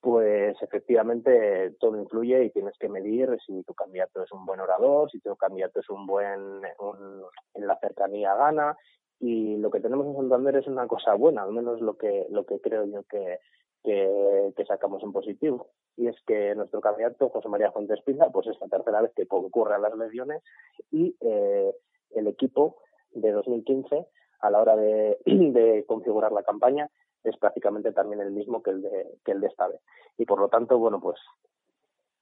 pues 0.07 0.57
efectivamente 0.62 1.73
todo 1.81 2.01
influye 2.01 2.45
y 2.45 2.51
tienes 2.51 2.79
que 2.79 2.88
medir 2.88 3.37
si 3.45 3.64
tu 3.64 3.75
candidato 3.75 4.23
es 4.23 4.31
un 4.31 4.47
buen 4.47 4.61
orador, 4.61 5.11
si 5.11 5.19
tu 5.19 5.35
candidato 5.35 5.81
es 5.81 5.90
un 5.90 6.07
buen, 6.07 6.62
en 7.55 7.66
la 7.66 7.77
cercanía 7.81 8.33
gana 8.37 8.77
y 9.19 9.57
lo 9.57 9.69
que 9.69 9.81
tenemos 9.81 10.07
en 10.07 10.14
Santander 10.14 10.55
es 10.55 10.69
una 10.69 10.87
cosa 10.87 11.14
buena, 11.14 11.42
al 11.42 11.51
menos 11.51 11.81
lo 11.81 11.97
que, 11.97 12.25
lo 12.31 12.47
que 12.47 12.61
creo 12.61 12.85
yo 12.85 13.03
que, 13.03 13.40
que, 13.83 14.64
sacamos 14.69 15.03
en 15.03 15.11
positivo. 15.11 15.71
Y 15.97 16.07
es 16.07 16.14
que 16.25 16.55
nuestro 16.55 16.81
candidato, 16.81 17.29
José 17.31 17.49
María 17.49 17.73
Fuentes 17.73 18.01
Pina, 18.03 18.29
pues 18.31 18.47
es 18.47 18.57
la 18.61 18.69
tercera 18.69 19.03
vez 19.03 19.11
que 19.16 19.27
concurre 19.27 19.75
a 19.75 19.79
las 19.79 19.92
elecciones 19.92 20.40
y 20.92 21.16
eh, 21.21 21.75
el 22.11 22.29
equipo 22.29 22.77
de 23.11 23.33
2015, 23.33 24.07
a 24.38 24.51
la 24.51 24.61
hora 24.61 24.77
de 24.77 25.19
configurar 25.88 26.31
la 26.31 26.45
campaña, 26.45 26.88
es 27.29 27.37
prácticamente 27.39 27.93
también 27.93 28.21
el 28.21 28.31
mismo 28.31 28.62
que 28.62 28.71
el 28.71 28.83
de, 28.83 29.19
que 29.25 29.33
el 29.33 29.41
de 29.41 29.49
esta 29.49 29.69
vez. 29.69 29.81
Y 30.17 30.25
por 30.25 30.41
lo 30.41 30.49
tanto, 30.49 30.79
bueno, 30.79 31.01
pues 31.01 31.19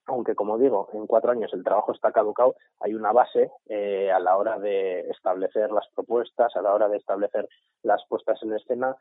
aunque 0.07 0.35
como 0.35 0.59
digo, 0.59 0.89
en 0.93 1.07
cuatro 1.07 1.31
años 1.31 1.53
el 1.55 1.65
trabajo 1.65 1.93
está 1.93 2.13
caducado, 2.13 2.57
hay 2.81 2.95
una 2.95 3.13
base 3.13 3.51
eh, 3.67 4.11
a 4.11 4.19
la 4.19 4.37
hora 4.37 4.59
de 4.59 5.01
establecer 5.11 5.71
las 5.71 5.87
propuestas, 5.95 6.55
a 6.57 6.63
la 6.63 6.75
hora 6.75 6.89
de 6.89 6.99
establecer 6.99 7.49
las 7.83 8.05
puestas 8.09 8.43
en 8.43 8.53
escena 8.53 8.97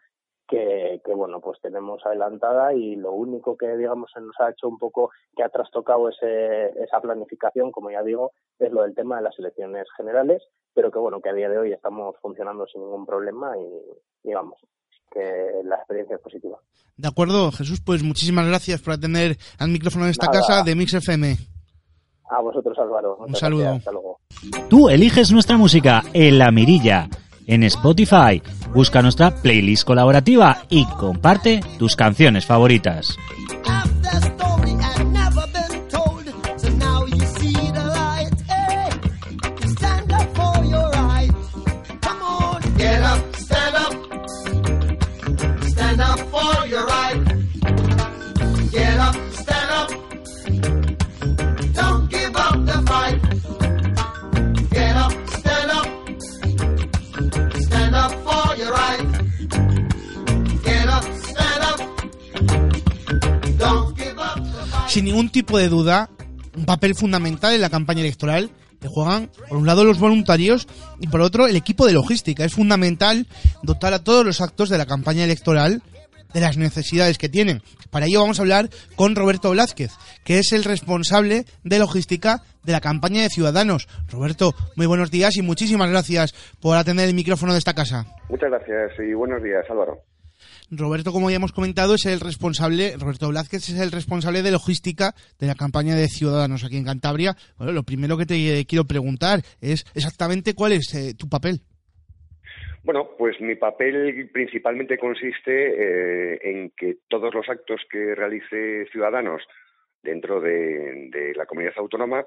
que, 0.48 1.02
que, 1.06 1.13
bueno 1.13 1.39
pues 1.39 1.60
tenemos 1.62 2.06
adelantada 2.06 2.74
y 2.74 2.96
lo 2.96 3.13
único 3.13 3.58
que 3.58 3.78
digamos 3.78 4.12
se 4.12 4.20
nos 4.20 4.38
ha 4.39 4.50
hecho 4.50 4.68
un 4.68 4.78
poco 4.78 5.10
que 5.36 5.44
ha 5.44 5.50
trastocado 5.50 6.10
ese, 6.10 6.66
esa 6.84 7.00
planificación 7.00 7.72
como 7.72 7.92
ya 7.92 8.04
digo 8.04 8.34
es 8.60 8.72
lo 8.72 8.82
del 8.82 8.94
tema 8.94 9.18
de 9.18 9.24
las 9.24 9.39
elecciones 9.39 9.88
generales 9.96 10.44
pero 10.74 10.92
que 10.92 11.00
bueno 11.00 11.22
que 11.22 11.30
a 11.30 11.34
día 11.34 11.48
de 11.48 11.58
hoy 11.58 11.72
estamos 11.72 12.18
funcionando 12.22 12.68
sin 12.68 12.82
ningún 12.82 13.06
problema 13.06 13.58
y, 13.58 14.30
y 14.30 14.34
vamos 14.34 14.60
que 15.13 15.67
la 15.67 15.76
experiencia 15.76 16.15
es 16.15 16.21
positiva. 16.21 16.58
De 16.97 17.08
acuerdo, 17.08 17.52
Jesús, 17.52 17.82
pues 17.82 18.04
muchísimas 18.04 18.47
gracias 18.47 18.82
por 18.82 18.93
atender 18.93 19.38
al 19.58 19.69
micrófono 19.69 20.06
de 20.06 20.12
esta 20.12 20.28
casa 20.28 20.63
de 20.63 20.76
Mix 20.76 20.93
FM. 20.93 21.38
A 22.30 22.41
vosotros, 22.41 22.78
Álvaro. 22.80 23.17
Un 23.17 23.36
saludo. 23.36 23.73
Hasta 23.73 23.91
luego. 23.91 24.19
Tú 24.69 24.89
eliges 24.89 25.32
nuestra 25.32 25.58
música 25.58 26.04
en 26.13 26.39
La 26.39 26.52
Mirilla, 26.52 27.10
en 27.47 27.63
Spotify. 27.63 28.41
Busca 28.73 29.02
nuestra 29.02 29.32
playlist 29.36 29.86
colaborativa 29.86 30.63
y 30.69 30.86
comparte 30.86 31.62
tus 31.78 31.95
canciones 31.95 32.45
favoritas. 32.45 33.17
Sin 64.94 65.06
ningún 65.06 65.32
tipo 65.32 65.58
de 65.58 65.70
duda, 65.70 66.08
un 66.56 66.68
papel 66.68 66.94
fundamental 66.94 67.56
en 67.56 67.62
la 67.62 67.72
campaña 67.72 68.02
electoral 68.02 68.52
que 68.80 68.88
juegan, 68.88 69.32
por 69.50 69.58
un 69.58 69.66
lado, 69.66 69.86
los 69.86 69.98
voluntarios 69.98 70.68
y 71.00 71.08
por 71.08 71.22
otro, 71.22 71.48
el 71.48 71.56
equipo 71.56 71.88
de 71.88 71.94
logística. 71.94 72.46
Es 72.46 72.54
fundamental 72.54 73.26
dotar 73.64 73.96
a 73.96 74.04
todos 74.04 74.24
los 74.24 74.40
actos 74.40 74.70
de 74.70 74.78
la 74.78 74.86
campaña 74.86 75.24
electoral 75.24 75.82
de 76.32 76.42
las 76.42 76.58
necesidades 76.58 77.18
que 77.18 77.28
tienen. 77.28 77.64
Para 77.90 78.06
ello 78.06 78.22
vamos 78.22 78.38
a 78.38 78.44
hablar 78.44 78.70
con 78.96 79.16
Roberto 79.16 79.50
Blázquez, 79.50 79.94
que 80.24 80.38
es 80.38 80.52
el 80.52 80.64
responsable 80.64 81.46
de 81.64 81.80
logística 81.80 82.44
de 82.64 82.74
la 82.74 82.80
campaña 82.80 83.24
de 83.24 83.30
Ciudadanos. 83.30 83.88
Roberto, 84.12 84.54
muy 84.76 84.86
buenos 84.86 85.10
días 85.10 85.38
y 85.38 85.42
muchísimas 85.42 85.90
gracias 85.90 86.36
por 86.62 86.78
atender 86.78 87.10
el 87.10 87.16
micrófono 87.16 87.54
de 87.54 87.58
esta 87.58 87.74
casa. 87.74 88.06
Muchas 88.30 88.52
gracias 88.52 88.92
y 89.00 89.16
buenos 89.16 89.42
días, 89.42 89.66
Álvaro. 89.72 90.04
Roberto, 90.78 91.12
como 91.12 91.30
ya 91.30 91.38
hemos 91.38 91.52
comentado, 91.52 91.96
es 91.96 92.06
el 92.06 92.20
responsable, 92.20 92.94
Roberto 93.00 93.30
Blázquez 93.30 93.70
es 93.70 93.80
el 93.80 93.92
responsable 93.92 94.42
de 94.42 94.52
logística 94.52 95.14
de 95.40 95.48
la 95.48 95.56
campaña 95.56 95.96
de 95.96 96.08
Ciudadanos 96.08 96.64
aquí 96.64 96.78
en 96.78 96.86
Cantabria. 96.86 97.36
Bueno, 97.58 97.74
lo 97.74 97.84
primero 97.84 98.18
que 98.18 98.26
te 98.26 98.66
quiero 98.66 98.86
preguntar 98.86 99.40
es 99.62 99.86
exactamente 99.96 100.54
cuál 100.54 100.74
es 100.74 100.94
eh, 100.94 101.14
tu 101.18 101.30
papel. 101.30 101.62
Bueno, 102.84 103.12
pues 103.18 103.40
mi 103.40 103.56
papel 103.56 104.30
principalmente 104.34 104.98
consiste 104.98 105.52
eh, 105.54 106.40
en 106.44 106.72
que 106.72 106.98
todos 107.08 107.34
los 107.34 107.48
actos 107.48 107.82
que 107.90 108.14
realice 108.14 108.86
Ciudadanos 108.92 109.42
dentro 110.02 110.42
de, 110.42 111.34
la 111.36 111.46
comunidad 111.46 111.74
autónoma 111.78 112.26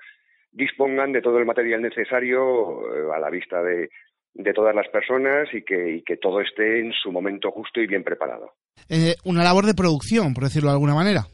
dispongan 0.51 1.13
de 1.13 1.21
todo 1.21 1.39
el 1.39 1.45
material 1.45 1.83
necesario 1.83 2.81
eh, 2.95 3.15
a 3.15 3.19
la 3.19 3.29
vista 3.29 3.63
de, 3.63 3.91
todas 4.55 4.75
las 4.75 4.89
personas 4.89 5.49
y 5.53 5.63
que, 5.63 6.03
todo 6.21 6.41
esté 6.41 6.81
en 6.81 6.93
su 6.93 7.13
momento 7.13 7.51
justo 7.51 7.81
y 7.81 7.87
bien 7.87 8.05
preparado. 8.05 8.53
Eh, 8.89 9.15
una 9.25 9.43
labor 9.43 9.67
de 9.67 9.75
producción, 9.75 10.35
por 10.35 10.45
decirlo 10.45 10.69
de 10.69 10.75
alguna 10.75 10.95
manera. 10.95 11.27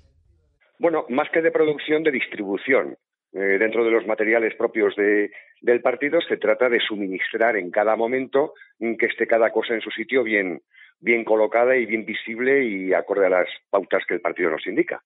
Bueno, 0.79 1.05
más 1.09 1.29
que 1.33 1.43
de 1.43 1.51
producción, 1.51 2.03
de 2.03 2.11
distribución. 2.11 2.97
Eh, 3.35 3.59
dentro 3.59 3.85
de 3.85 3.91
los 3.91 4.07
materiales 4.07 4.55
propios 4.57 4.95
de, 4.97 5.31
del 5.63 5.81
partido 5.81 6.21
se 6.21 6.37
trata 6.37 6.69
de 6.69 6.81
suministrar 6.81 7.57
en 7.57 7.71
cada 7.71 7.97
momento 7.97 8.53
que 8.79 9.07
esté 9.07 9.27
cada 9.27 9.51
cosa 9.51 9.75
en 9.75 9.81
su 9.81 9.91
sitio 9.91 10.23
bien, 10.23 10.61
bien 11.01 11.25
colocada 11.25 11.77
y 11.77 11.87
bien 11.87 12.05
visible 12.05 12.65
y 12.65 12.93
acorde 12.95 13.27
a 13.27 13.31
las 13.31 13.49
pautas 13.71 14.03
que 14.07 14.15
el 14.15 14.21
partido 14.21 14.51
nos 14.51 14.67
indica. 14.67 15.03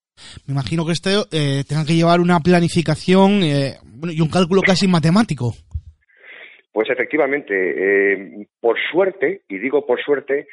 Me 0.46 0.52
imagino 0.52 0.84
que 0.84 0.92
esto 0.92 1.26
eh, 1.30 1.64
tenga 1.68 1.84
que 1.84 1.94
llevar 1.94 2.20
una 2.20 2.40
planificación 2.40 3.42
eh, 3.42 3.74
y 4.02 4.20
un 4.20 4.28
cálculo 4.28 4.62
casi 4.62 4.88
matemático. 4.88 5.54
Pues 6.76 6.90
efectivamente, 6.90 7.54
eh, 7.56 8.46
por 8.60 8.76
suerte, 8.92 9.40
y 9.48 9.56
digo 9.56 9.86
por 9.86 9.98
suerte, 10.02 10.46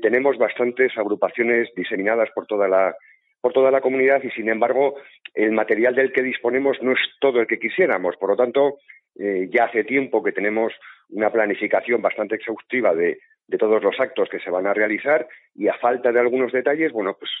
tenemos 0.00 0.38
bastantes 0.38 0.96
agrupaciones 0.96 1.68
diseminadas 1.74 2.28
por 2.32 2.46
toda 2.46 2.68
la 2.68 2.94
por 3.40 3.52
toda 3.52 3.72
la 3.72 3.80
comunidad 3.80 4.22
y 4.22 4.30
sin 4.30 4.48
embargo 4.48 4.94
el 5.34 5.50
material 5.50 5.96
del 5.96 6.12
que 6.12 6.22
disponemos 6.22 6.80
no 6.80 6.92
es 6.92 6.98
todo 7.20 7.40
el 7.40 7.48
que 7.48 7.58
quisiéramos. 7.58 8.16
Por 8.18 8.30
lo 8.30 8.36
tanto, 8.36 8.78
eh, 9.18 9.48
ya 9.50 9.64
hace 9.64 9.82
tiempo 9.82 10.22
que 10.22 10.30
tenemos 10.30 10.72
una 11.08 11.30
planificación 11.30 12.00
bastante 12.00 12.36
exhaustiva 12.36 12.94
de, 12.94 13.18
todos 13.58 13.82
los 13.82 13.98
actos 13.98 14.28
que 14.28 14.38
se 14.38 14.50
van 14.50 14.68
a 14.68 14.74
realizar 14.74 15.26
y 15.56 15.66
a 15.66 15.74
falta 15.74 16.12
de 16.12 16.20
algunos 16.20 16.52
detalles, 16.52 16.92
bueno, 16.92 17.16
pues 17.18 17.32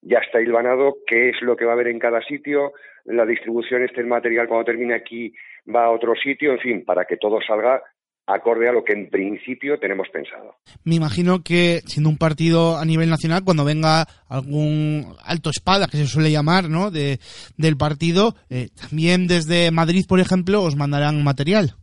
ya 0.00 0.18
está 0.18 0.40
hilvanado 0.40 0.98
qué 1.08 1.30
es 1.30 1.42
lo 1.42 1.56
que 1.56 1.64
va 1.64 1.72
a 1.72 1.74
haber 1.74 1.88
en 1.88 1.98
cada 1.98 2.22
sitio, 2.22 2.72
la 3.04 3.26
distribución 3.26 3.82
este 3.82 4.04
material 4.04 4.46
cuando 4.46 4.66
termine 4.66 4.94
aquí 4.94 5.34
va 5.72 5.84
a 5.86 5.90
otro 5.90 6.14
sitio, 6.14 6.52
en 6.52 6.58
fin, 6.58 6.84
para 6.84 7.04
que 7.04 7.16
todo 7.16 7.38
salga 7.46 7.82
acorde 8.26 8.68
a 8.68 8.72
lo 8.72 8.84
que 8.84 8.94
en 8.94 9.10
principio 9.10 9.78
tenemos 9.78 10.08
pensado. 10.08 10.56
Me 10.84 10.94
imagino 10.94 11.42
que 11.44 11.80
siendo 11.84 12.08
un 12.08 12.16
partido 12.16 12.78
a 12.78 12.84
nivel 12.84 13.10
nacional, 13.10 13.42
cuando 13.44 13.64
venga 13.64 14.04
algún 14.28 15.14
alto 15.24 15.50
espada, 15.50 15.86
que 15.90 15.98
se 15.98 16.06
suele 16.06 16.30
llamar, 16.30 16.70
¿no? 16.70 16.90
De, 16.90 17.18
del 17.58 17.76
partido, 17.76 18.34
eh, 18.48 18.68
también 18.80 19.26
desde 19.26 19.70
Madrid, 19.70 20.04
por 20.08 20.20
ejemplo, 20.20 20.62
os 20.62 20.76
mandarán 20.76 21.22
material. 21.22 21.74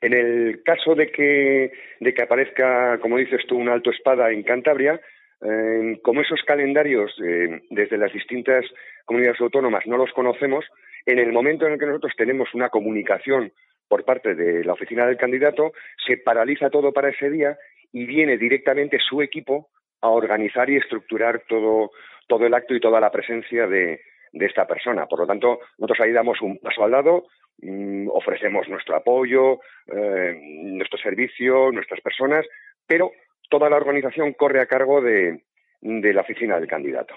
En 0.00 0.12
el 0.12 0.62
caso 0.64 0.94
de 0.94 1.10
que, 1.10 1.72
de 2.00 2.14
que 2.14 2.22
aparezca, 2.22 2.98
como 3.00 3.18
dices 3.18 3.40
tú, 3.48 3.56
un 3.56 3.68
alto 3.68 3.90
espada 3.90 4.30
en 4.30 4.42
Cantabria, 4.42 5.00
eh, 5.42 5.98
como 6.02 6.22
esos 6.22 6.40
calendarios 6.46 7.10
eh, 7.22 7.60
desde 7.70 7.98
las 7.98 8.12
distintas 8.12 8.64
comunidades 9.04 9.40
autónomas 9.40 9.84
no 9.86 9.96
los 9.96 10.10
conocemos, 10.12 10.64
en 11.06 11.18
el 11.18 11.32
momento 11.32 11.66
en 11.66 11.74
el 11.74 11.78
que 11.78 11.86
nosotros 11.86 12.12
tenemos 12.16 12.54
una 12.54 12.68
comunicación 12.70 13.52
por 13.88 14.04
parte 14.04 14.34
de 14.34 14.64
la 14.64 14.72
oficina 14.72 15.06
del 15.06 15.16
candidato, 15.16 15.72
se 16.06 16.16
paraliza 16.16 16.70
todo 16.70 16.92
para 16.92 17.10
ese 17.10 17.30
día 17.30 17.56
y 17.92 18.06
viene 18.06 18.36
directamente 18.38 18.98
su 18.98 19.22
equipo 19.22 19.68
a 20.00 20.08
organizar 20.08 20.68
y 20.68 20.76
estructurar 20.76 21.44
todo, 21.48 21.90
el 22.28 22.54
acto 22.54 22.74
y 22.74 22.80
toda 22.80 23.00
la 23.00 23.10
presencia 23.10 23.66
de, 23.66 24.00
esta 24.32 24.66
persona. 24.66 25.06
Por 25.06 25.20
lo 25.20 25.26
tanto, 25.26 25.60
nosotros 25.78 26.00
ahí 26.00 26.12
damos 26.12 26.40
un 26.42 26.58
paso 26.58 26.82
al 26.82 26.90
lado, 26.90 27.26
mm, 27.62 28.08
ofrecemos 28.08 28.68
nuestro 28.68 28.96
apoyo, 28.96 29.60
eh, 29.86 30.36
nuestro 30.64 30.98
servicio, 30.98 31.70
nuestras 31.70 32.00
personas, 32.00 32.44
pero 32.86 33.12
toda 33.48 33.70
la 33.70 33.76
organización 33.76 34.32
corre 34.32 34.60
a 34.60 34.66
cargo 34.66 35.00
de, 35.00 35.40
la 35.80 36.20
oficina 36.22 36.58
del 36.58 36.68
candidato. 36.68 37.14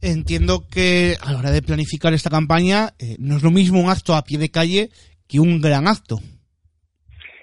Entiendo 0.00 0.62
que 0.72 1.14
a 1.20 1.32
la 1.32 1.38
hora 1.38 1.50
de 1.50 1.60
planificar 1.60 2.12
esta 2.12 2.30
campaña 2.30 2.94
eh, 3.00 3.16
no 3.18 3.36
es 3.36 3.42
lo 3.42 3.50
mismo 3.50 3.80
un 3.80 3.90
acto 3.90 4.14
a 4.14 4.22
pie 4.22 4.38
de 4.38 4.50
calle 4.50 4.88
que 5.28 5.40
un 5.40 5.60
gran 5.60 5.88
acto. 5.88 6.18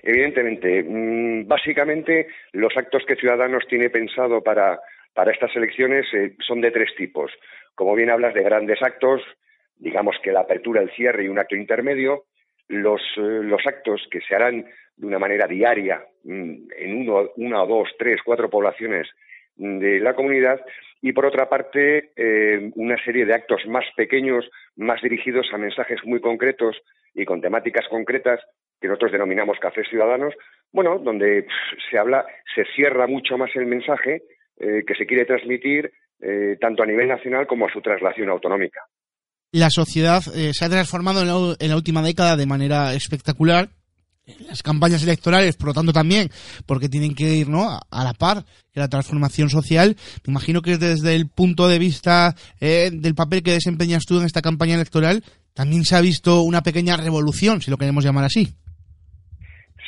Evidentemente, 0.01 0.83
mm, 0.83 1.47
básicamente 1.47 2.27
los 2.53 2.71
actos 2.77 3.03
que 3.05 3.17
Ciudadanos 3.17 3.63
tiene 3.67 3.89
pensado 3.89 4.41
para, 4.41 4.79
para 5.13 5.31
estas 5.31 5.53
elecciones 5.55 6.05
eh, 6.13 6.35
son 6.47 6.61
de 6.61 6.71
tres 6.71 6.95
tipos. 6.95 7.31
Como 7.75 7.93
bien 7.93 8.09
hablas 8.09 8.33
de 8.33 8.43
grandes 8.43 8.81
actos, 8.81 9.21
digamos 9.77 10.15
que 10.23 10.31
la 10.31 10.41
apertura, 10.41 10.81
el 10.81 10.91
cierre 10.91 11.25
y 11.25 11.27
un 11.27 11.39
acto 11.39 11.55
intermedio, 11.55 12.23
los, 12.69 13.01
eh, 13.17 13.41
los 13.43 13.65
actos 13.65 14.07
que 14.09 14.21
se 14.21 14.33
harán 14.33 14.65
de 14.95 15.05
una 15.05 15.19
manera 15.19 15.45
diaria 15.45 16.05
mm, 16.23 16.53
en 16.77 16.95
uno, 17.01 17.31
una 17.35 17.63
o 17.63 17.67
dos, 17.67 17.89
tres, 17.99 18.21
cuatro 18.23 18.49
poblaciones 18.49 19.07
de 19.55 19.99
la 19.99 20.13
comunidad 20.13 20.59
y 21.01 21.13
por 21.13 21.25
otra 21.25 21.47
parte 21.47 22.11
eh, 22.15 22.71
una 22.75 22.97
serie 23.03 23.25
de 23.25 23.33
actos 23.33 23.61
más 23.67 23.85
pequeños, 23.95 24.45
más 24.75 25.01
dirigidos 25.01 25.47
a 25.53 25.57
mensajes 25.57 25.99
muy 26.03 26.19
concretos 26.19 26.75
y 27.13 27.25
con 27.25 27.41
temáticas 27.41 27.85
concretas 27.89 28.39
que 28.81 28.87
nosotros 28.87 29.11
denominamos 29.11 29.57
cafés 29.59 29.87
ciudadanos, 29.89 30.33
bueno, 30.71 30.99
donde 30.99 31.47
se 31.89 31.97
habla, 31.97 32.25
se 32.53 32.65
cierra 32.75 33.07
mucho 33.07 33.37
más 33.37 33.49
el 33.55 33.65
mensaje 33.67 34.23
eh, 34.57 34.83
que 34.85 34.95
se 34.95 35.05
quiere 35.05 35.25
transmitir 35.25 35.91
eh, 36.21 36.57
tanto 36.59 36.83
a 36.83 36.85
nivel 36.85 37.07
nacional 37.07 37.47
como 37.47 37.67
a 37.67 37.71
su 37.71 37.81
traslación 37.81 38.29
autonómica. 38.29 38.81
La 39.51 39.69
sociedad 39.69 40.19
se 40.19 40.65
ha 40.65 40.69
transformado 40.69 41.21
en 41.57 41.69
la 41.69 41.75
última 41.75 42.01
década 42.01 42.35
de 42.35 42.45
manera 42.45 42.93
espectacular 42.93 43.69
las 44.47 44.63
campañas 44.63 45.03
electorales, 45.03 45.55
por 45.55 45.67
lo 45.67 45.73
tanto 45.73 45.93
también, 45.93 46.29
porque 46.65 46.89
tienen 46.89 47.15
que 47.15 47.35
ir 47.35 47.49
¿no? 47.49 47.69
a, 47.69 48.03
la 48.03 48.13
par 48.13 48.43
que 48.73 48.79
la 48.79 48.87
transformación 48.87 49.49
social. 49.49 49.95
Me 50.25 50.31
imagino 50.31 50.61
que 50.61 50.77
desde 50.77 51.15
el 51.15 51.29
punto 51.29 51.67
de 51.67 51.79
vista 51.79 52.33
eh, 52.59 52.89
del 52.91 53.15
papel 53.15 53.43
que 53.43 53.51
desempeñas 53.51 54.05
tú 54.07 54.19
en 54.19 54.25
esta 54.25 54.41
campaña 54.41 54.75
electoral, 54.75 55.23
también 55.53 55.83
se 55.83 55.95
ha 55.95 56.01
visto 56.01 56.41
una 56.41 56.61
pequeña 56.61 56.97
revolución, 56.97 57.61
si 57.61 57.71
lo 57.71 57.77
queremos 57.77 58.03
llamar 58.03 58.25
así. 58.25 58.47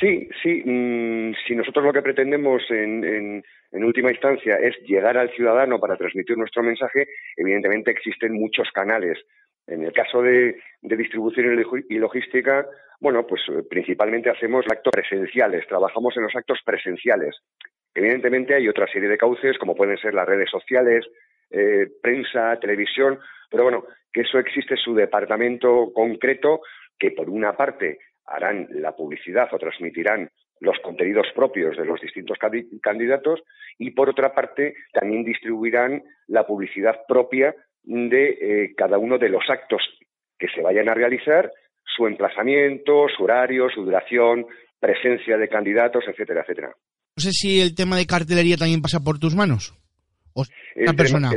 Sí, 0.00 0.28
sí. 0.42 0.62
Mm, 0.64 1.34
si 1.46 1.56
nosotros 1.56 1.84
lo 1.84 1.92
que 1.92 2.02
pretendemos 2.02 2.62
en, 2.70 3.04
en, 3.04 3.84
última 3.84 4.10
instancia 4.10 4.56
es 4.56 4.76
llegar 4.86 5.16
al 5.16 5.30
ciudadano 5.30 5.80
para 5.80 5.96
transmitir 5.96 6.36
nuestro 6.36 6.62
mensaje, 6.62 7.08
evidentemente 7.36 7.90
existen 7.90 8.32
muchos 8.32 8.68
canales. 8.72 9.18
En 9.66 9.82
el 9.82 9.92
caso 9.92 10.22
de, 10.22 10.56
de 10.82 10.96
distribución 10.96 11.64
y 11.88 11.94
logística, 11.96 12.64
bueno, 13.00 13.26
pues 13.26 13.42
eh, 13.48 13.62
principalmente 13.68 14.30
hacemos 14.30 14.64
actos 14.70 14.92
presenciales, 14.92 15.66
trabajamos 15.66 16.16
en 16.16 16.24
los 16.24 16.34
actos 16.34 16.60
presenciales. 16.64 17.36
Evidentemente 17.94 18.54
hay 18.54 18.68
otra 18.68 18.86
serie 18.86 19.08
de 19.08 19.18
cauces, 19.18 19.56
como 19.58 19.74
pueden 19.74 19.98
ser 19.98 20.14
las 20.14 20.26
redes 20.26 20.50
sociales, 20.50 21.06
eh, 21.50 21.86
prensa, 22.02 22.58
televisión, 22.60 23.18
pero 23.50 23.64
bueno, 23.64 23.84
que 24.12 24.22
eso 24.22 24.38
existe 24.38 24.76
su 24.76 24.94
departamento 24.94 25.92
concreto 25.94 26.60
que 26.98 27.12
por 27.12 27.30
una 27.30 27.56
parte 27.56 27.98
harán 28.26 28.68
la 28.70 28.94
publicidad 28.94 29.48
o 29.52 29.58
transmitirán 29.58 30.30
los 30.60 30.78
contenidos 30.80 31.26
propios 31.34 31.76
de 31.76 31.84
los 31.84 32.00
distintos 32.00 32.36
candidatos 32.82 33.42
y 33.78 33.92
por 33.92 34.08
otra 34.10 34.34
parte 34.34 34.74
también 34.92 35.24
distribuirán 35.24 36.02
la 36.26 36.46
publicidad 36.46 37.00
propia 37.06 37.54
de 37.84 38.28
eh, 38.40 38.74
cada 38.76 38.98
uno 38.98 39.18
de 39.18 39.28
los 39.28 39.48
actos 39.48 39.82
que 40.38 40.48
se 40.48 40.60
vayan 40.60 40.88
a 40.88 40.94
realizar 40.94 41.50
su 41.96 42.06
emplazamiento, 42.06 43.06
su 43.16 43.24
horario, 43.24 43.68
su 43.70 43.84
duración, 43.84 44.46
presencia 44.78 45.36
de 45.36 45.48
candidatos, 45.48 46.04
etcétera, 46.06 46.42
etcétera. 46.42 46.68
No 46.68 47.22
sé 47.22 47.32
si 47.32 47.60
el 47.60 47.74
tema 47.74 47.96
de 47.96 48.06
cartelería 48.06 48.56
también 48.56 48.80
pasa 48.80 49.00
por 49.00 49.18
tus 49.18 49.34
manos. 49.34 49.74
¿O 50.34 50.44
el, 50.76 50.94
persona? 50.94 51.30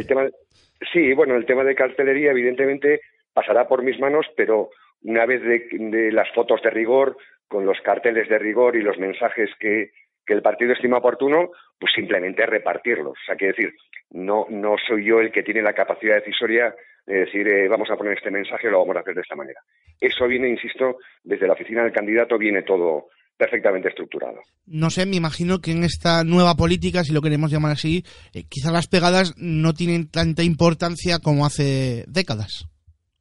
sí, 0.93 1.13
bueno, 1.13 1.35
el 1.35 1.45
tema 1.45 1.63
de 1.63 1.73
cartelería 1.73 2.31
evidentemente 2.31 3.01
pasará 3.33 3.67
por 3.67 3.83
mis 3.83 3.99
manos, 3.99 4.25
pero 4.35 4.69
una 5.03 5.25
vez 5.25 5.41
de, 5.41 6.11
las 6.11 6.29
fotos 6.35 6.61
de 6.61 6.69
rigor, 6.69 7.17
con 7.47 7.65
los 7.65 7.79
carteles 7.81 8.29
de 8.29 8.37
rigor 8.37 8.75
y 8.75 8.81
los 8.81 8.97
mensajes 8.99 9.49
que, 9.59 9.91
que 10.25 10.33
el 10.33 10.41
partido 10.41 10.73
estima 10.73 10.97
oportuno, 10.97 11.49
pues 11.79 11.91
simplemente 11.95 12.45
repartirlos. 12.45 13.13
O 13.13 13.25
sea, 13.25 13.35
quiere 13.35 13.53
decir, 13.55 13.73
no, 14.11 14.45
no 14.49 14.75
soy 14.87 15.05
yo 15.05 15.19
el 15.19 15.31
que 15.31 15.43
tiene 15.43 15.61
la 15.61 15.73
capacidad 15.73 16.15
decisoria 16.15 16.75
de 17.05 17.19
decir, 17.19 17.47
eh, 17.47 17.67
vamos 17.67 17.89
a 17.91 17.95
poner 17.95 18.17
este 18.17 18.31
mensaje, 18.31 18.69
lo 18.69 18.79
vamos 18.79 18.95
a 18.95 18.99
hacer 18.99 19.15
de 19.15 19.21
esta 19.21 19.35
manera. 19.35 19.59
Eso 19.99 20.27
viene, 20.27 20.49
insisto, 20.49 20.97
desde 21.23 21.47
la 21.47 21.53
oficina 21.53 21.83
del 21.83 21.91
candidato, 21.91 22.37
viene 22.37 22.63
todo 22.63 23.07
perfectamente 23.37 23.89
estructurado. 23.89 24.39
No 24.67 24.89
sé, 24.89 25.05
me 25.05 25.15
imagino 25.15 25.59
que 25.59 25.71
en 25.71 25.83
esta 25.83 26.23
nueva 26.23 26.53
política, 26.55 27.03
si 27.03 27.11
lo 27.13 27.21
queremos 27.21 27.51
llamar 27.51 27.71
así, 27.71 28.03
eh, 28.33 28.43
quizás 28.47 28.71
las 28.71 28.87
pegadas 28.87 29.33
no 29.37 29.73
tienen 29.73 30.09
tanta 30.09 30.43
importancia 30.43 31.17
como 31.23 31.45
hace 31.45 32.05
décadas. 32.07 32.67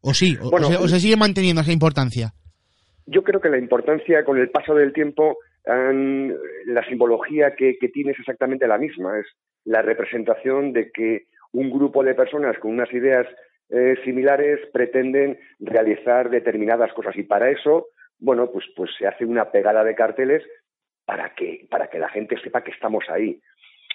¿O 0.02 0.14
sí? 0.14 0.36
¿O, 0.40 0.88
se, 0.88 1.00
sigue 1.00 1.16
manteniendo 1.16 1.62
esa 1.62 1.72
importancia? 1.72 2.32
Yo 3.06 3.22
creo 3.22 3.40
que 3.40 3.48
la 3.48 3.58
importancia 3.58 4.24
con 4.24 4.38
el 4.38 4.50
paso 4.50 4.74
del 4.74 4.92
tiempo 4.92 5.36
la 5.64 6.84
simbología 6.88 7.54
que, 7.54 7.76
tiene 7.92 8.12
es 8.12 8.18
exactamente 8.18 8.66
la 8.66 8.78
misma, 8.78 9.18
es 9.18 9.26
la 9.64 9.82
representación 9.82 10.72
de 10.72 10.90
que 10.90 11.26
un 11.52 11.70
grupo 11.70 12.02
de 12.02 12.14
personas 12.14 12.58
con 12.58 12.72
unas 12.72 12.92
ideas 12.92 13.26
eh, 13.70 13.96
similares 14.04 14.60
pretenden 14.72 15.38
realizar 15.60 16.28
determinadas 16.28 16.92
cosas 16.92 17.16
y 17.16 17.22
para 17.22 17.50
eso, 17.50 17.88
bueno, 18.18 18.50
pues, 18.50 18.66
pues 18.74 18.90
se 18.98 19.06
hace 19.06 19.24
una 19.24 19.50
pegada 19.50 19.84
de 19.84 19.94
carteles 19.94 20.42
para 21.04 21.34
que, 21.34 21.66
para 21.70 21.88
que 21.88 21.98
la 21.98 22.08
gente 22.08 22.36
sepa 22.40 22.62
que 22.62 22.72
estamos 22.72 23.04
ahí. 23.08 23.40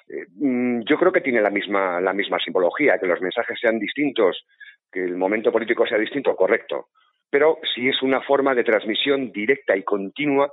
Eh, 0.10 0.26
mm, 0.36 0.82
yo 0.82 0.98
creo 0.98 1.12
que 1.12 1.22
tiene 1.22 1.42
la 1.42 1.50
misma, 1.50 2.00
la 2.02 2.14
misma 2.14 2.40
simbología, 2.40 2.98
que 3.00 3.08
los 3.08 3.22
mensajes 3.22 3.60
sean 3.60 3.80
distintos, 3.80 4.46
que 4.92 5.04
el 5.04 5.18
momento 5.18 5.52
político 5.52 5.86
sea 5.86 5.98
distinto, 5.98 6.36
correcto. 6.36 6.88
Pero 7.30 7.58
si 7.74 7.90
es 7.90 8.02
una 8.02 8.22
forma 8.22 8.56
de 8.56 8.64
transmisión 8.64 9.32
directa 9.32 9.76
y 9.76 9.84
continua 9.84 10.52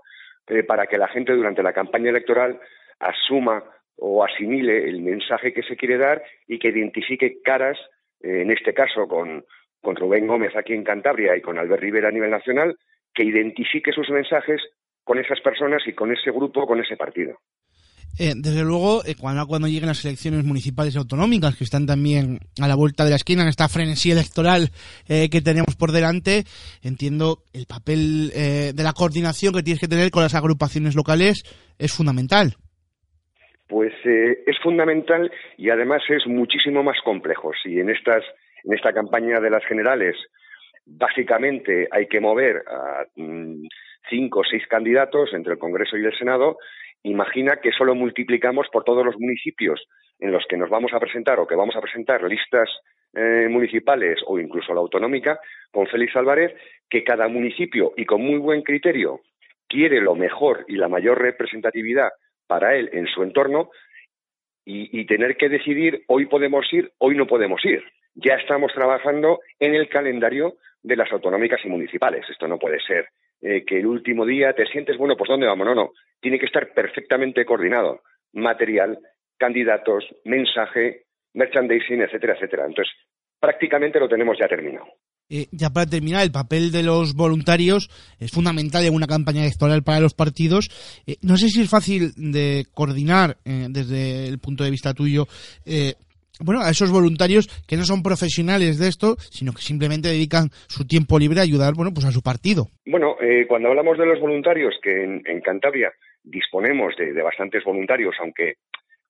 eh, 0.49 0.65
para 0.65 0.87
que 0.87 0.99
la 0.99 1.09
gente 1.09 1.33
durante 1.33 1.63
la 1.63 1.73
campaña 1.73 2.11
electoral 2.11 2.59
asuma 2.99 3.63
o 3.97 4.25
asimile 4.25 4.89
el 4.89 5.01
mensaje 5.01 5.53
que 5.53 5.63
se 5.63 5.77
quiere 5.77 5.99
dar 5.99 6.23
y 6.49 6.59
que 6.59 6.69
identifique 6.69 7.41
caras, 7.43 7.79
en 8.23 8.51
este 8.51 8.73
caso 8.73 9.07
con, 9.07 9.45
con 9.81 9.97
Rubén 9.97 10.27
Gómez 10.27 10.55
aquí 10.57 10.73
en 10.73 10.85
Cantabria 10.85 11.37
y 11.37 11.43
con 11.43 11.59
Albert 11.59 11.83
Rivera 11.83 12.09
a 12.09 12.13
nivel 12.13 12.31
nacional, 12.31 12.77
que 13.15 13.25
identifique 13.25 13.93
sus 13.93 14.09
mensajes 14.11 14.61
con 15.05 15.19
esas 15.19 15.41
personas 15.41 15.83
y 15.87 15.93
con 15.93 16.13
ese 16.13 16.31
grupo, 16.31 16.67
con 16.67 16.81
ese 16.81 16.97
partido. 16.97 17.39
Eh, 18.19 18.35
desde 18.37 18.63
luego, 18.63 19.03
eh, 19.07 19.15
cuando, 19.19 19.67
lleguen 19.67 19.89
las 19.89 20.05
elecciones 20.05 20.45
municipales 20.45 20.95
y 20.95 20.99
autonómicas, 20.99 21.57
que 21.57 21.65
están 21.65 21.87
también 21.87 22.41
a 22.61 22.69
la 22.69 22.75
vuelta 22.75 23.05
de 23.05 23.11
la 23.11 23.17
esquina, 23.17 23.43
en 23.43 23.49
esta 23.49 23.69
frenesí 23.69 24.11
electoral 24.11 24.71
eh, 25.09 25.31
que 25.31 25.41
tenemos 25.41 25.77
por 25.77 25.93
delante, 25.93 26.45
entiendo 26.83 27.43
el 27.55 27.67
papel 27.67 28.31
de 28.31 28.83
la 28.83 28.93
coordinación 28.93 29.55
que 29.55 29.63
tienes 29.63 29.81
que 29.81 29.89
tener 29.89 30.11
con 30.11 30.23
las 30.23 30.35
agrupaciones 30.35 30.95
locales 30.95 31.45
es 31.79 31.93
fundamental. 31.93 32.57
Pues 33.73 33.95
es 34.05 34.59
fundamental 34.63 35.33
y 35.57 35.71
además 35.71 36.03
es 36.11 36.27
muchísimo 36.27 36.83
más 36.83 37.01
complejo. 37.01 37.53
Si 37.63 37.81
en 37.81 37.89
estas 37.89 38.23
en 38.65 38.75
esta 38.75 38.93
campaña 38.93 39.41
de 39.41 39.49
las 39.49 39.65
generales 39.65 40.15
básicamente 40.85 41.89
hay 41.91 42.07
que 42.07 42.21
mover 42.21 42.65
a 42.69 43.07
mm, 43.17 43.65
cinco 44.11 44.41
o 44.41 44.45
seis 44.45 44.67
candidatos 44.69 45.33
entre 45.33 45.55
el 45.55 45.59
Congreso 45.59 45.97
y 45.97 46.05
el 46.05 46.15
Senado, 46.19 46.59
imagina 47.03 47.61
que 47.63 47.73
solo 47.73 47.95
multiplicamos 47.95 48.67
por 48.71 48.85
todos 48.85 49.07
los 49.07 49.19
municipios 49.19 49.83
en 50.19 50.33
los 50.33 50.45
que 50.51 50.59
nos 50.59 50.69
vamos 50.69 50.93
a 50.93 51.01
presentar 51.01 51.41
o 51.41 51.47
que 51.47 51.57
vamos 51.57 51.75
a 51.75 51.81
presentar 51.81 52.23
listas 52.25 52.69
eh, 53.15 53.49
municipales 53.49 54.19
o 54.27 54.39
incluso 54.39 54.75
la 54.75 54.81
autonómica 54.81 55.41
con 55.71 55.87
Félix 55.87 56.15
Álvarez, 56.15 56.55
que 56.91 57.05
cada 57.05 57.27
municipio 57.27 57.95
y 57.97 58.05
con 58.05 58.21
muy 58.21 58.37
buen 58.37 58.61
criterio 58.61 59.21
quiere 59.67 60.03
lo 60.03 60.15
mejor 60.15 60.67
y 60.69 60.77
la 60.77 60.89
mayor 60.89 61.23
representatividad 61.23 62.11
para 62.53 62.77
él 62.77 62.91
en 62.93 63.07
su 63.07 63.23
entorno 63.23 63.71
y, 64.67 65.07
tener 65.07 65.38
que 65.38 65.49
decidir 65.49 66.03
hoy 66.07 66.27
podemos 66.27 66.71
ir, 66.71 66.93
hoy 66.99 67.17
no 67.17 67.27
podemos 67.27 67.65
ir. 67.65 67.83
Ya 68.15 68.35
estamos 68.35 68.71
trabajando 68.75 69.41
en 69.59 69.75
el 69.75 69.88
calendario 69.88 70.57
de 70.83 70.97
las 70.97 71.11
autonómicas 71.11 71.65
y 71.65 71.71
municipales. 71.71 72.27
Esto 72.29 72.47
no 72.47 72.59
puede 72.59 72.79
ser 72.81 73.07
eh, 73.41 73.65
que 73.65 73.79
el 73.79 73.87
último 73.87 74.27
día 74.27 74.53
te 74.53 74.67
sientes, 74.67 74.99
bueno, 74.99 75.17
pues 75.17 75.29
¿dónde 75.29 75.47
vamos? 75.47 75.67
No, 75.67 75.75
no, 75.75 75.93
tiene 76.21 76.38
que 76.38 76.45
estar 76.45 76.75
perfectamente 76.75 77.47
coordinado. 77.47 78.03
Material, 78.35 78.99
candidatos, 79.38 80.05
mensaje, 80.27 81.05
merchandising, 81.33 82.03
etcétera, 82.03 82.35
etcétera. 82.35 82.67
Entonces, 82.67 82.95
prácticamente 83.41 83.99
lo 83.99 84.11
tenemos 84.11 84.37
ya 84.38 84.47
terminado. 84.47 84.88
Eh, 85.35 85.47
ya 85.51 85.71
para 85.71 85.87
terminar, 85.87 86.23
el 86.23 86.31
papel 86.31 86.71
de 86.71 86.83
los 86.83 87.14
voluntarios 87.14 87.88
es 88.21 88.31
fundamental 88.31 88.85
en 88.85 88.95
una 88.95 89.07
campaña 89.07 89.40
electoral 89.40 89.83
para 89.83 90.01
los 90.01 90.12
partidos. 90.12 90.68
Eh, 91.07 91.16
no 91.23 91.38
sé 91.38 91.49
si 91.49 91.62
es 91.62 91.71
fácil 91.71 92.12
de 92.16 92.66
coordinar 92.75 93.38
desde 93.45 94.29
el 94.29 94.38
punto 94.38 94.62
de 94.62 94.71
vista 94.71 94.92
tuyo 94.95 95.27
bueno, 96.45 96.61
a 96.62 96.71
esos 96.71 96.90
voluntarios 96.90 97.47
que 97.66 97.77
no 97.77 97.85
son 97.85 98.03
profesionales 98.03 98.79
de 98.79 98.88
esto, 98.88 99.16
sino 99.31 99.53
que 99.53 99.62
simplemente 99.62 100.09
dedican 100.09 100.49
su 100.68 100.87
tiempo 100.87 101.18
libre 101.18 101.40
a 101.40 101.42
ayudar, 101.42 101.75
bueno, 101.75 101.92
pues 101.95 102.07
a 102.07 102.11
su 102.11 102.23
partido. 102.23 102.66
Bueno, 102.87 103.16
eh, 103.21 103.47
cuando 103.47 103.68
hablamos 103.68 103.99
de 103.99 104.07
los 104.07 104.21
voluntarios, 104.21 104.75
que 104.83 105.05
en, 105.05 105.40
Cantabria 105.42 105.92
disponemos 106.25 106.95
de, 106.97 107.21
bastantes 107.23 107.64
voluntarios, 107.64 108.14
aunque 108.21 108.55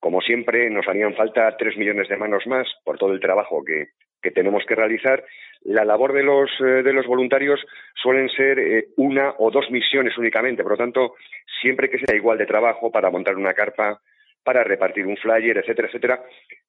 como 0.00 0.20
siempre 0.20 0.68
nos 0.70 0.87
harían 0.88 1.14
falta 1.14 1.56
tres 1.56 1.76
millones 1.76 2.08
de 2.08 2.16
manos 2.16 2.46
más 2.46 2.66
por 2.85 2.98
todo 2.98 3.12
el 3.12 3.20
trabajo 3.20 3.62
que, 3.64 3.88
tenemos 4.30 4.62
que 4.68 4.76
realizar, 4.76 5.24
la 5.64 5.85
labor 5.85 6.12
de 6.12 6.22
los, 6.22 6.51
eh, 6.61 6.83
de 6.83 6.92
los 6.92 7.07
voluntarios 7.07 7.61
suelen 7.94 8.29
ser 8.31 8.59
eh, 8.59 8.87
una 8.96 9.35
o 9.38 9.51
dos 9.51 9.70
misiones 9.70 10.16
únicamente. 10.18 10.62
Por 10.62 10.72
lo 10.72 10.79
tanto, 10.79 11.14
siempre 11.61 11.88
que 11.88 11.98
sea 11.98 12.16
igual 12.16 12.38
de 12.38 12.46
trabajo 12.46 12.90
para 12.90 13.11
montar 13.11 13.37
una 13.37 13.55
carpa, 13.55 14.01
para 14.44 14.64
repartir 14.64 15.07
un 15.07 15.16
flyer, 15.16 15.59
etcétera, 15.59 15.88
etcétera, 15.88 16.22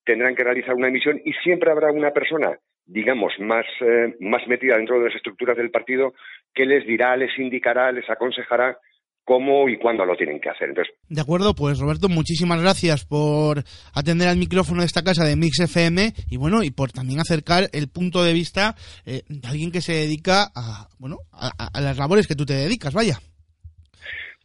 tendrán 0.06 0.36
que 0.36 0.44
realizar 0.44 0.76
una 0.76 0.90
emisión 0.90 1.20
y 1.24 1.34
siempre 1.34 1.72
habrá 1.72 1.92
una 1.92 2.12
persona, 2.12 2.58
digamos, 2.86 3.34
más, 3.40 3.66
eh, 3.82 4.16
más 4.20 4.48
metida 4.48 4.78
dentro 4.78 5.00
de 5.00 5.06
las 5.06 5.16
estructuras 5.16 5.58
del 5.58 5.72
partido 5.72 6.14
que 6.54 6.66
les 6.66 6.86
dirá, 6.86 7.18
les 7.18 7.38
indicará, 7.40 7.92
les 7.92 8.08
aconsejará 8.10 8.78
cómo 9.24 9.70
y 9.70 9.78
cuándo 9.78 10.06
lo 10.06 10.16
tienen 10.16 10.40
que 10.40 10.50
hacer. 10.50 10.70
Entonces, 10.70 10.94
de 11.10 11.22
acuerdo, 11.22 11.54
pues 11.56 11.80
Roberto, 11.80 12.10
muchísimas 12.10 12.62
gracias 12.62 13.06
por 13.06 13.64
atender 13.94 14.28
al 14.28 14.38
micrófono 14.38 14.82
de 14.82 14.88
esta 14.88 15.04
casa 15.04 15.26
de 15.26 15.36
Mix 15.36 15.60
FM 15.60 16.14
y 16.30 16.38
bueno, 16.38 16.64
y 16.64 16.72
por 16.72 16.92
también 16.92 17.20
acercar 17.20 17.70
el 17.74 17.90
punto 17.90 18.24
de 18.24 18.34
vista 18.34 18.76
eh, 19.06 19.22
de 19.28 19.48
alguien 19.48 19.72
que 19.72 19.82
se 19.82 19.94
dedica 19.94 20.52
a, 20.56 20.88
bueno, 21.00 21.18
a 21.32 21.82
las 21.82 21.98
labores 21.98 22.28
que 22.28 22.36
tú 22.36 22.46
te 22.46 22.54
dedicas, 22.54 22.94
vaya. 22.94 23.20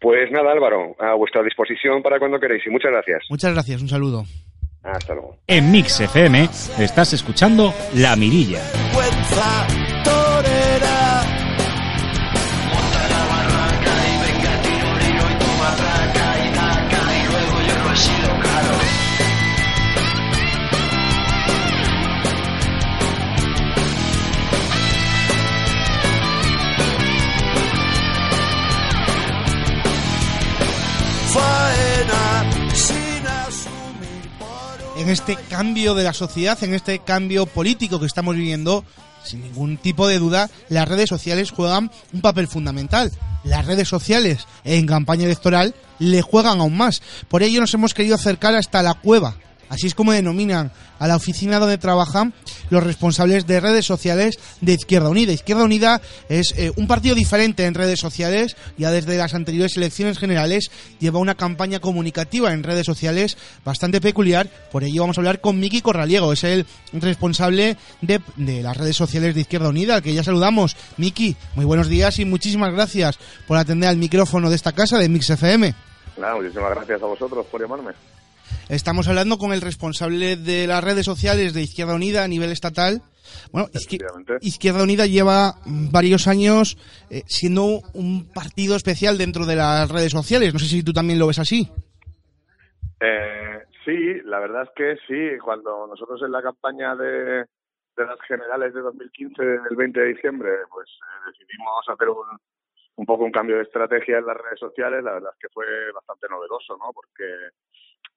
Pues 0.01 0.31
nada, 0.31 0.53
Álvaro, 0.53 0.95
a 1.01 1.15
vuestra 1.15 1.43
disposición 1.43 2.03
para 2.03 2.19
cuando 2.19 2.39
queréis 2.39 2.65
y 2.67 2.71
muchas 2.71 2.93
gracias. 2.93 3.23
Muchas 3.31 3.53
gracias, 3.53 3.83
un 3.83 3.89
saludo. 3.89 4.25
Hasta 4.83 5.13
luego. 5.13 5.37
En 5.47 5.73
Mix 5.73 6.01
FM 6.01 6.45
estás 6.79 7.13
escuchando 7.13 7.75
La 7.95 8.15
Mirilla. 8.15 8.61
En 35.09 35.13
este 35.13 35.37
cambio 35.37 35.95
de 35.95 36.05
la 36.05 36.13
sociedad, 36.13 36.63
en 36.63 36.75
este 36.75 36.99
cambio 36.99 37.47
político 37.47 37.99
que 37.99 38.05
estamos 38.05 38.37
viviendo, 38.37 38.85
sin 39.25 39.41
ningún 39.41 39.79
tipo 39.79 40.07
de 40.07 40.19
duda, 40.19 40.51
las 40.69 40.87
redes 40.87 41.09
sociales 41.09 41.51
juegan 41.51 41.91
un 42.13 42.21
papel 42.21 42.47
fundamental. 42.47 43.11
Las 43.43 43.65
redes 43.65 43.89
sociales 43.89 44.47
en 44.65 44.87
campaña 44.87 45.25
electoral 45.25 45.75
le 45.99 46.21
juegan 46.21 46.61
aún 46.61 46.77
más. 46.77 47.01
Por 47.29 47.43
ello 47.43 47.59
nos 47.59 47.73
hemos 47.73 47.95
querido 47.95 48.17
acercar 48.17 48.55
hasta 48.55 48.83
la 48.83 48.93
cueva 48.93 49.39
Así 49.69 49.87
es 49.87 49.95
como 49.95 50.13
denominan 50.13 50.73
a 50.99 51.07
la 51.07 51.17
oficina 51.17 51.59
donde 51.59 51.79
trabajan 51.79 52.33
los 52.71 52.83
responsables 52.83 53.47
de 53.47 53.61
redes 53.61 53.87
sociales 53.87 54.39
de 54.61 54.75
Izquierda 54.75 55.09
Unida. 55.09 55.33
Izquierda 55.33 55.65
Unida 55.65 56.01
es 56.29 56.55
eh, 56.57 56.73
un 56.77 56.87
partido 56.87 57.15
diferente 57.15 57.65
en 57.65 57.75
redes 57.75 58.01
sociales. 58.01 58.57
Ya 58.77 58.91
desde 58.91 59.17
las 59.17 59.35
anteriores 59.35 59.77
elecciones 59.77 60.19
generales 60.19 60.71
lleva 60.99 61.19
una 61.19 61.35
campaña 61.35 61.81
comunicativa 61.81 62.53
en 62.53 62.63
redes 62.63 62.87
sociales 62.87 63.37
bastante 63.65 64.01
peculiar. 64.01 64.49
Por 64.71 64.85
ello 64.85 65.03
vamos 65.03 65.19
a 65.19 65.21
hablar 65.21 65.41
con 65.41 65.61
Miki 65.61 65.81
Corraliego. 65.81 66.33
Es 66.33 66.45
el 66.45 66.67
responsable 66.93 67.77
de, 68.01 68.21
las 68.63 68.77
redes 68.77 68.97
sociales 68.97 69.35
de 69.35 69.43
Izquierda 69.43 69.69
Unida, 69.69 69.97
al 69.97 70.03
que 70.03 70.15
ya 70.15 70.25
saludamos. 70.25 70.77
Miki, 70.97 71.37
muy 71.55 71.65
buenos 71.65 71.89
días 71.89 72.19
y 72.19 72.25
muchísimas 72.25 72.73
gracias 72.73 73.19
por 73.47 73.57
atender 73.57 73.89
al 73.89 73.97
micrófono 73.97 74.51
de 74.51 74.57
esta 74.57 74.73
casa 74.73 74.99
de 74.99 75.09
Mix 75.09 75.31
FM. 75.31 75.75
Nada, 76.19 76.35
muchísimas 76.35 76.75
gracias 76.75 77.03
a 77.03 77.07
vosotros 77.07 77.47
por 77.47 77.61
llamarme. 77.61 77.93
Estamos 78.69 79.09
hablando 79.09 79.39
con 79.39 79.53
el 79.53 79.61
responsable 79.61 80.37
de 80.37 80.67
las 80.67 80.85
redes 80.85 81.07
sociales 81.07 81.55
de 81.55 81.63
Izquierda 81.63 81.95
Unida 81.95 82.25
a 82.25 82.29
nivel 82.29 82.53
estatal. 82.53 83.03
Bueno, 83.53 83.69
Izquierda 84.41 84.83
Unida 84.83 85.07
lleva 85.07 85.55
varios 85.65 86.29
años 86.29 86.77
eh, 87.11 87.23
siendo 87.27 87.81
un 87.95 88.31
partido 88.33 88.77
especial 88.77 89.19
dentro 89.19 89.47
de 89.47 89.57
las 89.57 89.91
redes 89.91 90.13
sociales. 90.13 90.53
No 90.53 90.59
sé 90.59 90.67
si 90.67 90.83
tú 90.83 90.93
también 90.93 91.19
lo 91.19 91.27
ves 91.27 91.39
así. 91.39 91.69
Eh, 93.01 93.63
sí, 93.85 94.21
la 94.25 94.41
verdad 94.41 94.65
es 94.65 94.71
que 94.75 94.97
sí. 95.07 95.39
Cuando 95.39 95.87
nosotros 95.87 96.21
en 96.23 96.33
la 96.33 96.43
campaña 96.43 96.95
de, 96.97 97.47
las 97.97 98.21
generales 98.27 98.75
de 98.75 98.81
2015, 98.81 99.43
el 99.71 99.77
20 99.77 100.01
de 100.01 100.07
diciembre, 100.07 100.51
pues 100.71 100.89
eh, 100.89 101.31
decidimos 101.33 101.89
hacer 101.89 102.09
un, 102.09 102.39
un 102.99 103.07
poco 103.07 103.25
un 103.25 103.33
cambio 103.33 103.57
de 103.57 103.63
estrategia 103.63 104.19
en 104.19 104.27
las 104.27 104.37
redes 104.37 104.59
sociales, 104.59 105.03
la 105.05 105.13
verdad 105.15 105.31
es 105.33 105.39
que 105.39 105.55
fue 105.55 105.67
bastante 105.93 106.27
novedoso, 106.29 106.77
¿no? 106.77 106.93
Porque 106.93 107.25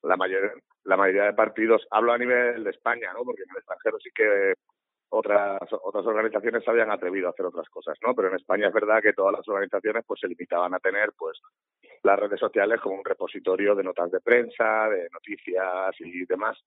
la 0.04 0.18
mayoría, 0.18 0.52
la 0.84 0.98
mayoría 0.98 1.24
de 1.26 1.34
partidos, 1.34 1.88
hablo 1.92 2.14
a 2.14 2.18
nivel 2.18 2.64
de 2.64 2.70
España, 2.70 3.14
¿no? 3.14 3.24
Porque 3.24 3.44
en 3.44 3.50
el 3.52 3.58
extranjero 3.58 4.00
sí 4.00 4.10
que 4.14 4.56
otras 5.10 5.62
otras 5.84 6.06
organizaciones 6.06 6.64
se 6.64 6.72
habían 6.72 6.90
atrevido 6.90 7.28
a 7.28 7.32
hacer 7.32 7.46
otras 7.46 7.68
cosas, 7.70 7.98
¿no? 8.02 8.16
Pero 8.16 8.30
en 8.30 8.36
España 8.36 8.68
es 8.68 8.74
verdad 8.74 9.02
que 9.02 9.14
todas 9.14 9.34
las 9.34 9.48
organizaciones 9.48 10.04
pues 10.08 10.20
se 10.22 10.28
limitaban 10.28 10.74
a 10.74 10.80
tener 10.80 11.12
pues 11.18 11.40
las 12.04 12.18
redes 12.18 12.40
sociales 12.40 12.80
como 12.82 12.96
un 12.96 13.06
repositorio 13.06 13.76
de 13.76 13.84
notas 13.84 14.10
de 14.12 14.22
prensa, 14.22 14.90
de 14.90 15.10
noticias 15.12 15.96
y 16.00 16.26
demás, 16.26 16.58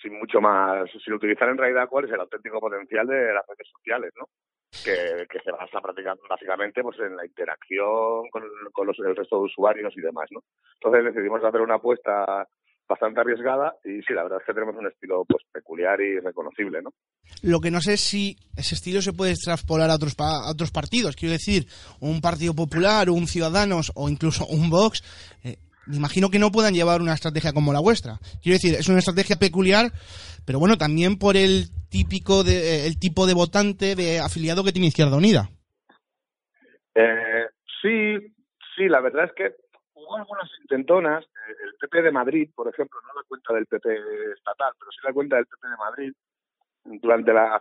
sin 0.00 0.18
mucho 0.18 0.40
más, 0.40 0.88
sin 1.04 1.14
utilizar 1.14 1.48
en 1.48 1.58
realidad 1.58 1.88
cuál 1.88 2.04
es 2.04 2.12
el 2.12 2.20
auténtico 2.20 2.60
potencial 2.60 3.06
de 3.06 3.32
las 3.32 3.46
redes 3.46 3.68
sociales, 3.72 4.12
¿no? 4.18 4.26
Que, 4.84 5.26
que 5.30 5.40
se 5.40 5.52
basa 5.52 5.80
prácticamente 5.80 6.24
básicamente 6.28 6.82
pues 6.82 6.98
en 6.98 7.16
la 7.16 7.24
interacción 7.24 8.28
con, 8.30 8.86
los, 8.86 8.98
el 8.98 9.16
resto 9.16 9.38
de 9.38 9.44
usuarios 9.44 9.96
y 9.96 10.00
demás, 10.00 10.28
¿no? 10.30 10.40
Entonces 10.74 11.14
decidimos 11.14 11.42
hacer 11.42 11.60
una 11.60 11.76
apuesta 11.76 12.46
bastante 12.88 13.20
arriesgada 13.20 13.74
y 13.84 14.02
sí, 14.02 14.12
la 14.12 14.22
verdad 14.22 14.38
es 14.40 14.46
que 14.46 14.54
tenemos 14.54 14.76
un 14.76 14.86
estilo 14.86 15.24
pues 15.26 15.42
peculiar 15.52 16.00
y 16.00 16.20
reconocible, 16.20 16.82
¿no? 16.82 16.90
Lo 17.42 17.60
que 17.60 17.70
no 17.70 17.80
sé 17.80 17.94
es 17.94 18.00
si 18.00 18.36
ese 18.56 18.74
estilo 18.74 19.02
se 19.02 19.12
puede 19.12 19.34
traspolar 19.34 19.90
a 19.90 19.94
otros 19.94 20.14
a 20.18 20.50
otros 20.50 20.70
partidos, 20.70 21.16
quiero 21.16 21.32
decir, 21.32 21.66
un 22.00 22.20
Partido 22.20 22.54
Popular, 22.54 23.10
un 23.10 23.26
Ciudadanos 23.26 23.92
o 23.94 24.08
incluso 24.08 24.46
un 24.46 24.70
Vox, 24.70 25.02
eh, 25.44 25.56
imagino 25.92 26.30
que 26.30 26.38
no 26.38 26.50
puedan 26.50 26.74
llevar 26.74 27.00
una 27.00 27.14
estrategia 27.14 27.52
como 27.52 27.72
la 27.72 27.80
vuestra. 27.80 28.18
Quiero 28.42 28.54
decir, 28.56 28.74
es 28.74 28.88
una 28.88 28.98
estrategia 28.98 29.36
peculiar, 29.36 29.90
pero 30.44 30.58
bueno, 30.58 30.76
también 30.76 31.18
por 31.18 31.36
el 31.36 31.66
típico 31.90 32.44
de, 32.44 32.56
eh, 32.56 32.86
el 32.86 32.98
tipo 32.98 33.26
de 33.26 33.34
votante 33.34 33.94
de 33.94 34.20
afiliado 34.20 34.64
que 34.64 34.72
tiene 34.72 34.88
Izquierda 34.88 35.16
Unida. 35.16 35.48
Eh, 36.94 37.46
sí, 37.82 38.34
sí, 38.74 38.88
la 38.88 39.00
verdad 39.00 39.26
es 39.26 39.32
que 39.32 39.54
hubo 39.94 40.16
algunas 40.16 40.48
intentonas. 40.62 41.24
Eh, 41.24 41.54
el 41.64 41.74
PP 41.80 42.02
de 42.02 42.12
Madrid, 42.12 42.50
por 42.54 42.68
ejemplo, 42.68 43.00
no 43.02 43.14
la 43.14 43.26
cuenta 43.28 43.54
del 43.54 43.66
PP 43.66 43.88
estatal, 44.36 44.72
pero 44.78 44.90
sí 44.90 44.98
la 45.04 45.12
cuenta 45.12 45.36
del 45.36 45.46
PP 45.46 45.68
de 45.68 45.76
Madrid, 45.76 46.12
durante 47.02 47.32
la 47.32 47.54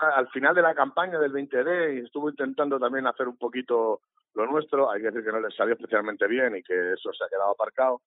al 0.00 0.28
final 0.30 0.54
de 0.54 0.62
la 0.62 0.74
campaña 0.74 1.18
del 1.18 1.32
20D 1.32 1.96
y 1.96 2.04
estuvo 2.04 2.30
intentando 2.30 2.78
también 2.78 3.06
hacer 3.06 3.28
un 3.28 3.36
poquito 3.36 4.00
lo 4.34 4.46
nuestro. 4.46 4.90
Hay 4.90 5.00
que 5.00 5.08
decir 5.08 5.24
que 5.24 5.32
no 5.32 5.40
les 5.40 5.54
salió 5.54 5.74
especialmente 5.74 6.26
bien 6.26 6.56
y 6.56 6.62
que 6.62 6.92
eso 6.92 7.12
se 7.12 7.24
ha 7.24 7.28
quedado 7.28 7.50
aparcado. 7.50 8.02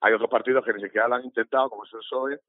Hay 0.00 0.12
otros 0.12 0.30
partidos 0.30 0.64
que 0.64 0.72
ni 0.72 0.82
siquiera 0.82 1.08
lo 1.08 1.16
han 1.16 1.24
intentado, 1.24 1.70
como 1.70 1.84
es 1.84 1.92
el 1.92 2.00
PSOE. 2.00 2.40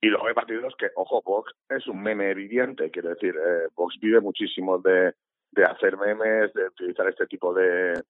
Y 0.00 0.08
luego 0.08 0.26
hay 0.26 0.34
partidos 0.34 0.74
que, 0.76 0.90
ojo, 0.96 1.22
Vox 1.22 1.52
es 1.68 1.86
un 1.86 2.02
meme 2.02 2.34
viviente. 2.34 2.90
Quiero 2.90 3.10
decir, 3.10 3.34
eh, 3.36 3.68
Vox 3.74 3.96
vive 4.00 4.20
muchísimo 4.20 4.78
de, 4.78 5.14
de 5.52 5.64
hacer 5.64 5.96
memes, 5.96 6.52
de 6.52 6.66
utilizar 6.66 7.08
este 7.08 7.26
tipo 7.26 7.54
de, 7.54 8.02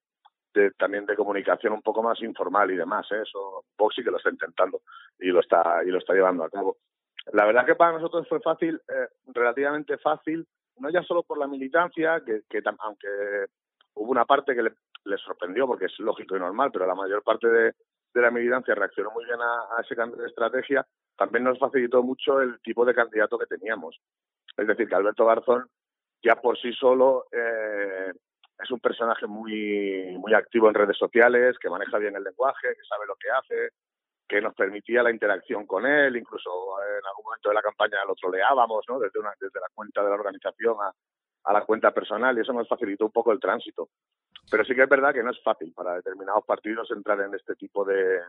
también 0.77 1.05
de 1.05 1.15
comunicación 1.15 1.73
un 1.73 1.81
poco 1.81 2.01
más 2.03 2.21
informal 2.21 2.71
y 2.71 2.75
demás. 2.75 3.05
¿eh? 3.11 3.21
Eso 3.21 3.65
Vox 3.77 3.95
sí 3.95 4.03
que 4.03 4.11
lo 4.11 4.17
está 4.17 4.29
intentando 4.29 4.81
y 5.19 5.27
lo 5.27 5.39
está 5.39 5.81
y 5.85 5.89
lo 5.89 5.99
está 5.99 6.13
llevando 6.13 6.43
a 6.43 6.49
cabo. 6.49 6.77
La 7.33 7.45
verdad 7.45 7.65
que 7.65 7.75
para 7.75 7.93
nosotros 7.93 8.27
fue 8.27 8.39
fácil, 8.39 8.81
eh, 8.87 9.07
relativamente 9.27 9.97
fácil, 9.97 10.47
no 10.77 10.89
ya 10.89 11.01
solo 11.03 11.23
por 11.23 11.37
la 11.37 11.47
militancia, 11.47 12.21
que, 12.25 12.41
que 12.49 12.61
aunque 12.79 13.07
hubo 13.95 14.11
una 14.11 14.25
parte 14.25 14.55
que 14.55 14.63
le, 14.63 15.17
sorprendió 15.17 15.67
porque 15.67 15.85
es 15.85 15.99
lógico 15.99 16.35
y 16.35 16.39
normal, 16.39 16.69
pero 16.71 16.85
la 16.85 16.95
mayor 16.95 17.23
parte 17.23 17.47
de, 17.47 17.73
la 18.13 18.31
militancia 18.31 18.75
reaccionó 18.75 19.11
muy 19.11 19.25
bien 19.25 19.39
a, 19.41 19.81
ese 19.81 19.95
cambio 19.95 20.21
de 20.21 20.27
estrategia, 20.27 20.85
también 21.17 21.43
nos 21.43 21.59
facilitó 21.59 22.01
mucho 22.01 22.41
el 22.41 22.59
tipo 22.61 22.85
de 22.85 22.93
candidato 22.93 23.37
que 23.37 23.45
teníamos. 23.45 23.99
Es 24.55 24.67
decir, 24.67 24.87
que 24.87 24.95
Alberto 24.95 25.25
Garzón 25.25 25.69
ya 26.23 26.35
por 26.35 26.57
sí 26.57 26.71
solo 26.73 27.25
eh, 27.31 28.11
es 28.63 28.71
un 28.71 28.79
personaje 28.79 29.27
muy, 29.27 30.15
muy 30.17 30.33
activo 30.33 30.69
en 30.69 30.75
redes 30.75 30.97
sociales, 30.97 31.57
que 31.59 31.69
maneja 31.69 31.97
bien 31.97 32.15
el 32.15 32.23
lenguaje, 32.23 32.69
que 32.69 32.87
sabe 32.87 33.05
lo 33.05 33.15
que 33.15 33.29
hace, 33.29 33.69
que 34.27 34.41
nos 34.41 34.55
permitía 34.55 35.03
la 35.03 35.11
interacción 35.11 35.65
con 35.65 35.85
él, 35.85 36.15
incluso 36.15 36.49
en 36.81 37.05
algún 37.05 37.25
momento 37.25 37.49
de 37.49 37.55
la 37.55 37.61
campaña 37.61 38.05
lo 38.07 38.15
troleábamos, 38.15 38.83
¿no? 38.89 38.99
Desde, 38.99 39.19
una, 39.19 39.31
desde 39.39 39.59
la 39.59 39.67
cuenta 39.73 40.03
de 40.03 40.09
la 40.09 40.15
organización 40.15 40.75
a, 40.81 40.91
a 41.45 41.53
la 41.53 41.65
cuenta 41.65 41.91
personal 41.91 42.37
y 42.37 42.41
eso 42.41 42.53
nos 42.53 42.67
facilitó 42.67 43.05
un 43.05 43.11
poco 43.11 43.31
el 43.31 43.39
tránsito. 43.39 43.89
Pero 44.49 44.63
sí 44.65 44.75
que 44.75 44.83
es 44.83 44.89
verdad 44.89 45.13
que 45.13 45.23
no 45.23 45.31
es 45.31 45.41
fácil 45.43 45.73
para 45.73 45.95
determinados 45.95 46.43
partidos 46.45 46.89
entrar 46.91 47.19
en 47.21 47.33
este 47.33 47.55
tipo 47.55 47.85
de, 47.85 48.19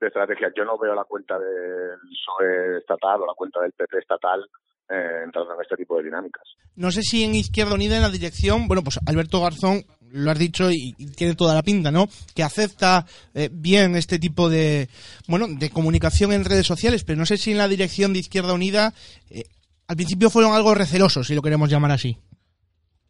de 0.00 0.06
estrategias. 0.06 0.52
Yo 0.56 0.64
no 0.64 0.78
veo 0.78 0.94
la 0.94 1.04
cuenta 1.04 1.38
del 1.38 1.98
PSOE 1.98 2.78
estatal 2.78 3.22
o 3.22 3.26
la 3.26 3.34
cuenta 3.34 3.60
del 3.60 3.72
PP 3.72 3.98
estatal 3.98 4.48
eh, 4.88 5.22
entrando 5.24 5.54
en 5.54 5.60
este 5.62 5.76
tipo 5.76 5.96
de 5.96 6.04
dinámicas. 6.04 6.42
No 6.76 6.90
sé 6.90 7.02
si 7.02 7.24
en 7.24 7.34
Izquierda 7.34 7.74
Unida, 7.74 7.96
en 7.96 8.02
la 8.02 8.10
dirección, 8.10 8.66
bueno, 8.66 8.82
pues 8.82 8.98
Alberto 9.06 9.40
Garzón, 9.40 9.82
lo 10.12 10.30
has 10.30 10.38
dicho 10.38 10.70
y, 10.70 10.94
tiene 11.16 11.34
toda 11.34 11.54
la 11.54 11.62
pinta, 11.62 11.90
¿no? 11.90 12.06
Que 12.34 12.42
acepta 12.42 13.04
eh, 13.34 13.48
bien 13.50 13.96
este 13.96 14.18
tipo 14.18 14.48
de, 14.48 14.88
bueno, 15.28 15.46
de 15.48 15.70
comunicación 15.70 16.32
en 16.32 16.44
redes 16.44 16.66
sociales, 16.66 17.04
pero 17.04 17.18
no 17.18 17.26
sé 17.26 17.36
si 17.36 17.52
en 17.52 17.58
la 17.58 17.68
dirección 17.68 18.12
de 18.12 18.20
Izquierda 18.20 18.54
Unida 18.54 18.92
eh, 19.30 19.44
al 19.88 19.96
principio 19.96 20.30
fueron 20.30 20.52
algo 20.52 20.74
recelosos, 20.74 21.26
si 21.26 21.34
lo 21.34 21.42
queremos 21.42 21.70
llamar 21.70 21.92
así. 21.92 22.16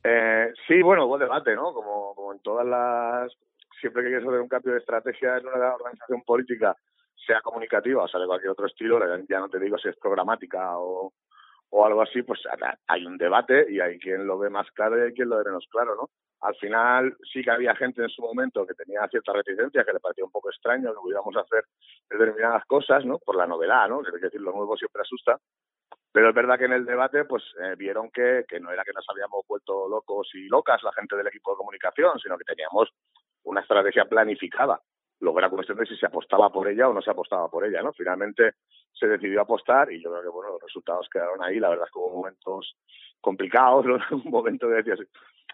Eh, 0.05 0.53
sí, 0.67 0.83
bueno, 0.83 1.07
buen 1.07 1.21
debate, 1.21 1.55
¿no? 1.55 1.73
Como, 1.73 2.15
como 2.15 2.33
en 2.33 2.41
todas 2.41 2.67
las... 2.67 3.33
Siempre 3.81 4.03
que 4.03 4.11
quieres 4.11 4.27
hacer 4.27 4.41
un 4.41 4.49
cambio 4.49 4.73
de 4.73 4.79
estrategia 4.79 5.39
en 5.39 5.47
una 5.47 5.75
organización 5.75 6.23
política, 6.23 6.77
sea 7.27 7.41
comunicativa 7.41 8.05
o 8.05 8.09
sea 8.09 8.21
de 8.21 8.27
cualquier 8.27 8.51
otro 8.51 8.67
estilo, 8.67 9.01
ya 9.29 9.39
no 9.41 9.49
te 9.49 9.59
digo 9.59 9.77
si 9.79 9.89
es 9.89 9.97
programática 9.97 10.79
o, 10.79 11.13
o 11.71 11.87
algo 11.87 12.03
así, 12.03 12.23
pues 12.23 12.41
hay 12.87 13.07
un 13.07 13.17
debate 13.17 13.67
y 13.71 13.81
hay 13.81 13.99
quien 13.99 14.27
lo 14.27 14.39
ve 14.39 14.51
más 14.51 14.71
claro 14.73 14.99
y 14.99 15.09
hay 15.09 15.13
quien 15.13 15.29
lo 15.29 15.39
ve 15.39 15.45
menos 15.47 15.67
claro, 15.71 15.97
¿no? 15.97 16.11
Al 16.43 16.57
final 16.57 17.17
sí 17.33 17.43
que 17.43 17.51
había 17.51 17.75
gente 17.77 18.03
en 18.03 18.09
su 18.09 18.21
momento 18.21 18.67
que 18.67 18.75
tenía 18.75 19.07
cierta 19.09 19.33
reticencia, 19.33 19.85
que 19.85 19.93
le 19.93 20.01
parecía 20.01 20.25
un 20.25 20.31
poco 20.31 20.51
extraño 20.51 20.93
que 20.93 21.01
pudiéramos 21.01 21.37
hacer 21.37 21.65
determinadas 22.11 22.65
cosas, 22.67 23.05
¿no? 23.05 23.19
Por 23.19 23.37
la 23.37 23.47
novedad, 23.47 23.89
¿no? 23.89 24.03
Es 24.03 24.21
decir, 24.21 24.41
lo 24.41 24.53
nuevo 24.53 24.77
siempre 24.77 25.03
asusta. 25.03 25.39
Pero 26.11 26.29
es 26.29 26.35
verdad 26.35 26.59
que 26.59 26.67
en 26.67 26.73
el 26.73 26.85
debate 26.85 27.25
pues 27.25 27.43
eh, 27.63 27.75
vieron 27.77 28.11
que, 28.11 28.45
que 28.47 28.61
no 28.61 28.71
era 28.71 28.85
que 28.85 28.93
nos 28.93 29.09
habíamos 29.09 29.47
vuelto 29.49 29.89
locos 29.89 30.29
y 30.35 30.49
locas 30.49 30.83
la 30.83 30.93
gente 30.93 31.17
del 31.17 31.29
equipo 31.29 31.53
de 31.53 31.59
comunicación, 31.59 32.19
sino 32.19 32.37
que 32.37 32.45
teníamos 32.45 32.91
una 33.45 33.61
estrategia 33.61 34.05
planificada. 34.05 34.81
Luego 35.21 35.39
era 35.39 35.49
cuestión 35.49 35.79
de 35.79 35.87
si 35.87 35.97
se 35.97 36.07
apostaba 36.07 36.51
por 36.51 36.67
ella 36.67 36.89
o 36.89 36.93
no 36.93 37.01
se 37.01 37.11
apostaba 37.13 37.49
por 37.49 37.65
ella, 37.65 37.81
¿no? 37.83 37.93
Finalmente 37.93 38.55
se 38.93 39.07
decidió 39.07 39.43
apostar 39.43 39.93
y 39.93 40.03
yo 40.03 40.11
creo 40.11 40.23
que, 40.23 40.29
bueno, 40.29 40.51
los 40.51 40.63
resultados 40.63 41.09
quedaron 41.09 41.43
ahí. 41.43 41.61
La 41.61 41.69
verdad 41.69 41.87
es 41.87 41.93
que 41.93 41.99
hubo 42.01 42.17
momentos 42.17 42.77
complicados, 43.21 43.87
un 44.11 44.31
momento 44.31 44.67
de 44.69 44.83
decir, 44.83 45.09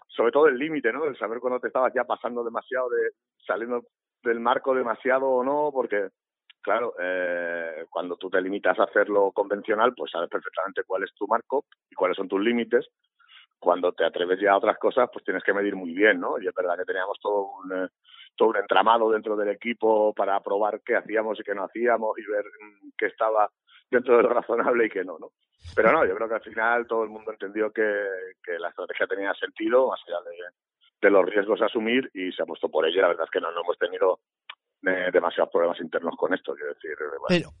sobre 0.07 0.31
todo 0.31 0.47
el 0.47 0.57
límite, 0.57 0.91
¿no? 0.91 1.05
El 1.05 1.17
saber 1.17 1.39
cuándo 1.39 1.59
te 1.59 1.67
estabas 1.67 1.93
ya 1.93 2.03
pasando 2.03 2.43
demasiado, 2.43 2.89
de 2.89 3.11
saliendo 3.45 3.83
del 4.23 4.39
marco 4.39 4.75
demasiado 4.75 5.27
o 5.27 5.43
no, 5.43 5.71
porque 5.73 6.09
claro, 6.61 6.93
eh, 6.99 7.85
cuando 7.89 8.17
tú 8.17 8.29
te 8.29 8.41
limitas 8.41 8.77
a 8.79 8.83
hacerlo 8.83 9.31
convencional, 9.31 9.93
pues 9.95 10.11
sabes 10.11 10.29
perfectamente 10.29 10.83
cuál 10.85 11.03
es 11.03 11.13
tu 11.15 11.27
marco 11.27 11.65
y 11.89 11.95
cuáles 11.95 12.17
son 12.17 12.27
tus 12.27 12.41
límites. 12.41 12.87
Cuando 13.59 13.91
te 13.91 14.05
atreves 14.05 14.39
ya 14.39 14.51
a 14.53 14.57
otras 14.57 14.77
cosas, 14.77 15.09
pues 15.11 15.25
tienes 15.25 15.43
que 15.43 15.53
medir 15.53 15.75
muy 15.75 15.93
bien, 15.93 16.19
¿no? 16.19 16.39
Y 16.39 16.47
es 16.47 16.53
verdad 16.53 16.77
que 16.77 16.85
teníamos 16.85 17.19
todo 17.19 17.51
un, 17.63 17.71
eh, 17.71 17.87
todo 18.35 18.49
un 18.49 18.57
entramado 18.57 19.11
dentro 19.11 19.35
del 19.35 19.49
equipo 19.49 20.13
para 20.13 20.39
probar 20.39 20.81
qué 20.85 20.95
hacíamos 20.95 21.39
y 21.39 21.43
qué 21.43 21.53
no 21.53 21.65
hacíamos 21.65 22.17
y 22.17 22.23
ver 22.23 22.45
mm, 22.45 22.89
qué 22.97 23.07
estaba 23.07 23.49
dentro 23.89 24.17
de 24.17 24.23
lo 24.23 24.29
razonable 24.29 24.85
y 24.85 24.89
qué 24.89 25.03
no, 25.03 25.17
¿no? 25.19 25.31
Pero 25.75 25.91
no, 25.91 26.05
yo 26.05 26.15
creo 26.15 26.27
que 26.27 26.35
al 26.35 26.41
final 26.41 26.87
todo 26.87 27.03
el 27.03 27.09
mundo 27.09 27.31
entendió 27.31 27.71
que, 27.71 27.83
que 28.43 28.57
la 28.59 28.69
estrategia 28.69 29.07
tenía 29.07 29.33
sentido, 29.33 29.87
más 29.87 29.99
allá 30.07 30.17
de, 30.29 31.07
de 31.07 31.11
los 31.11 31.25
riesgos 31.25 31.61
a 31.61 31.65
asumir, 31.65 32.09
y 32.13 32.31
se 32.31 32.43
ha 32.43 32.45
puesto 32.45 32.69
por 32.69 32.87
ello. 32.87 33.01
La 33.01 33.09
verdad 33.09 33.25
es 33.25 33.31
que 33.31 33.41
no, 33.41 33.51
no 33.51 33.61
hemos 33.61 33.77
tenido 33.77 34.19
demasiados 34.81 35.51
problemas 35.51 35.79
internos 35.81 36.15
con 36.17 36.33
esto. 36.33 36.53
Quiero 36.53 36.73
decir, 36.73 36.91
Pero, 37.27 37.51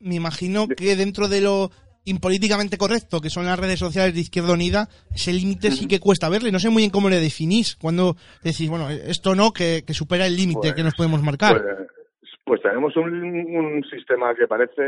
me, 0.00 0.14
imagino 0.14 0.66
que 0.68 0.96
dentro 0.96 1.28
de 1.28 1.40
lo 1.40 1.70
impolíticamente 2.04 2.78
correcto 2.78 3.20
que 3.20 3.30
son 3.30 3.46
las 3.46 3.58
redes 3.58 3.80
sociales 3.80 4.14
de 4.14 4.20
Izquierda 4.20 4.52
Unida, 4.52 4.88
ese 5.12 5.32
límite 5.32 5.72
sí 5.72 5.88
que 5.88 5.98
cuesta 5.98 6.28
verle. 6.28 6.52
No 6.52 6.58
sé 6.58 6.70
muy 6.70 6.82
bien 6.82 6.90
cómo 6.90 7.08
le 7.08 7.20
definís. 7.20 7.76
Cuando 7.76 8.16
decís, 8.42 8.68
bueno, 8.68 8.90
esto 8.90 9.34
no, 9.34 9.52
que, 9.52 9.82
supera 9.88 10.26
el 10.26 10.36
límite 10.36 10.74
que 10.74 10.82
nos 10.82 10.94
pues, 10.94 11.08
podemos 11.08 11.22
marcar. 11.22 11.60
Pues, 11.62 12.30
pues 12.44 12.62
tenemos 12.62 12.96
un, 12.96 13.12
un 13.12 13.84
sistema 13.90 14.34
que 14.34 14.46
parece 14.46 14.82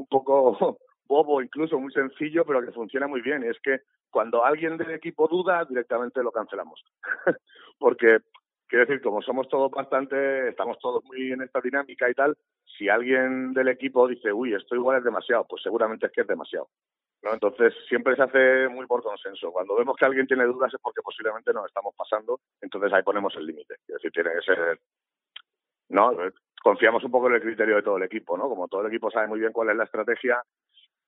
un 0.00 0.06
poco 0.06 0.78
bobo, 1.06 1.42
incluso 1.42 1.78
muy 1.78 1.92
sencillo, 1.92 2.44
pero 2.44 2.62
que 2.64 2.72
funciona 2.72 3.06
muy 3.06 3.20
bien. 3.20 3.44
Y 3.44 3.48
es 3.48 3.60
que 3.60 3.80
cuando 4.10 4.44
alguien 4.44 4.76
del 4.76 4.90
equipo 4.92 5.28
duda, 5.28 5.64
directamente 5.64 6.22
lo 6.22 6.32
cancelamos. 6.32 6.82
Porque 7.78 8.18
Quiero 8.70 8.86
decir, 8.86 9.02
como 9.02 9.20
somos 9.20 9.48
todos 9.48 9.68
bastante, 9.72 10.50
estamos 10.50 10.78
todos 10.78 11.02
muy 11.04 11.32
en 11.32 11.42
esta 11.42 11.60
dinámica 11.60 12.08
y 12.08 12.14
tal, 12.14 12.38
si 12.78 12.88
alguien 12.88 13.52
del 13.52 13.66
equipo 13.66 14.06
dice, 14.06 14.32
uy, 14.32 14.54
esto 14.54 14.76
igual 14.76 14.98
es 14.98 15.04
demasiado, 15.04 15.44
pues 15.48 15.60
seguramente 15.60 16.06
es 16.06 16.12
que 16.12 16.20
es 16.20 16.26
demasiado. 16.28 16.68
¿no? 17.22 17.34
Entonces, 17.34 17.74
siempre 17.88 18.14
se 18.14 18.22
hace 18.22 18.68
muy 18.68 18.86
por 18.86 19.02
consenso. 19.02 19.50
Cuando 19.50 19.74
vemos 19.74 19.96
que 19.96 20.04
alguien 20.04 20.28
tiene 20.28 20.44
dudas 20.44 20.72
es 20.72 20.80
porque 20.80 21.02
posiblemente 21.02 21.52
nos 21.52 21.66
estamos 21.66 21.96
pasando, 21.96 22.38
entonces 22.60 22.92
ahí 22.92 23.02
ponemos 23.02 23.34
el 23.34 23.46
límite. 23.46 23.74
Es 23.88 23.94
decir, 23.94 24.12
tiene 24.12 24.30
que 24.34 24.42
ser. 24.42 24.78
¿no? 25.88 26.12
Confiamos 26.62 27.02
un 27.04 27.10
poco 27.10 27.28
en 27.28 27.34
el 27.34 27.42
criterio 27.42 27.76
de 27.76 27.82
todo 27.82 27.96
el 27.96 28.02
equipo, 28.04 28.36
¿no? 28.36 28.48
Como 28.48 28.68
todo 28.68 28.82
el 28.82 28.88
equipo 28.88 29.10
sabe 29.10 29.28
muy 29.28 29.40
bien 29.40 29.52
cuál 29.52 29.70
es 29.70 29.76
la 29.76 29.84
estrategia, 29.84 30.42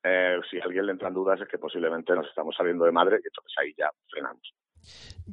eh, 0.02 0.40
si 0.50 0.58
a 0.58 0.64
alguien 0.64 0.86
le 0.86 0.92
entran 0.92 1.14
dudas 1.14 1.40
es 1.40 1.48
que 1.48 1.58
posiblemente 1.58 2.14
nos 2.14 2.26
estamos 2.26 2.54
saliendo 2.56 2.84
de 2.84 2.92
madre 2.92 3.20
y 3.22 3.26
entonces 3.26 3.52
ahí 3.58 3.74
ya 3.76 3.90
frenamos 4.10 4.52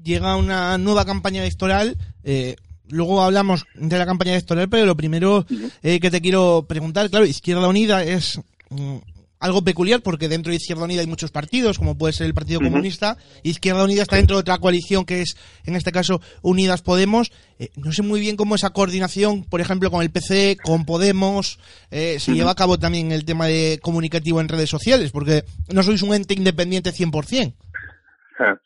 llega 0.03 0.35
una 0.35 0.77
nueva 0.77 1.05
campaña 1.05 1.41
electoral. 1.41 1.97
Eh, 2.23 2.55
luego 2.89 3.21
hablamos 3.21 3.65
de 3.75 3.97
la 3.97 4.05
campaña 4.05 4.31
electoral, 4.31 4.69
pero 4.69 4.85
lo 4.85 4.95
primero 4.95 5.45
eh, 5.83 5.99
que 5.99 6.11
te 6.11 6.21
quiero 6.21 6.65
preguntar, 6.67 7.09
claro, 7.09 7.25
Izquierda 7.25 7.67
Unida 7.67 8.03
es 8.03 8.39
mm, 8.69 8.97
algo 9.39 9.63
peculiar 9.63 10.01
porque 10.03 10.27
dentro 10.27 10.51
de 10.51 10.57
Izquierda 10.57 10.83
Unida 10.83 11.01
hay 11.01 11.07
muchos 11.07 11.31
partidos, 11.31 11.77
como 11.77 11.97
puede 11.97 12.13
ser 12.13 12.27
el 12.27 12.33
Partido 12.33 12.59
Comunista. 12.59 13.17
Izquierda 13.43 13.83
Unida 13.83 14.01
está 14.01 14.17
dentro 14.17 14.35
de 14.35 14.41
otra 14.41 14.57
coalición 14.57 15.05
que 15.05 15.21
es, 15.21 15.35
en 15.65 15.75
este 15.75 15.91
caso, 15.91 16.19
Unidas 16.41 16.81
Podemos. 16.81 17.31
Eh, 17.59 17.69
no 17.77 17.91
sé 17.91 18.03
muy 18.03 18.19
bien 18.19 18.35
cómo 18.35 18.55
esa 18.55 18.71
coordinación, 18.71 19.45
por 19.49 19.61
ejemplo, 19.61 19.89
con 19.91 20.01
el 20.01 20.11
PC, 20.11 20.57
con 20.63 20.85
Podemos, 20.85 21.59
eh, 21.91 22.19
se 22.19 22.33
lleva 22.33 22.51
a 22.51 22.55
cabo 22.55 22.77
también 22.77 23.11
el 23.11 23.25
tema 23.25 23.47
de 23.47 23.79
comunicativo 23.81 24.41
en 24.41 24.49
redes 24.49 24.69
sociales, 24.69 25.11
porque 25.11 25.43
no 25.73 25.83
sois 25.83 26.01
un 26.03 26.13
ente 26.13 26.33
independiente 26.33 26.91
100%. 26.91 27.53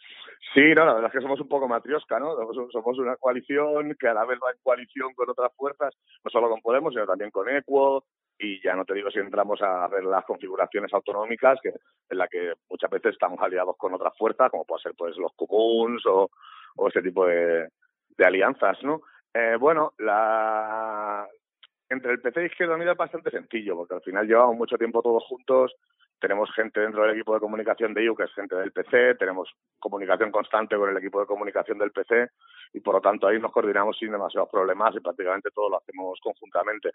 Sí, 0.53 0.61
no, 0.75 0.85
la 0.85 0.93
verdad 0.93 1.09
es 1.11 1.13
que 1.13 1.23
somos 1.23 1.41
un 1.41 1.47
poco 1.47 1.67
matriosca, 1.67 2.19
¿no? 2.19 2.35
Somos 2.71 2.99
una 2.99 3.15
coalición 3.15 3.95
que 3.99 4.07
a 4.07 4.13
la 4.13 4.23
vez 4.23 4.37
va 4.37 4.51
en 4.51 4.59
coalición 4.61 5.11
con 5.15 5.27
otras 5.27 5.51
fuerzas, 5.57 5.95
no 6.23 6.29
solo 6.29 6.47
con 6.47 6.61
Podemos, 6.61 6.93
sino 6.93 7.07
también 7.07 7.31
con 7.31 7.49
Equo, 7.49 8.05
y 8.37 8.61
ya 8.61 8.75
no 8.75 8.85
te 8.85 8.93
digo 8.93 9.09
si 9.11 9.19
entramos 9.19 9.61
a 9.61 9.87
ver 9.87 10.03
las 10.03 10.25
configuraciones 10.25 10.93
autonómicas, 10.93 11.59
que 11.61 11.69
en 12.09 12.17
la 12.17 12.27
que 12.27 12.53
muchas 12.69 12.89
veces 12.89 13.13
estamos 13.13 13.39
aliados 13.41 13.77
con 13.77 13.93
otras 13.93 14.17
fuerzas, 14.17 14.49
como 14.49 14.65
puede 14.65 14.83
ser 14.83 14.93
pues 14.97 15.15
los 15.17 15.33
comuns 15.33 16.05
o, 16.05 16.29
o 16.75 16.87
este 16.87 17.01
tipo 17.01 17.25
de, 17.25 17.69
de 18.17 18.25
alianzas, 18.25 18.81
¿no? 18.83 19.01
Eh, 19.33 19.55
bueno, 19.59 19.93
la 19.99 21.27
entre 21.89 22.11
el 22.11 22.21
PC 22.21 22.41
y 22.41 22.45
Izquierda 22.45 22.75
Unida 22.75 22.91
es 22.91 22.97
bastante 22.97 23.29
sencillo, 23.29 23.75
porque 23.75 23.93
al 23.95 24.01
final 24.01 24.27
llevamos 24.27 24.55
mucho 24.55 24.77
tiempo 24.77 25.01
todos 25.01 25.23
juntos, 25.25 25.75
tenemos 26.23 26.49
gente 26.53 26.79
dentro 26.79 27.01
del 27.01 27.15
equipo 27.15 27.33
de 27.33 27.41
comunicación 27.41 27.93
de 27.93 28.01
IU 28.01 28.15
que 28.15 28.23
es 28.23 28.33
gente 28.33 28.55
del 28.55 28.71
PC, 28.71 29.15
tenemos 29.15 29.49
comunicación 29.77 30.31
constante 30.31 30.77
con 30.77 30.89
el 30.89 30.95
equipo 30.95 31.19
de 31.19 31.25
comunicación 31.25 31.77
del 31.77 31.91
PC 31.91 32.29
y 32.71 32.79
por 32.79 32.95
lo 32.95 33.01
tanto 33.01 33.27
ahí 33.27 33.41
nos 33.41 33.51
coordinamos 33.51 33.97
sin 33.97 34.09
demasiados 34.09 34.47
problemas 34.49 34.95
y 34.95 35.01
prácticamente 35.01 35.49
todo 35.53 35.69
lo 35.69 35.79
hacemos 35.79 36.17
conjuntamente. 36.23 36.91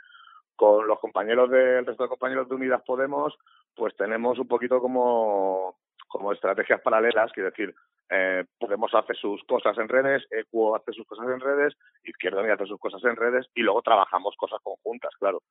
Con 0.56 0.88
los 0.88 0.98
compañeros 0.98 1.50
del 1.50 1.84
resto 1.84 2.04
de 2.04 2.08
compañeros 2.08 2.48
de 2.48 2.54
Unidas 2.54 2.80
Podemos, 2.86 3.36
pues 3.76 3.94
tenemos 3.96 4.38
un 4.38 4.48
poquito 4.48 4.80
como, 4.80 5.76
como 6.08 6.32
estrategias 6.32 6.80
paralelas, 6.80 7.30
quiero 7.32 7.50
decir, 7.50 7.74
eh, 8.08 8.46
Podemos 8.58 8.94
hace 8.94 9.12
sus 9.12 9.44
cosas 9.44 9.76
en 9.76 9.90
redes, 9.90 10.26
Equo 10.30 10.74
hace 10.74 10.92
sus 10.92 11.06
cosas 11.06 11.26
en 11.28 11.40
redes, 11.40 11.76
Izquierda 12.02 12.40
Unida 12.40 12.54
hace 12.54 12.64
sus 12.64 12.80
cosas 12.80 13.04
en 13.04 13.14
redes 13.14 13.46
y 13.54 13.60
luego 13.60 13.82
trabajamos 13.82 14.34
cosas 14.38 14.58
conjuntas, 14.62 15.14
claro. 15.18 15.42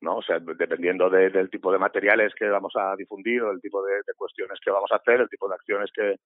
¿No? 0.00 0.16
O 0.16 0.22
sea, 0.22 0.38
dependiendo 0.38 1.08
del 1.08 1.50
tipo 1.50 1.72
de 1.72 1.78
materiales 1.78 2.34
que 2.34 2.48
vamos 2.48 2.72
a 2.76 2.94
difundir 2.96 3.42
o 3.42 3.50
el 3.50 3.60
tipo 3.60 3.82
de, 3.84 4.02
cuestiones 4.16 4.58
que 4.62 4.70
vamos 4.70 4.90
a 4.92 4.96
hacer, 4.96 5.20
el 5.20 5.28
tipo 5.28 5.48
de 5.48 5.54
acciones 5.54 5.90
que, 5.92 6.16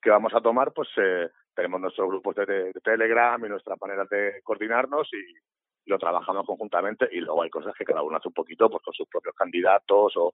que 0.00 0.10
vamos 0.10 0.34
a 0.34 0.40
tomar, 0.40 0.72
pues 0.72 0.88
eh, 0.96 1.28
tenemos 1.54 1.80
nuestros 1.80 2.08
grupos 2.08 2.34
de, 2.36 2.72
Telegram 2.82 3.44
y 3.44 3.48
nuestra 3.48 3.76
manera 3.80 4.04
de 4.10 4.40
coordinarnos 4.42 5.08
y 5.12 5.90
lo 5.90 5.98
trabajamos 5.98 6.46
conjuntamente 6.46 7.08
y 7.10 7.20
luego 7.20 7.42
hay 7.42 7.50
cosas 7.50 7.74
que 7.76 7.84
cada 7.84 8.02
uno 8.02 8.16
hace 8.16 8.28
un 8.28 8.34
poquito 8.34 8.70
pues 8.70 8.82
con 8.82 8.94
sus 8.94 9.08
propios 9.08 9.34
candidatos 9.34 10.16
o, 10.16 10.32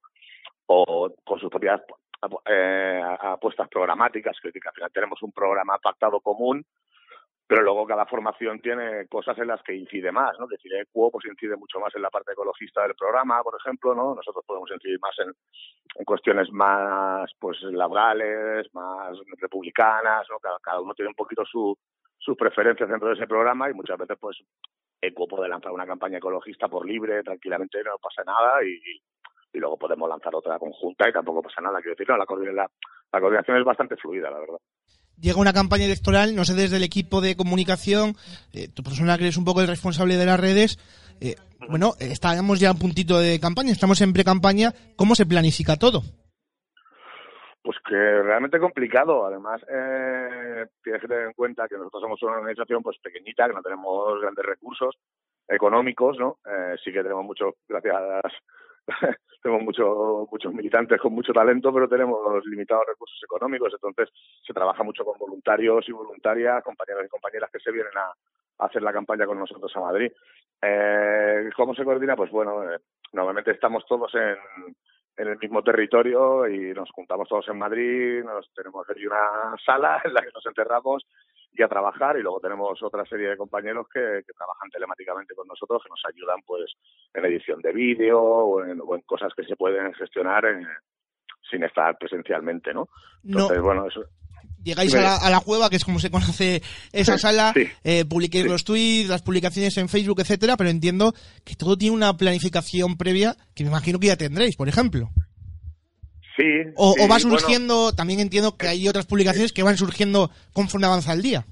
o 0.67 1.15
con 1.25 1.39
sus 1.41 1.51
propias 1.51 1.81
eh, 2.47 3.03
apuestas 3.21 3.69
programáticas, 3.69 4.37
que 4.41 4.49
al 4.49 4.75
final 4.75 4.93
tenemos 4.93 5.23
un 5.23 5.33
programa 5.33 5.79
pactado 5.79 6.21
común 6.21 6.65
pero 7.49 7.63
luego 7.63 7.87
cada 7.87 8.05
formación 8.05 8.61
tiene 8.61 9.09
cosas 9.09 9.39
en 9.39 9.47
las 9.47 9.63
que 9.63 9.75
incide 9.75 10.13
más, 10.13 10.39
¿no? 10.39 10.47
Decir, 10.47 10.71
ECUO 10.75 11.11
pues 11.11 11.25
incide 11.25 11.57
mucho 11.57 11.81
más 11.81 11.95
en 11.97 12.03
la 12.03 12.11
parte 12.11 12.33
ecologista 12.33 12.83
del 12.83 12.95
programa, 12.95 13.43
por 13.43 13.59
ejemplo, 13.59 13.95
¿no? 13.95 14.15
Nosotros 14.15 14.45
podemos 14.47 14.71
incidir 14.71 15.01
más 15.01 15.19
en, 15.21 15.33
cuestiones 16.05 16.53
más, 16.53 17.31
pues, 17.41 17.57
laborales, 17.63 18.67
más 18.75 19.17
republicanas, 19.41 20.27
¿no? 20.29 20.37
Cada, 20.61 20.79
uno 20.79 20.93
tiene 20.93 21.09
un 21.09 21.15
poquito 21.15 21.43
su, 21.47 21.75
sus 22.19 22.37
preferencias 22.37 22.87
dentro 22.87 23.09
de 23.09 23.15
ese 23.15 23.27
programa 23.27 23.71
y 23.71 23.73
muchas 23.73 23.97
veces, 23.97 24.19
pues, 24.21 24.37
ECUO 25.01 25.27
puede 25.27 25.49
lanzar 25.49 25.73
una 25.73 25.87
campaña 25.87 26.19
ecologista 26.19 26.69
por 26.69 26.87
libre, 26.87 27.23
tranquilamente, 27.23 27.83
no 27.83 27.97
pasa 27.97 28.25
nada 28.27 28.63
y, 28.63 28.79
y 29.55 29.59
luego 29.59 29.79
podemos 29.79 30.07
lanzar 30.07 30.35
otra 30.35 30.59
conjunta 30.59 31.09
y 31.09 31.13
tampoco 31.15 31.41
pasa 31.41 31.63
nada. 31.63 31.81
Quiero 31.81 31.97
decir, 31.97 32.11
no, 32.11 32.19
la, 32.19 32.27
la, 32.53 32.71
la 33.11 33.21
coordinación 33.21 33.57
es 33.57 33.65
bastante 33.65 33.97
fluida, 33.97 34.31
la 34.31 34.39
verdad 34.39 34.59
llega 35.21 35.41
una 35.41 35.53
campaña 35.53 35.85
electoral, 35.85 36.35
no 36.35 36.45
sé 36.45 36.55
desde 36.55 36.77
el 36.77 36.85
equipo 36.85 37.21
de 37.21 37.37
comunicación, 37.37 38.15
eh, 38.53 38.69
tu 38.69 38.83
persona 38.83 39.17
que 39.17 39.25
eres 39.25 39.37
un 39.37 39.45
poco 39.45 39.61
el 39.61 39.69
responsable 39.69 40.17
de 40.17 40.27
las 40.27 40.41
redes, 40.41 40.79
eh, 41.21 41.37
bueno, 41.69 41.95
estamos 41.99 42.61
ya 42.61 42.71
a 42.71 42.75
puntito 42.75 43.19
de 43.19 43.41
campaña, 43.41 43.73
estamos 43.73 44.01
en 44.01 44.13
pre-campaña, 44.13 44.73
¿cómo 44.97 45.15
se 45.15 45.27
planifica 45.27 45.77
todo? 45.77 46.03
Pues 47.63 47.77
que 47.87 47.97
realmente 48.23 48.59
complicado. 48.59 49.27
Además, 49.27 49.61
eh, 49.69 50.67
tienes 50.83 51.03
que 51.03 51.09
tener 51.09 51.27
en 51.27 51.33
cuenta 51.35 51.69
que 51.69 51.77
nosotros 51.77 52.03
somos 52.03 52.23
una 52.23 52.39
organización 52.39 52.83
pues 52.83 52.97
pequeñita, 53.03 53.47
que 53.47 53.55
no 53.55 53.63
tenemos 53.63 54.21
grandes 54.23 54.47
recursos 54.47 54.97
económicos, 55.49 56.17
¿no? 56.19 56.39
Eh, 56.47 56.77
sí 56.83 56.93
que 56.93 57.03
tenemos 57.03 57.25
mucho, 57.25 57.57
gracias 57.69 57.95
tenemos 59.43 59.63
muchos 59.63 60.31
muchos 60.31 60.53
militantes 60.53 61.01
con 61.01 61.13
mucho 61.13 61.33
talento, 61.33 61.73
pero 61.73 61.89
tenemos 61.89 62.45
limitados 62.47 62.87
recursos 62.89 63.21
económicos, 63.23 63.73
entonces 63.73 64.09
se 64.47 64.53
trabaja 64.53 64.83
mucho 64.83 65.05
con 65.05 65.19
voluntarios 65.19 65.89
y 65.89 65.93
voluntarias, 65.93 66.63
compañeros 66.65 67.05
y 67.07 67.09
compañeras 67.09 67.51
que 67.53 67.61
se 67.61 67.71
vienen 67.73 67.97
a, 67.97 68.13
hacer 68.65 68.83
la 68.83 68.93
campaña 68.93 69.25
con 69.25 69.39
nosotros 69.39 69.71
a 69.77 69.81
Madrid. 69.81 70.11
Eh, 70.61 71.49
¿Cómo 71.55 71.75
se 71.75 71.85
coordina? 71.85 72.17
Pues 72.17 72.31
bueno, 72.31 72.65
eh, 72.65 72.79
normalmente 73.13 73.53
estamos 73.53 73.87
todos 73.87 74.13
en, 74.17 74.37
en 75.17 75.29
el 75.29 75.39
mismo 75.39 75.63
territorio 75.63 76.49
y 76.49 76.73
nos 76.73 76.91
juntamos 76.91 77.29
todos 77.29 77.49
en 77.49 77.59
Madrid, 77.59 78.25
nos 78.25 78.53
tenemos 78.55 78.89
aquí 78.89 79.07
una 79.07 79.55
sala 79.65 80.01
en 80.05 80.15
la 80.15 80.23
que 80.23 80.31
nos 80.35 80.47
enterramos 80.47 81.05
y 81.53 81.63
a 81.63 81.69
trabajar 81.69 82.17
y 82.17 82.23
luego 82.23 82.41
tenemos 82.41 82.83
otra 82.83 83.05
serie 83.07 83.31
de 83.31 83.37
compañeros 83.37 83.87
que, 83.93 84.23
trabajan 84.37 84.71
telemáticamente 84.71 85.35
con 85.35 85.49
nosotros 85.49 85.83
que 85.83 85.89
nos 85.89 86.03
ayudan 86.07 86.41
pues 86.47 86.73
en 87.15 87.25
edición 87.25 87.61
de 87.61 87.73
vídeo 87.73 88.21
o 88.21 88.65
en, 88.65 88.79
cosas 89.07 89.33
que 89.37 89.45
se 89.45 89.57
pueden 89.57 89.93
gestionar 89.95 90.45
sin 91.51 91.65
estar 91.65 91.97
presencialmente, 91.99 92.73
¿no? 92.73 92.89
Entonces, 93.25 93.61
bueno, 93.61 93.87
eso, 93.87 94.05
Llegáis 94.63 94.95
a 94.95 95.01
la, 95.01 95.17
a 95.17 95.31
la, 95.31 95.41
cueva, 95.41 95.71
que 95.71 95.77
es 95.77 95.85
como 95.85 96.01
se 96.01 96.11
conoce 96.11 96.63
esa 96.93 97.17
sala, 97.19 97.55
eh, 97.85 98.05
publiquéis 98.05 98.47
los 98.47 98.65
tweets, 98.65 99.09
las 99.09 99.23
publicaciones 99.23 99.77
en 99.79 99.89
Facebook, 99.89 100.21
etcétera, 100.21 100.57
pero 100.57 100.69
entiendo 100.69 101.15
que 101.45 101.55
todo 101.55 101.77
tiene 101.77 101.95
una 101.95 102.17
planificación 102.17 102.97
previa 102.97 103.37
que 103.55 103.65
me 103.65 103.71
imagino 103.71 103.99
que 103.99 104.09
ya 104.09 104.17
tendréis, 104.17 104.57
por 104.57 104.69
ejemplo. 104.69 105.11
O, 106.77 106.95
va 107.11 107.19
surgiendo, 107.19 107.93
también 107.93 108.21
entiendo 108.21 108.57
que 108.57 108.69
hay 108.69 108.89
otras 108.89 109.07
publicaciones 109.07 109.53
que 109.53 109.63
van 109.63 109.77
surgiendo 109.77 110.31
conforme 110.53 110.87
avanza 110.87 111.13
el 111.13 111.23
día. 111.23 111.45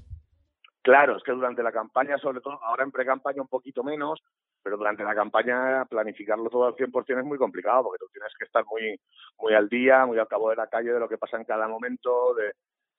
Claro, 0.81 1.17
es 1.17 1.23
que 1.23 1.33
durante 1.33 1.61
la 1.61 1.71
campaña, 1.71 2.17
sobre 2.17 2.39
todo, 2.39 2.63
ahora 2.63 2.83
en 2.83 2.91
pre-campaña 2.91 3.41
un 3.41 3.49
poquito 3.49 3.83
menos, 3.83 4.21
pero 4.63 4.77
durante 4.77 5.03
la 5.03 5.13
campaña 5.13 5.83
planificarlo 5.85 6.49
todo 6.49 6.65
al 6.65 6.75
100% 6.75 7.19
es 7.19 7.25
muy 7.25 7.37
complicado 7.37 7.83
porque 7.83 7.99
tú 7.99 8.07
tienes 8.13 8.31
que 8.39 8.45
estar 8.45 8.63
muy, 8.65 8.97
muy 9.37 9.53
al 9.53 9.67
día, 9.67 10.05
muy 10.05 10.17
al 10.17 10.27
cabo 10.27 10.49
de 10.49 10.55
la 10.55 10.67
calle 10.67 10.93
de 10.93 10.99
lo 10.99 11.09
que 11.09 11.17
pasa 11.17 11.35
en 11.35 11.43
cada 11.43 11.67
momento, 11.67 12.33
de, 12.35 12.53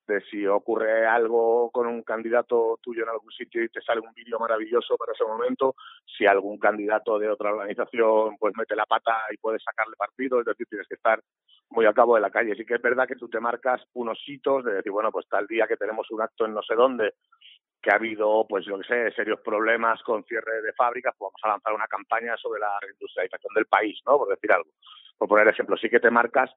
de 0.08 0.22
si 0.22 0.46
ocurre 0.46 1.06
algo 1.06 1.70
con 1.70 1.86
un 1.86 2.02
candidato 2.02 2.78
tuyo 2.82 3.02
en 3.02 3.10
algún 3.10 3.30
sitio 3.30 3.62
y 3.62 3.68
te 3.68 3.82
sale 3.82 4.00
un 4.00 4.12
vídeo 4.14 4.38
maravilloso 4.38 4.96
para 4.96 5.12
ese 5.12 5.24
momento, 5.24 5.76
si 6.04 6.26
algún 6.26 6.58
candidato 6.58 7.18
de 7.18 7.28
otra 7.28 7.52
organización 7.52 8.36
pues 8.38 8.54
mete 8.56 8.74
la 8.74 8.86
pata 8.86 9.16
y 9.30 9.36
puede 9.36 9.58
sacarle 9.60 9.94
partido, 9.96 10.40
es 10.40 10.46
decir, 10.46 10.66
tienes 10.66 10.88
que 10.88 10.94
estar 10.94 11.20
muy 11.70 11.84
a 11.84 11.92
cabo 11.92 12.14
de 12.14 12.22
la 12.22 12.30
calle. 12.30 12.56
Sí 12.56 12.64
que 12.64 12.74
es 12.74 12.82
verdad 12.82 13.06
que 13.06 13.16
tú 13.16 13.28
te 13.28 13.38
marcas 13.38 13.82
unos 13.92 14.18
hitos 14.26 14.64
de 14.64 14.74
decir, 14.74 14.90
bueno, 14.90 15.12
pues 15.12 15.28
tal 15.28 15.46
día 15.46 15.66
que 15.66 15.76
tenemos 15.76 16.10
un 16.10 16.22
acto 16.22 16.46
en 16.46 16.54
no 16.54 16.62
sé 16.62 16.74
dónde, 16.74 17.12
que 17.82 17.90
ha 17.90 17.96
habido, 17.96 18.46
pues 18.48 18.64
yo 18.64 18.78
que 18.78 18.88
sé, 18.88 19.12
serios 19.12 19.40
problemas 19.40 20.02
con 20.02 20.24
cierre 20.24 20.62
de 20.62 20.72
fábricas, 20.72 21.14
pues 21.18 21.30
vamos 21.30 21.40
a 21.44 21.48
lanzar 21.48 21.74
una 21.74 21.86
campaña 21.86 22.36
sobre 22.36 22.60
la 22.60 22.80
reindustrialización 22.80 23.54
del 23.54 23.66
país, 23.66 24.00
¿no? 24.06 24.16
Por 24.16 24.28
decir 24.28 24.50
algo. 24.52 24.70
Por 25.18 25.28
poner 25.28 25.48
ejemplo, 25.48 25.76
sí 25.76 25.88
que 25.90 26.00
te 26.00 26.10
marcas 26.10 26.50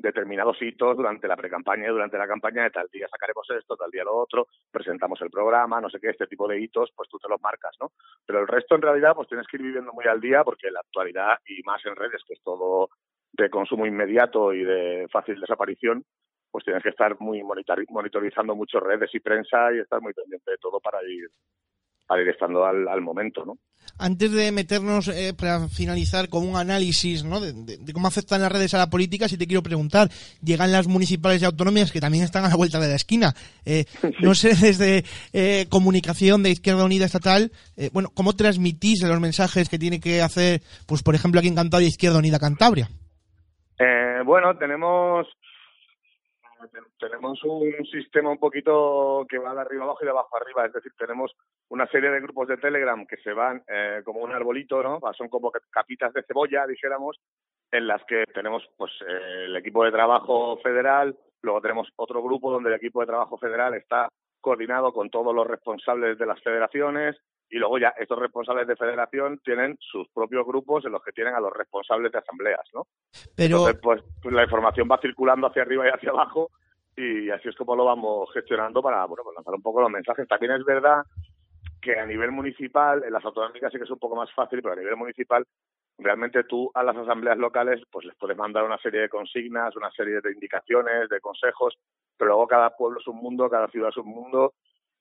determinados 0.00 0.60
hitos 0.62 0.96
durante 0.96 1.28
la 1.28 1.36
precampaña 1.36 1.86
y 1.86 1.90
durante 1.90 2.18
la 2.18 2.26
campaña 2.26 2.62
de 2.62 2.70
tal 2.70 2.88
día 2.92 3.08
sacaremos 3.08 3.46
esto, 3.50 3.76
tal 3.76 3.90
día 3.90 4.04
lo 4.04 4.16
otro, 4.16 4.48
presentamos 4.70 5.20
el 5.22 5.30
programa, 5.30 5.80
no 5.80 5.90
sé 5.90 5.98
qué, 6.00 6.10
este 6.10 6.26
tipo 6.26 6.48
de 6.48 6.60
hitos, 6.60 6.90
pues 6.94 7.08
tú 7.08 7.18
te 7.18 7.28
los 7.28 7.40
marcas, 7.40 7.74
¿no? 7.80 7.92
Pero 8.24 8.40
el 8.40 8.48
resto 8.48 8.74
en 8.74 8.82
realidad 8.82 9.14
pues 9.14 9.28
tienes 9.28 9.46
que 9.46 9.56
ir 9.56 9.62
viviendo 9.62 9.92
muy 9.92 10.06
al 10.06 10.20
día 10.20 10.44
porque 10.44 10.70
la 10.70 10.80
actualidad 10.80 11.38
y 11.46 11.62
más 11.64 11.84
en 11.86 11.96
redes, 11.96 12.22
que 12.26 12.34
es 12.34 12.42
todo 12.42 12.90
de 13.32 13.50
consumo 13.50 13.86
inmediato 13.86 14.52
y 14.52 14.64
de 14.64 15.06
fácil 15.10 15.40
desaparición, 15.40 16.04
pues 16.50 16.64
tienes 16.64 16.82
que 16.82 16.88
estar 16.90 17.16
muy 17.20 17.42
monitorizando 17.42 18.54
mucho 18.54 18.80
redes 18.80 19.14
y 19.14 19.20
prensa 19.20 19.72
y 19.72 19.78
estar 19.78 20.00
muy 20.00 20.12
pendiente 20.12 20.50
de 20.50 20.58
todo 20.58 20.80
para 20.80 20.98
ir 21.04 21.28
para 22.08 22.22
ir 22.22 22.28
estando 22.30 22.64
al, 22.64 23.00
momento, 23.02 23.44
¿no? 23.44 23.58
Antes 23.98 24.32
de 24.32 24.50
meternos, 24.50 25.08
eh, 25.08 25.34
para 25.38 25.68
finalizar, 25.68 26.28
con 26.28 26.48
un 26.48 26.56
análisis 26.56 27.22
¿no? 27.22 27.40
De, 27.40 27.78
cómo 27.92 28.08
afectan 28.08 28.40
las 28.40 28.50
redes 28.50 28.72
a 28.72 28.78
la 28.78 28.88
política, 28.88 29.28
si 29.28 29.36
te 29.36 29.46
quiero 29.46 29.62
preguntar, 29.62 30.08
llegan 30.42 30.72
las 30.72 30.88
municipales 30.88 31.42
y 31.42 31.44
autonómicas 31.44 31.92
que 31.92 32.00
también 32.00 32.24
están 32.24 32.46
a 32.46 32.48
la 32.48 32.56
vuelta 32.56 32.80
de 32.80 32.88
la 32.88 32.94
esquina. 32.94 33.34
Eh, 33.66 33.84
no 34.20 34.34
sé, 34.34 34.48
desde 34.48 35.04
eh, 35.34 35.66
comunicación 35.68 36.42
de 36.42 36.50
Izquierda 36.50 36.84
Unida 36.84 37.04
Estatal, 37.04 37.52
bueno, 37.92 38.08
¿cómo 38.14 38.32
transmitís 38.32 39.02
los 39.02 39.20
mensajes 39.20 39.68
que 39.68 39.78
tiene 39.78 40.00
que 40.00 40.22
hacer, 40.22 40.62
pues 40.86 41.02
por 41.02 41.14
ejemplo, 41.14 41.38
aquí 41.38 41.48
en 41.48 41.54
Cantabria, 41.54 41.88
Izquierda 41.88 42.18
Unida 42.18 42.38
Cantabria? 42.38 42.88
bueno, 44.24 44.56
tenemos 44.58 45.26
tenemos 46.98 47.42
un 47.44 47.84
sistema 47.90 48.30
un 48.30 48.38
poquito 48.38 49.26
que 49.28 49.38
va 49.38 49.54
de 49.54 49.60
arriba 49.60 49.84
abajo 49.84 49.98
y 50.02 50.04
de 50.04 50.10
abajo 50.10 50.36
arriba, 50.36 50.66
es 50.66 50.72
decir, 50.72 50.92
tenemos 50.98 51.32
una 51.68 51.86
serie 51.88 52.10
de 52.10 52.20
grupos 52.20 52.48
de 52.48 52.56
Telegram 52.56 53.06
que 53.06 53.16
se 53.18 53.32
van 53.32 53.62
eh, 53.68 54.02
como 54.04 54.20
un 54.20 54.32
arbolito, 54.32 54.82
¿no? 54.82 55.00
Son 55.16 55.28
como 55.28 55.52
capitas 55.70 56.12
de 56.12 56.22
cebolla, 56.22 56.66
dijéramos, 56.66 57.18
en 57.70 57.86
las 57.86 58.02
que 58.04 58.24
tenemos 58.34 58.62
pues 58.76 58.92
el 59.06 59.56
equipo 59.56 59.84
de 59.84 59.92
trabajo 59.92 60.58
federal, 60.58 61.16
luego 61.42 61.60
tenemos 61.60 61.88
otro 61.96 62.22
grupo 62.22 62.50
donde 62.50 62.70
el 62.70 62.76
equipo 62.76 63.00
de 63.00 63.06
trabajo 63.06 63.38
federal 63.38 63.74
está 63.74 64.08
coordinado 64.40 64.92
con 64.92 65.10
todos 65.10 65.34
los 65.34 65.46
responsables 65.46 66.18
de 66.18 66.26
las 66.26 66.40
federaciones 66.42 67.16
y 67.50 67.56
luego 67.56 67.78
ya 67.78 67.94
estos 67.98 68.18
responsables 68.18 68.66
de 68.66 68.76
federación 68.76 69.38
tienen 69.44 69.76
sus 69.80 70.08
propios 70.08 70.46
grupos 70.46 70.84
en 70.84 70.92
los 70.92 71.02
que 71.02 71.12
tienen 71.12 71.34
a 71.34 71.40
los 71.40 71.52
responsables 71.52 72.12
de 72.12 72.18
asambleas, 72.18 72.68
¿no? 72.74 72.86
Pero 73.34 73.56
Entonces, 73.56 73.80
pues, 73.82 74.02
pues 74.22 74.34
la 74.34 74.44
información 74.44 74.88
va 74.90 75.00
circulando 75.00 75.46
hacia 75.46 75.62
arriba 75.62 75.86
y 75.86 75.90
hacia 75.90 76.10
abajo 76.10 76.50
y 76.96 77.30
así 77.30 77.48
es 77.48 77.56
como 77.56 77.76
lo 77.76 77.84
vamos 77.84 78.28
gestionando 78.34 78.82
para 78.82 79.04
bueno, 79.06 79.22
pues 79.22 79.36
lanzar 79.36 79.54
un 79.54 79.62
poco 79.62 79.80
los 79.80 79.90
mensajes. 79.90 80.26
También 80.28 80.52
es 80.52 80.64
verdad 80.64 81.02
que 81.80 81.98
a 81.98 82.04
nivel 82.04 82.32
municipal, 82.32 83.04
en 83.04 83.12
las 83.12 83.24
autonómicas 83.24 83.72
sí 83.72 83.78
que 83.78 83.84
es 83.84 83.90
un 83.90 84.00
poco 84.00 84.16
más 84.16 84.32
fácil, 84.34 84.60
pero 84.60 84.74
a 84.74 84.76
nivel 84.76 84.96
municipal 84.96 85.46
realmente 85.96 86.44
tú 86.44 86.70
a 86.74 86.82
las 86.82 86.96
asambleas 86.96 87.38
locales 87.38 87.82
pues 87.90 88.04
les 88.04 88.16
puedes 88.16 88.36
mandar 88.36 88.64
una 88.64 88.78
serie 88.78 89.00
de 89.00 89.08
consignas, 89.08 89.74
una 89.76 89.90
serie 89.92 90.20
de 90.20 90.32
indicaciones, 90.32 91.08
de 91.08 91.20
consejos, 91.20 91.76
pero 92.16 92.30
luego 92.30 92.46
cada 92.46 92.70
pueblo 92.76 93.00
es 93.00 93.06
un 93.06 93.16
mundo, 93.16 93.48
cada 93.48 93.68
ciudad 93.68 93.90
es 93.90 93.96
un 93.96 94.08
mundo 94.08 94.54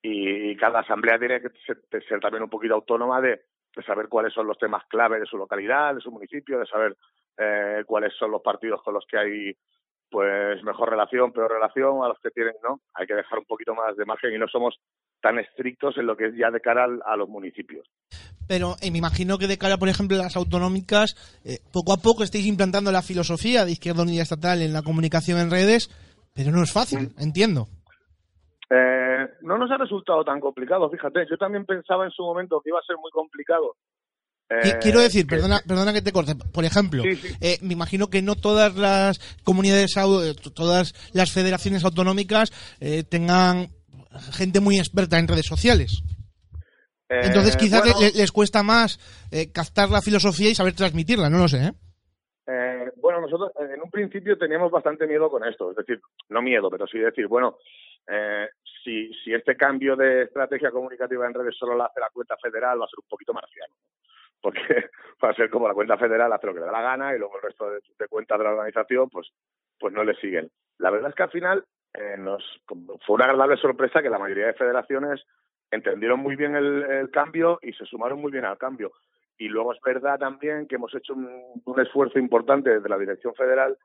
y, 0.07 0.55
cada 0.55 0.79
asamblea 0.79 1.19
tiene 1.19 1.41
que 1.41 1.49
ser, 1.65 1.79
ser 2.07 2.19
también 2.19 2.43
un 2.43 2.49
poquito 2.49 2.75
autónoma 2.75 3.21
de, 3.21 3.41
de, 3.75 3.83
saber 3.83 4.07
cuáles 4.07 4.33
son 4.33 4.47
los 4.47 4.57
temas 4.57 4.83
clave 4.87 5.19
de 5.19 5.25
su 5.25 5.37
localidad, 5.37 5.95
de 5.95 6.01
su 6.01 6.11
municipio, 6.11 6.59
de 6.59 6.65
saber 6.65 6.95
eh, 7.37 7.83
cuáles 7.85 8.13
son 8.17 8.31
los 8.31 8.41
partidos 8.41 8.81
con 8.83 8.93
los 8.93 9.05
que 9.09 9.17
hay 9.17 9.55
pues 10.09 10.63
mejor 10.63 10.89
relación, 10.89 11.33
peor 11.33 11.51
relación, 11.51 12.03
a 12.03 12.07
los 12.07 12.19
que 12.19 12.29
tienen, 12.29 12.53
¿no? 12.63 12.79
Hay 12.93 13.05
que 13.05 13.13
dejar 13.13 13.39
un 13.39 13.45
poquito 13.45 13.75
más 13.75 13.95
de 13.97 14.05
margen 14.05 14.33
y 14.33 14.37
no 14.37 14.47
somos 14.47 14.79
tan 15.21 15.37
estrictos 15.37 15.97
en 15.97 16.05
lo 16.05 16.15
que 16.15 16.27
es 16.27 16.35
ya 16.35 16.49
de 16.49 16.61
cara 16.61 16.85
al, 16.85 17.01
a 17.05 17.17
los 17.17 17.27
municipios. 17.27 17.85
Pero 18.47 18.75
eh, 18.81 18.89
me 18.91 18.99
imagino 18.99 19.37
que 19.37 19.47
de 19.47 19.57
cara, 19.57 19.77
por 19.77 19.89
ejemplo, 19.89 20.15
a 20.17 20.23
las 20.23 20.37
autonómicas, 20.37 21.15
eh, 21.43 21.59
poco 21.73 21.93
a 21.93 21.97
poco 21.97 22.23
estáis 22.23 22.45
implantando 22.45 22.91
la 22.91 23.01
filosofía 23.01 23.65
de 23.65 23.73
Izquierda 23.73 24.03
Unida 24.03 24.23
Estatal 24.23 24.61
en 24.61 24.71
la 24.71 24.81
comunicación 24.81 25.39
en 25.39 25.51
redes, 25.51 25.89
pero 26.33 26.51
no 26.51 26.63
es 26.63 26.71
fácil, 26.71 27.09
mm. 27.17 27.21
entiendo. 27.21 27.67
Eh, 28.69 28.96
no 29.41 29.57
nos 29.57 29.71
ha 29.71 29.77
resultado 29.77 30.23
tan 30.23 30.39
complicado, 30.39 30.89
fíjate. 30.89 31.25
Yo 31.29 31.37
también 31.37 31.65
pensaba 31.65 32.05
en 32.05 32.11
su 32.11 32.23
momento 32.23 32.61
que 32.61 32.69
iba 32.69 32.79
a 32.79 32.85
ser 32.85 32.97
muy 32.97 33.11
complicado. 33.11 33.75
Eh, 34.49 34.77
Quiero 34.81 35.01
decir, 35.01 35.25
que, 35.27 35.35
perdona, 35.35 35.59
perdona 35.67 35.93
que 35.93 36.01
te 36.01 36.11
corte. 36.11 36.33
Por 36.35 36.63
ejemplo, 36.63 37.03
sí, 37.03 37.15
sí. 37.15 37.35
Eh, 37.41 37.57
me 37.61 37.73
imagino 37.73 38.07
que 38.07 38.21
no 38.21 38.35
todas 38.35 38.75
las 38.75 39.19
comunidades, 39.43 39.93
todas 40.53 40.93
las 41.13 41.31
federaciones 41.31 41.83
autonómicas 41.83 42.51
eh, 42.79 43.03
tengan 43.03 43.67
gente 44.31 44.61
muy 44.61 44.77
experta 44.77 45.19
en 45.19 45.27
redes 45.27 45.45
sociales. 45.45 46.01
Entonces 47.09 47.55
quizás 47.55 47.83
bueno, 47.83 47.99
les, 48.01 48.15
les 48.15 48.31
cuesta 48.33 48.63
más 48.63 48.99
captar 49.53 49.89
la 49.89 50.01
filosofía 50.01 50.49
y 50.49 50.55
saber 50.55 50.73
transmitirla, 50.73 51.29
no 51.29 51.37
lo 51.37 51.47
sé. 51.47 51.71
Eh, 52.47 52.91
bueno, 53.01 53.19
nosotros 53.19 53.51
en 53.59 53.81
un 53.81 53.91
principio 53.91 54.37
teníamos 54.37 54.71
bastante 54.71 55.05
miedo 55.05 55.29
con 55.29 55.43
esto, 55.45 55.71
es 55.71 55.77
decir, 55.77 55.99
no 56.29 56.41
miedo, 56.41 56.69
pero 56.69 56.87
sí 56.87 56.97
decir, 56.97 57.27
bueno, 57.27 57.57
eh, 58.07 58.47
si, 58.87 59.13
si 59.21 59.33
este 59.33 59.57
cambio 59.57 59.97
de 59.97 60.23
estrategia 60.23 60.71
comunicativa 60.71 61.27
en 61.27 61.33
redes 61.33 61.57
solo 61.57 61.75
la 61.75 61.85
hace 61.85 61.99
la 61.99 62.09
cuenta 62.09 62.37
federal, 62.37 62.79
va 62.79 62.85
a 62.85 62.87
ser 62.87 62.99
un 62.99 63.09
poquito 63.09 63.33
marciano. 63.33 63.73
Porque 64.41 64.61
va 65.23 65.31
a 65.31 65.33
ser 65.33 65.49
como 65.49 65.67
la 65.67 65.73
cuenta 65.73 65.97
federal 65.97 66.31
hace 66.31 66.47
lo 66.47 66.53
que 66.53 66.61
le 66.61 66.67
da 66.67 66.71
la 66.71 66.81
gana 66.81 67.13
y 67.13 67.19
luego 67.19 67.35
el 67.35 67.41
resto 67.41 67.69
de, 67.69 68.07
cuentas 68.07 68.37
de 68.37 68.45
la 68.45 68.51
organización, 68.51 69.09
pues, 69.09 69.27
pues 69.77 69.93
no 69.93 70.05
le 70.05 70.15
siguen. 70.15 70.49
La 70.77 70.89
verdad 70.89 71.09
es 71.09 71.15
que 71.15 71.23
al 71.23 71.31
final 71.31 71.65
eh, 71.93 72.15
nos 72.17 72.41
fue 73.05 73.15
una 73.15 73.25
agradable 73.25 73.57
sorpresa 73.57 74.01
que 74.01 74.09
la 74.09 74.19
mayoría 74.19 74.47
de 74.47 74.53
federaciones 74.53 75.21
entendieron 75.69 76.21
muy 76.21 76.37
bien 76.37 76.55
el, 76.55 77.09
cambio 77.11 77.59
y 77.61 77.73
se 77.73 77.85
sumaron 77.85 78.21
muy 78.21 78.31
bien 78.31 78.45
al 78.45 78.57
cambio. 78.57 78.93
Y 79.37 79.49
luego 79.49 79.73
es 79.73 79.81
verdad 79.81 80.17
también 80.17 80.65
que 80.65 80.75
hemos 80.75 80.95
hecho 80.95 81.13
un 81.13 81.81
esfuerzo 81.81 82.19
importante 82.19 82.69
desde 82.69 82.89
la 82.89 82.97
Dirección 82.97 83.35
Federal 83.35 83.77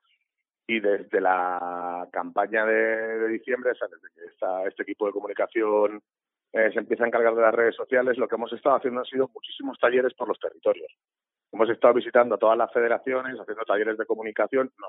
y 0.67 0.81
desde 0.81 1.21
la 1.21 2.09
campaña 2.13 2.65
de, 2.65 3.29
diciembre, 3.29 3.73
o 3.73 3.75
sea, 3.75 3.89
desde 3.89 4.15
que 4.15 4.25
está 4.27 4.65
este 4.67 4.83
equipo 4.83 5.07
de 5.07 5.13
comunicación 5.13 6.03
eh, 6.53 6.71
se 6.73 6.79
empieza 6.79 7.05
a 7.05 7.07
encargar 7.07 7.35
de 7.35 7.43
las 7.43 7.55
redes 7.55 7.75
sociales, 7.75 8.19
lo 8.19 8.29
que 8.29 8.37
hemos 8.37 8.53
estado 8.53 8.77
haciendo 8.77 9.01
han 9.01 9.07
sido 9.07 9.31
muchísimos 9.35 9.79
talleres 9.79 10.13
por 10.15 10.29
los 10.29 10.39
territorios. 10.39 10.93
Hemos 11.51 11.69
estado 11.71 11.95
visitando 11.95 12.35
a 12.35 12.39
todas 12.39 12.59
las 12.59 12.73
federaciones, 12.73 13.41
haciendo 13.41 13.65
talleres 13.65 13.97
de 13.97 14.07
comunicación, 14.07 14.71
no, 14.79 14.87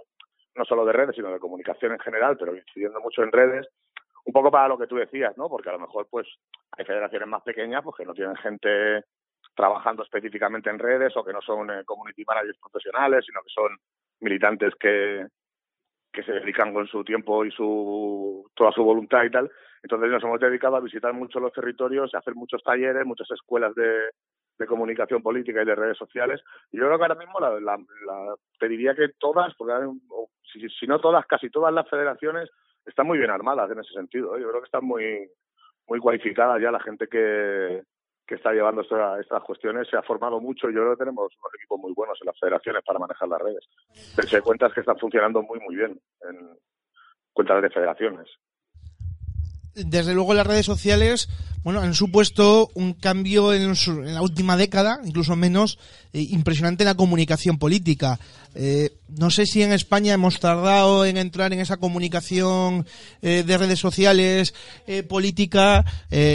no 0.55 0.65
solo 0.65 0.85
de 0.85 0.93
redes, 0.93 1.15
sino 1.15 1.31
de 1.31 1.39
comunicación 1.39 1.93
en 1.93 1.99
general, 1.99 2.37
pero 2.37 2.55
incidiendo 2.55 2.99
mucho 2.99 3.23
en 3.23 3.31
redes, 3.31 3.67
un 4.25 4.33
poco 4.33 4.51
para 4.51 4.67
lo 4.67 4.77
que 4.77 4.87
tú 4.87 4.95
decías, 4.95 5.37
¿no? 5.37 5.49
Porque 5.49 5.69
a 5.69 5.73
lo 5.73 5.79
mejor 5.79 6.07
pues 6.09 6.27
hay 6.71 6.85
federaciones 6.85 7.27
más 7.27 7.43
pequeñas 7.43 7.81
pues 7.83 7.95
que 7.97 8.05
no 8.05 8.13
tienen 8.13 8.35
gente 8.37 9.03
trabajando 9.55 10.03
específicamente 10.03 10.69
en 10.69 10.79
redes 10.79 11.15
o 11.15 11.23
que 11.23 11.33
no 11.33 11.41
son 11.41 11.69
eh, 11.69 11.83
community 11.85 12.23
managers 12.25 12.57
profesionales, 12.59 13.25
sino 13.25 13.41
que 13.41 13.49
son 13.49 13.77
militantes 14.21 14.73
que, 14.79 15.27
que 16.13 16.23
se 16.23 16.31
dedican 16.31 16.73
con 16.73 16.87
su 16.87 17.03
tiempo 17.03 17.43
y 17.43 17.51
su 17.51 18.49
toda 18.53 18.71
su 18.71 18.83
voluntad 18.83 19.23
y 19.23 19.31
tal. 19.31 19.51
Entonces 19.81 20.09
nos 20.11 20.23
hemos 20.23 20.39
dedicado 20.39 20.75
a 20.75 20.79
visitar 20.79 21.11
mucho 21.11 21.39
los 21.39 21.51
territorios, 21.51 22.13
a 22.13 22.19
hacer 22.19 22.35
muchos 22.35 22.63
talleres, 22.63 23.05
muchas 23.05 23.29
escuelas 23.31 23.73
de, 23.75 24.11
de 24.57 24.65
comunicación 24.67 25.21
política 25.21 25.61
y 25.61 25.65
de 25.65 25.75
redes 25.75 25.97
sociales. 25.97 26.41
Y 26.71 26.77
yo 26.77 26.85
creo 26.85 26.97
que 26.97 27.03
ahora 27.03 27.15
mismo 27.15 27.39
la, 27.39 27.59
la, 27.59 27.77
te 28.59 28.69
diría 28.69 28.95
que 28.95 29.09
todas, 29.17 29.53
porque 29.55 29.73
si, 30.53 30.69
si 30.69 30.87
no 30.87 30.99
todas, 30.99 31.25
casi 31.25 31.49
todas 31.49 31.73
las 31.73 31.89
federaciones 31.89 32.49
están 32.85 33.07
muy 33.07 33.17
bien 33.17 33.31
armadas 33.31 33.71
en 33.71 33.79
ese 33.79 33.93
sentido. 33.93 34.37
¿eh? 34.37 34.41
Yo 34.41 34.49
creo 34.49 34.61
que 34.61 34.67
están 34.67 34.85
muy 34.85 35.27
muy 35.87 35.99
cualificadas 35.99 36.61
ya 36.61 36.71
la 36.71 36.79
gente 36.79 37.07
que, 37.07 37.83
que 38.33 38.37
está 38.37 38.51
llevando 38.51 38.81
esta, 38.81 39.19
estas 39.19 39.43
cuestiones 39.43 39.87
se 39.87 39.95
ha 39.95 40.01
formado 40.01 40.39
mucho 40.39 40.67
yo 40.67 40.81
creo 40.81 40.91
que 40.95 41.05
tenemos 41.05 41.31
unos 41.37 41.53
equipos 41.53 41.79
muy 41.79 41.93
buenos 41.93 42.17
en 42.19 42.25
las 42.25 42.39
federaciones 42.39 42.83
para 42.83 42.97
manejar 42.97 43.27
las 43.27 43.39
redes. 43.39 43.63
Pensé 44.15 44.41
cuentas 44.41 44.73
que 44.73 44.79
están 44.79 44.97
funcionando 44.97 45.43
muy, 45.43 45.59
muy 45.59 45.75
bien 45.75 46.01
en 46.27 46.57
cuentas 47.31 47.61
de 47.61 47.69
federaciones. 47.69 48.27
Desde 49.75 50.13
luego 50.13 50.35
las 50.35 50.45
redes 50.45 50.67
sociales, 50.67 51.29
bueno, 51.63 51.81
han 51.81 51.95
supuesto 51.95 52.69
un 52.75 52.93
cambio 52.93 53.53
en, 53.53 53.75
su, 53.75 53.91
en 53.91 54.13
la 54.13 54.21
última 54.21 54.55
década, 54.55 54.99
incluso 55.03 55.35
menos, 55.35 55.79
eh, 56.13 56.21
impresionante 56.29 56.83
en 56.83 56.89
la 56.89 56.95
comunicación 56.95 57.57
política. 57.57 58.19
Eh, 58.53 58.91
no 59.07 59.31
sé 59.31 59.47
si 59.47 59.63
en 59.63 59.71
España 59.71 60.13
hemos 60.13 60.39
tardado 60.39 61.05
en 61.05 61.17
entrar 61.17 61.53
en 61.53 61.59
esa 61.59 61.77
comunicación 61.77 62.85
eh, 63.23 63.43
de 63.45 63.57
redes 63.57 63.79
sociales 63.79 64.53
política, 65.07 65.85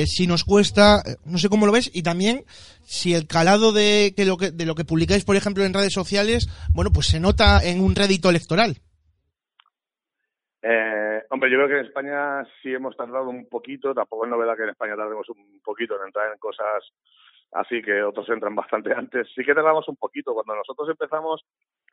si 0.06 0.26
nos 0.26 0.44
cuesta, 0.44 1.02
no 1.24 1.38
sé 1.38 1.48
cómo 1.48 1.66
lo 1.66 1.72
ves, 1.72 1.90
y 1.92 2.02
también 2.02 2.44
si 2.84 3.14
el 3.14 3.26
calado 3.26 3.72
de, 3.72 4.14
que 4.16 4.24
lo 4.24 4.36
que, 4.36 4.50
de 4.50 4.64
lo 4.64 4.74
que 4.74 4.84
publicáis, 4.84 5.24
por 5.24 5.36
ejemplo, 5.36 5.64
en 5.64 5.74
redes 5.74 5.92
sociales, 5.92 6.48
bueno, 6.70 6.90
pues 6.90 7.06
se 7.06 7.20
nota 7.20 7.62
en 7.62 7.80
un 7.80 7.94
rédito 7.94 8.30
electoral. 8.30 8.80
Eh, 10.60 11.22
hombre, 11.30 11.50
yo 11.50 11.56
creo 11.56 11.68
que 11.68 11.78
en 11.78 11.86
España 11.86 12.44
sí 12.62 12.74
hemos 12.74 12.96
tardado 12.96 13.28
un 13.28 13.48
poquito, 13.48 13.94
tampoco 13.94 14.24
es 14.24 14.30
novedad 14.30 14.56
que 14.56 14.64
en 14.64 14.70
España 14.70 14.96
tardemos 14.96 15.28
un 15.28 15.60
poquito 15.62 15.96
en 15.96 16.06
entrar 16.06 16.32
en 16.32 16.38
cosas 16.38 16.84
así 17.52 17.80
que 17.80 18.02
otros 18.02 18.28
entran 18.28 18.54
bastante 18.54 18.92
antes. 18.96 19.28
Sí 19.34 19.44
que 19.44 19.54
tardamos 19.54 19.88
un 19.88 19.96
poquito. 19.96 20.34
Cuando 20.34 20.56
nosotros 20.56 20.88
empezamos 20.88 21.44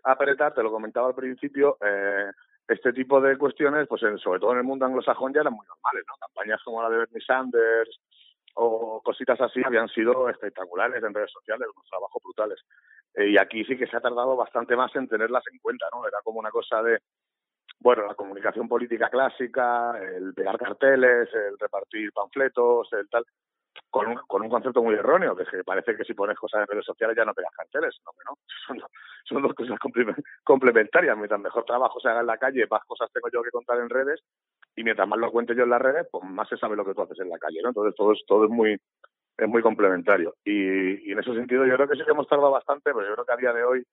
a 0.04 0.12
apretar, 0.14 0.54
te 0.54 0.64
lo 0.64 0.72
comentaba 0.72 1.08
al 1.08 1.16
principio, 1.16 1.78
eh, 1.86 2.32
este 2.68 2.94
tipo 2.94 3.22
de 3.22 3.38
cuestiones, 3.38 3.88
pues 3.88 4.02
en, 4.04 4.18
sobre 4.18 4.40
todo 4.40 4.54
en 4.54 4.60
el 4.60 4.64
mundo 4.64 4.86
anglosajón 4.86 5.34
ya 5.34 5.42
eran 5.42 5.54
muy 5.54 5.68
normales, 5.68 6.04
¿no? 6.08 6.16
Campañas 6.20 6.62
como 6.64 6.82
la 6.82 6.90
de 6.90 6.98
Bernie 6.98 7.22
Sanders 7.22 8.00
o 8.56 9.02
cositas 9.04 9.40
así 9.42 9.62
habían 9.64 9.90
sido 9.90 10.30
espectaculares 10.30 11.04
en 11.04 11.14
redes 11.14 11.32
sociales, 11.32 11.68
unos 11.76 11.88
trabajos 11.90 12.24
brutales. 12.24 12.60
Eh, 13.14 13.30
y 13.30 13.38
aquí 13.38 13.64
sí 13.66 13.78
que 13.78 13.86
se 13.86 13.98
ha 13.98 14.02
tardado 14.02 14.36
bastante 14.36 14.76
más 14.76 14.96
en 14.96 15.08
tenerlas 15.08 15.44
en 15.52 15.60
cuenta, 15.60 15.86
¿no? 15.94 16.08
Era 16.08 16.20
como 16.24 16.40
una 16.40 16.50
cosa 16.52 16.82
de, 16.82 17.00
bueno, 17.86 18.08
la 18.08 18.16
comunicación 18.16 18.68
política 18.68 19.10
clásica, 19.10 19.94
el 20.02 20.34
pegar 20.34 20.58
carteles, 20.58 21.30
el 21.32 21.56
repartir 21.60 22.12
panfletos, 22.12 22.92
el 22.94 23.08
tal, 23.08 23.24
con 23.92 24.08
un, 24.08 24.16
con 24.26 24.42
un 24.42 24.50
concepto 24.50 24.82
muy 24.82 24.96
erróneo, 24.96 25.36
que 25.36 25.44
es 25.44 25.50
que 25.50 25.64
parece 25.64 25.96
que 25.96 26.04
si 26.04 26.16
pones 26.16 26.36
cosas 26.36 26.62
en 26.62 26.68
redes 26.68 26.84
sociales 26.84 27.16
ya 27.16 27.24
no 27.24 27.36
pegas 27.36 27.54
carteles, 27.56 27.96
no, 28.04 28.12
no, 28.26 28.38
son, 28.68 28.82
son 29.26 29.44
dos 29.44 29.54
cosas 29.54 29.78
complementarias, 30.44 31.16
mientras 31.16 31.40
mejor 31.40 31.64
trabajo 31.64 32.00
se 32.00 32.10
haga 32.10 32.22
en 32.22 32.26
la 32.26 32.40
calle, 32.40 32.66
más 32.72 32.84
cosas 32.88 33.12
tengo 33.14 33.30
yo 33.32 33.44
que 33.44 33.52
contar 33.52 33.78
en 33.78 33.90
redes, 33.92 34.20
y 34.76 34.84
mientras 34.84 35.08
más 35.08 35.20
lo 35.20 35.32
cuente 35.32 35.56
yo 35.56 35.66
en 35.66 35.70
las 35.70 35.82
redes, 35.82 36.08
pues 36.12 36.24
más 36.24 36.50
se 36.50 36.58
sabe 36.58 36.76
lo 36.76 36.86
que 36.86 36.96
tú 36.96 37.04
haces 37.04 37.20
en 37.20 37.30
la 37.30 37.38
calle, 37.38 37.62
¿no? 37.62 37.70
Entonces 37.70 37.94
todo 37.96 38.14
es, 38.14 38.24
todo 38.26 38.46
es 38.46 38.50
muy 38.50 38.76
es 39.38 39.48
muy 39.48 39.62
complementario. 39.62 40.34
Y, 40.44 41.08
y 41.08 41.12
en 41.12 41.20
ese 41.20 41.36
sentido 41.36 41.66
yo 41.66 41.76
creo 41.76 41.88
que 41.90 41.98
sí 41.98 42.04
que 42.04 42.12
hemos 42.12 42.28
tardado 42.28 42.52
bastante, 42.52 42.94
pero 42.94 43.06
yo 43.06 43.14
creo 43.14 43.26
que 43.26 43.34
a 43.34 43.38
día 43.38 43.54
de 43.54 43.64
hoy 43.64 43.86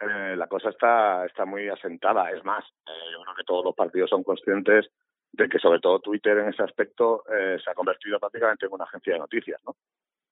eh, 0.00 0.34
la 0.36 0.46
cosa 0.46 0.70
está, 0.70 1.26
está 1.26 1.44
muy 1.44 1.68
asentada. 1.68 2.30
Es 2.30 2.44
más, 2.44 2.64
eh, 2.86 3.12
yo 3.12 3.22
creo 3.22 3.34
que 3.36 3.44
todos 3.44 3.64
los 3.64 3.74
partidos 3.74 4.10
son 4.10 4.22
conscientes 4.22 4.86
de 5.32 5.48
que 5.48 5.58
sobre 5.58 5.80
todo 5.80 6.00
Twitter 6.00 6.38
en 6.38 6.48
ese 6.48 6.62
aspecto 6.62 7.22
eh, 7.30 7.58
se 7.62 7.70
ha 7.70 7.74
convertido 7.74 8.18
prácticamente 8.18 8.66
en 8.66 8.72
una 8.72 8.84
agencia 8.84 9.12
de 9.12 9.18
noticias, 9.20 9.60
¿no? 9.64 9.76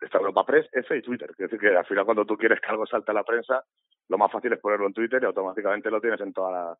Está 0.01 0.19
Europa 0.19 0.47
Press, 0.47 0.69
F 0.73 0.97
y 0.97 1.03
Twitter. 1.03 1.31
Es 1.31 1.37
decir, 1.37 1.59
que 1.59 1.77
al 1.77 1.85
final 1.85 2.05
cuando 2.05 2.25
tú 2.25 2.37
quieres 2.37 2.61
que 2.61 2.69
algo 2.69 2.87
salte 2.87 3.11
a 3.11 3.15
la 3.15 3.25
prensa, 3.25 3.65
lo 4.09 4.19
más 4.19 4.31
fácil 4.31 4.53
es 4.53 4.61
ponerlo 4.61 4.87
en 4.87 4.95
Twitter 4.95 5.21
y 5.23 5.27
automáticamente 5.27 5.91
lo 5.91 6.01
tienes 6.01 6.21
en 6.21 6.33
toda 6.33 6.53
la, 6.53 6.79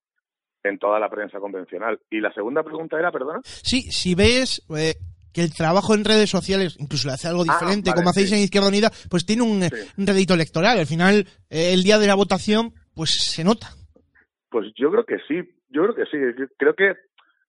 en 0.63 0.79
toda 0.79 1.01
la 1.01 1.11
prensa 1.11 1.41
convencional. 1.41 2.01
Y 2.11 2.21
la 2.21 2.33
segunda 2.33 2.63
pregunta 2.63 2.99
era, 2.99 3.11
perdona. 3.11 3.41
Sí, 3.43 3.83
si 3.91 4.15
ves 4.15 4.65
eh, 4.77 4.95
que 5.33 5.43
el 5.43 5.55
trabajo 5.55 5.95
en 5.95 6.05
redes 6.05 6.31
sociales 6.31 6.77
incluso 6.79 7.09
le 7.09 7.15
hace 7.15 7.29
algo 7.29 7.45
diferente, 7.45 7.91
ah, 7.91 7.93
vale, 7.93 8.01
como 8.01 8.11
hacéis 8.11 8.31
sí. 8.31 8.35
en 8.35 8.43
Izquierda 8.43 8.69
Unida, 8.69 8.91
pues 9.11 9.27
tiene 9.27 9.43
un, 9.43 9.63
sí. 9.63 9.93
un 9.97 10.07
rédito 10.07 10.35
electoral. 10.35 10.79
Al 10.79 10.87
final, 10.87 11.27
eh, 11.51 11.73
el 11.73 11.83
día 11.83 11.99
de 11.99 12.07
la 12.07 12.15
votación, 12.15 12.73
pues 12.95 13.11
se 13.35 13.45
nota. 13.45 13.69
Pues 14.51 14.73
yo 14.77 14.91
creo 14.91 15.05
que 15.05 15.19
sí, 15.29 15.43
yo 15.69 15.83
creo 15.83 15.95
que 15.95 16.07
sí. 16.07 16.19
Creo 16.57 16.75
que, 16.75 16.95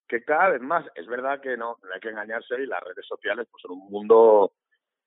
que 0.07 0.23
cada 0.23 0.49
vez 0.49 0.61
más, 0.61 0.85
es 0.95 1.07
verdad 1.07 1.41
que 1.41 1.55
no, 1.57 1.77
no 1.81 1.93
hay 1.93 1.99
que 1.99 2.09
engañarse 2.09 2.55
y 2.61 2.65
las 2.65 2.83
redes 2.83 3.05
sociales 3.07 3.47
pues 3.49 3.61
son 3.61 3.71
un 3.71 3.89
mundo 3.89 4.51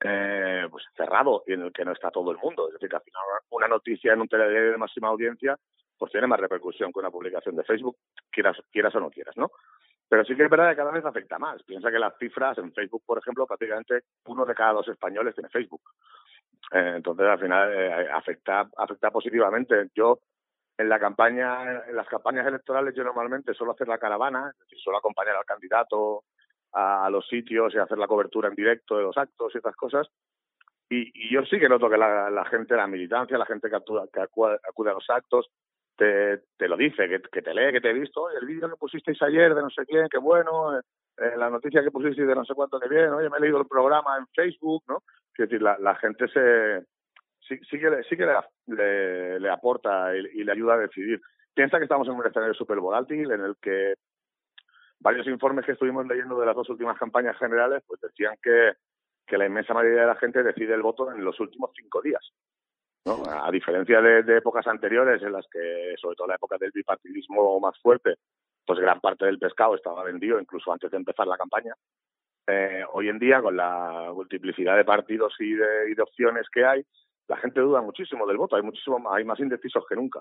eh, 0.03 0.67
pues 0.71 0.85
cerrado 0.97 1.45
y 1.47 1.53
en 1.53 1.63
el 1.63 1.73
que 1.73 1.85
no 1.85 1.93
está 1.93 2.11
todo 2.11 2.31
el 2.33 2.39
mundo. 2.39 2.69
Es 2.69 2.75
decir, 2.75 2.89
que 2.89 2.97
al 2.97 3.03
final 3.03 3.23
una 3.51 3.69
noticia 3.69 4.13
en 4.13 4.21
un 4.21 4.29
telediario 4.29 4.73
de 4.73 4.79
máxima 4.79 5.09
audiencia 5.09 5.57
pues 6.03 6.11
tiene 6.11 6.27
más 6.27 6.41
repercusión 6.41 6.93
que 6.93 6.99
una 6.99 7.13
publicación 7.13 7.55
de 7.55 7.63
Facebook, 7.63 7.97
quieras, 8.29 8.57
quieras 8.73 8.93
o 8.97 8.99
no 8.99 9.09
quieras, 9.09 9.37
¿no? 9.37 9.53
Pero 10.13 10.27
sí 10.27 10.37
que 10.37 10.43
es 10.43 10.51
verdad 10.51 10.69
que 10.69 10.77
cada 10.77 10.91
vez 10.91 11.07
afecta 11.07 11.39
más. 11.39 11.63
Piensa 11.63 11.91
que 11.91 11.99
las 11.99 12.15
cifras 12.19 12.59
en 12.59 12.71
Facebook, 12.75 13.03
por 13.07 13.17
ejemplo, 13.17 13.47
prácticamente 13.47 14.03
uno 14.27 14.45
de 14.45 14.55
cada 14.55 14.75
dos 14.75 14.87
españoles 14.89 15.35
tiene 15.35 15.49
Facebook. 15.49 15.81
Eh, 16.71 16.93
entonces, 16.97 17.27
al 17.27 17.39
final, 17.39 17.73
eh, 17.73 18.11
afecta, 18.13 18.69
positivamente. 19.11 19.89
Yo, 19.95 20.19
en 20.77 20.91
la 20.91 20.99
campaña, 20.99 21.83
en 21.89 21.97
las 21.97 22.07
campañas 22.09 22.47
electorales, 22.47 22.95
yo 22.95 23.05
normalmente 23.05 23.55
suelo 23.55 23.73
hacer 23.73 23.89
la 23.89 23.97
caravana, 23.97 24.51
es 24.53 24.59
decir, 24.59 24.79
suelo 24.81 24.99
acompañar 24.99 25.35
al 25.35 25.47
candidato 25.47 26.25
a, 26.75 27.09
los 27.09 27.27
sitios 27.27 27.75
y 27.75 27.79
hacer 27.79 27.97
la 27.97 28.07
cobertura 28.07 28.51
en 28.51 28.55
directo 28.55 28.99
de 28.99 29.05
los 29.05 29.17
actos 29.17 29.55
y 29.55 29.57
estas 29.57 29.77
cosas. 29.77 30.09
Y, 30.91 31.33
yo 31.33 31.43
sí 31.47 31.59
que 31.59 31.71
noto 31.71 31.89
que 31.89 31.97
la, 31.97 32.45
gente, 32.51 32.77
la 32.77 32.87
militancia, 32.87 33.39
la 33.39 33.47
gente 33.47 33.71
que, 33.71 33.79
que 34.13 34.21
acude 34.21 34.91
a 34.91 34.93
los 34.93 35.09
actos, 35.09 35.49
te, 36.57 36.69
lo 36.69 36.77
dice, 36.77 37.09
que, 37.09 37.43
te 37.43 37.55
lee, 37.55 37.73
que 37.73 37.81
te 37.81 37.91
he 37.91 37.93
visto, 37.93 38.31
el 38.31 38.47
vídeo 38.47 38.69
que 38.69 38.77
pusisteis 38.77 39.21
ayer 39.23 39.55
de 39.55 39.63
no 39.63 39.71
sé 39.71 39.85
quién, 39.87 40.09
qué 40.11 40.19
bueno, 40.19 40.79
eh, 40.79 40.83
eh, 41.19 41.33
la 41.37 41.51
noticia 41.51 41.83
que 41.83 41.91
pusisteis 41.91 42.27
de 42.27 42.35
no 42.35 42.45
sé 42.45 42.55
cuánto, 42.55 42.81
que 42.81 42.89
bien, 42.89 43.11
oye, 43.11 43.29
me 43.31 43.39
he 43.39 43.41
leído 43.41 43.59
el 43.59 43.67
programa 43.67 44.17
en 44.19 44.27
Facebook, 44.29 44.83
¿no? 44.89 45.03
Es 45.37 45.49
decir, 45.49 45.63
la, 45.63 45.95
gente 45.97 46.29
se 46.29 46.85
sí, 47.41 47.79
que, 47.79 47.91
le, 47.91 48.03
sí 48.05 48.17
que 48.17 48.27
le, 48.67 49.51
aporta 49.51 50.15
y, 50.17 50.45
le 50.45 50.53
ayuda 50.53 50.75
a 50.75 50.79
decidir. 50.79 51.21
Piensa 51.55 51.79
que 51.79 51.85
estamos 51.85 52.07
en 52.09 52.15
un 52.15 52.27
escenario 52.27 52.55
súper 52.55 52.79
volátil 52.79 53.31
en 53.31 53.41
el 53.41 53.57
que 53.61 53.95
varios 55.01 55.27
informes 55.27 55.65
que 55.65 55.73
estuvimos 55.73 56.07
leyendo 56.07 56.39
de 56.39 56.47
las 56.47 56.55
dos 56.55 56.69
últimas 56.69 56.99
campañas 56.99 57.37
generales 57.39 57.83
pues 57.87 58.01
decían 58.01 58.35
que 58.43 58.73
la 59.39 59.47
inmensa 59.47 59.73
mayoría 59.73 60.03
de 60.03 60.07
la 60.09 60.17
gente 60.17 60.43
decide 60.43 60.75
el 60.75 60.83
voto 60.83 61.11
en 61.11 61.25
los 61.25 61.41
últimos 61.41 61.71
cinco 61.75 62.03
días. 62.03 62.33
A 63.05 63.51
diferencia 63.51 64.01
de, 64.01 64.37
épocas 64.37 64.67
anteriores 64.69 65.21
en 65.23 65.33
las 65.33 65.47
que, 65.49 65.95
sobre 66.01 66.15
todo 66.15 66.29
la 66.29 66.37
época 66.37 66.57
del 66.59 66.71
bipartidismo 66.73 67.59
más 67.59 67.77
fuerte, 67.81 68.15
pues 68.65 68.79
gran 68.79 69.01
parte 69.01 69.27
del 69.27 69.41
pescado 69.41 69.75
estaba 69.75 70.05
vendido 70.05 70.39
incluso 70.39 70.73
antes 70.73 70.91
de 70.91 70.99
empezar 70.99 71.27
la 71.27 71.37
campaña. 71.37 71.75
Eh, 72.47 72.85
hoy 72.93 73.09
en 73.09 73.19
día, 73.19 73.43
con 73.43 73.57
la 73.57 74.11
multiplicidad 74.15 74.77
de 74.77 74.85
partidos 74.85 75.35
y 75.41 75.53
de, 75.53 75.97
opciones 76.01 76.47
que 76.53 76.65
hay, 76.65 76.85
la 77.27 77.37
gente 77.39 77.61
duda 77.61 77.81
muchísimo 77.81 78.27
del 78.27 78.37
voto, 78.37 78.55
hay 78.55 78.63
muchísimo 78.63 79.13
hay 79.13 79.25
más 79.25 79.41
indecisos 79.41 79.85
que 79.89 79.97
nunca. 79.97 80.21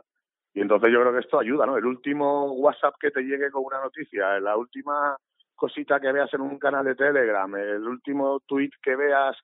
Y 0.53 0.61
entonces 0.61 0.91
yo 0.91 1.01
creo 1.01 1.13
que 1.13 1.19
esto 1.19 1.39
ayuda, 1.39 1.67
¿no? 1.67 1.77
El 1.77 1.85
último 1.85 2.51
WhatsApp 2.53 2.95
que 2.99 3.11
te 3.11 3.21
llegue 3.21 3.51
con 3.51 3.63
una 3.63 3.79
noticia, 3.81 4.39
la 4.39 4.57
última 4.57 5.15
cosita 5.55 5.99
que 5.99 6.11
veas 6.11 6.33
en 6.33 6.41
un 6.41 6.57
canal 6.57 6.85
de 6.85 6.95
Telegram, 6.95 7.55
el 7.55 7.87
último 7.87 8.39
tweet 8.47 8.71
que 8.81 8.95
veas 8.95 9.37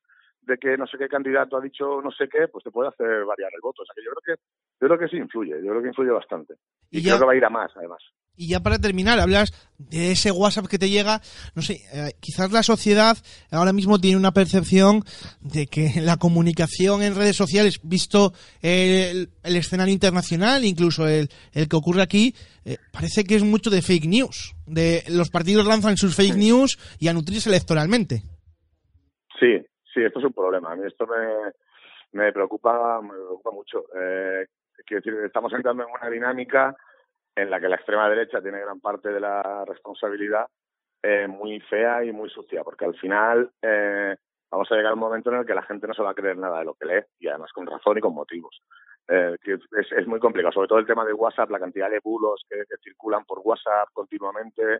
de 0.47 0.57
que 0.57 0.77
no 0.77 0.87
sé 0.87 0.97
qué 0.97 1.07
candidato 1.07 1.57
ha 1.57 1.61
dicho 1.61 2.01
no 2.01 2.09
sé 2.11 2.27
qué, 2.29 2.47
pues 2.47 2.63
te 2.63 2.71
puede 2.71 2.89
hacer 2.89 3.25
variar 3.25 3.51
el 3.53 3.61
voto. 3.61 3.81
O 3.81 3.85
sea 3.85 3.93
que 3.93 4.03
yo 4.03 4.11
creo 4.11 4.35
que, 4.35 4.41
yo 4.81 4.87
creo 4.87 4.99
que 4.99 5.07
sí 5.09 5.17
influye, 5.17 5.55
yo 5.61 5.69
creo 5.69 5.81
que 5.81 5.89
influye 5.89 6.11
bastante. 6.11 6.55
Y, 6.89 7.03
creo 7.03 7.19
que 7.19 7.25
va 7.25 7.33
a 7.33 7.35
ir 7.35 7.45
a 7.45 7.49
más, 7.49 7.71
además. 7.75 8.01
Y 8.39 8.49
ya 8.49 8.61
para 8.61 8.77
terminar, 8.77 9.19
hablas 9.19 9.51
de 9.79 10.11
ese 10.11 10.31
WhatsApp 10.31 10.67
que 10.67 10.77
te 10.77 10.89
llega, 10.89 11.21
no 11.55 11.63
sé, 11.63 11.81
eh, 11.91 12.11
quizás 12.19 12.51
la 12.51 12.61
sociedad 12.61 13.17
ahora 13.51 13.73
mismo 13.73 13.99
tiene 13.99 14.15
una 14.15 14.31
percepción 14.31 15.01
de 15.41 15.65
que 15.65 15.99
la 16.01 16.17
comunicación 16.17 17.01
en 17.01 17.15
redes 17.15 17.35
sociales, 17.35 17.79
visto 17.83 18.33
el, 18.61 19.29
escenario 19.43 19.93
internacional, 19.93 20.65
incluso 20.65 21.07
el, 21.07 21.29
el 21.53 21.67
que 21.67 21.75
ocurre 21.75 22.03
aquí, 22.03 22.35
eh, 22.63 22.77
parece 22.93 23.23
que 23.23 23.35
es 23.35 23.43
mucho 23.43 23.71
de 23.71 23.81
fake 23.81 24.05
news. 24.05 24.53
De 24.67 25.03
los 25.09 25.31
partidos 25.31 25.65
lanzan 25.65 25.97
sus 25.97 26.15
fake 26.15 26.35
news 26.35 26.77
y 26.99 27.07
a 27.07 27.13
nutrirse 27.13 27.49
electoralmente. 27.49 28.21
Sí, 29.39 29.65
sí, 29.97 30.05
esto 30.05 30.19
es 30.19 30.25
un 30.25 30.33
problema. 30.33 30.71
A 30.71 30.75
mí 30.75 30.85
esto 30.85 31.07
me, 32.11 32.31
preocupa, 32.31 33.01
me 33.01 33.09
preocupa 33.09 33.51
mucho. 33.51 33.85
Eh, 33.99 34.45
quiero 34.85 35.01
decir, 35.01 35.25
estamos 35.25 35.51
entrando 35.53 35.83
en 35.83 35.89
una 35.89 36.09
dinámica 36.09 36.75
en 37.35 37.49
la 37.49 37.59
que 37.59 37.67
la 37.67 37.75
extrema 37.75 38.09
derecha 38.09 38.41
tiene 38.41 38.59
gran 38.59 38.79
parte 38.79 39.09
de 39.09 39.19
la 39.19 39.65
responsabilidad 39.65 40.47
eh, 41.01 41.27
muy 41.27 41.59
fea 41.61 42.03
y 42.03 42.11
muy 42.11 42.29
sucia, 42.29 42.63
porque 42.63 42.85
al 42.85 42.95
final 42.95 43.51
eh, 43.61 44.15
vamos 44.51 44.71
a 44.71 44.75
llegar 44.75 44.91
a 44.91 44.95
un 44.95 44.99
momento 44.99 45.31
en 45.31 45.39
el 45.39 45.45
que 45.45 45.53
la 45.53 45.63
gente 45.63 45.87
no 45.87 45.93
se 45.93 46.01
va 46.01 46.11
a 46.11 46.15
creer 46.15 46.37
nada 46.37 46.59
de 46.59 46.65
lo 46.65 46.75
que 46.75 46.85
lee, 46.85 47.03
y 47.19 47.27
además 47.27 47.51
con 47.53 47.67
razón 47.67 47.97
y 47.97 48.01
con 48.01 48.13
motivos. 48.13 48.61
Eh, 49.07 49.35
es, 49.43 49.91
es, 49.91 50.07
muy 50.07 50.19
complicado, 50.19 50.51
sobre 50.51 50.67
todo 50.67 50.79
el 50.79 50.87
tema 50.87 51.05
de 51.05 51.13
WhatsApp, 51.13 51.49
la 51.49 51.59
cantidad 51.59 51.89
de 51.89 52.01
bulos 52.03 52.43
que 52.49 52.63
circulan 52.83 53.23
por 53.25 53.39
WhatsApp 53.43 53.89
continuamente, 53.93 54.79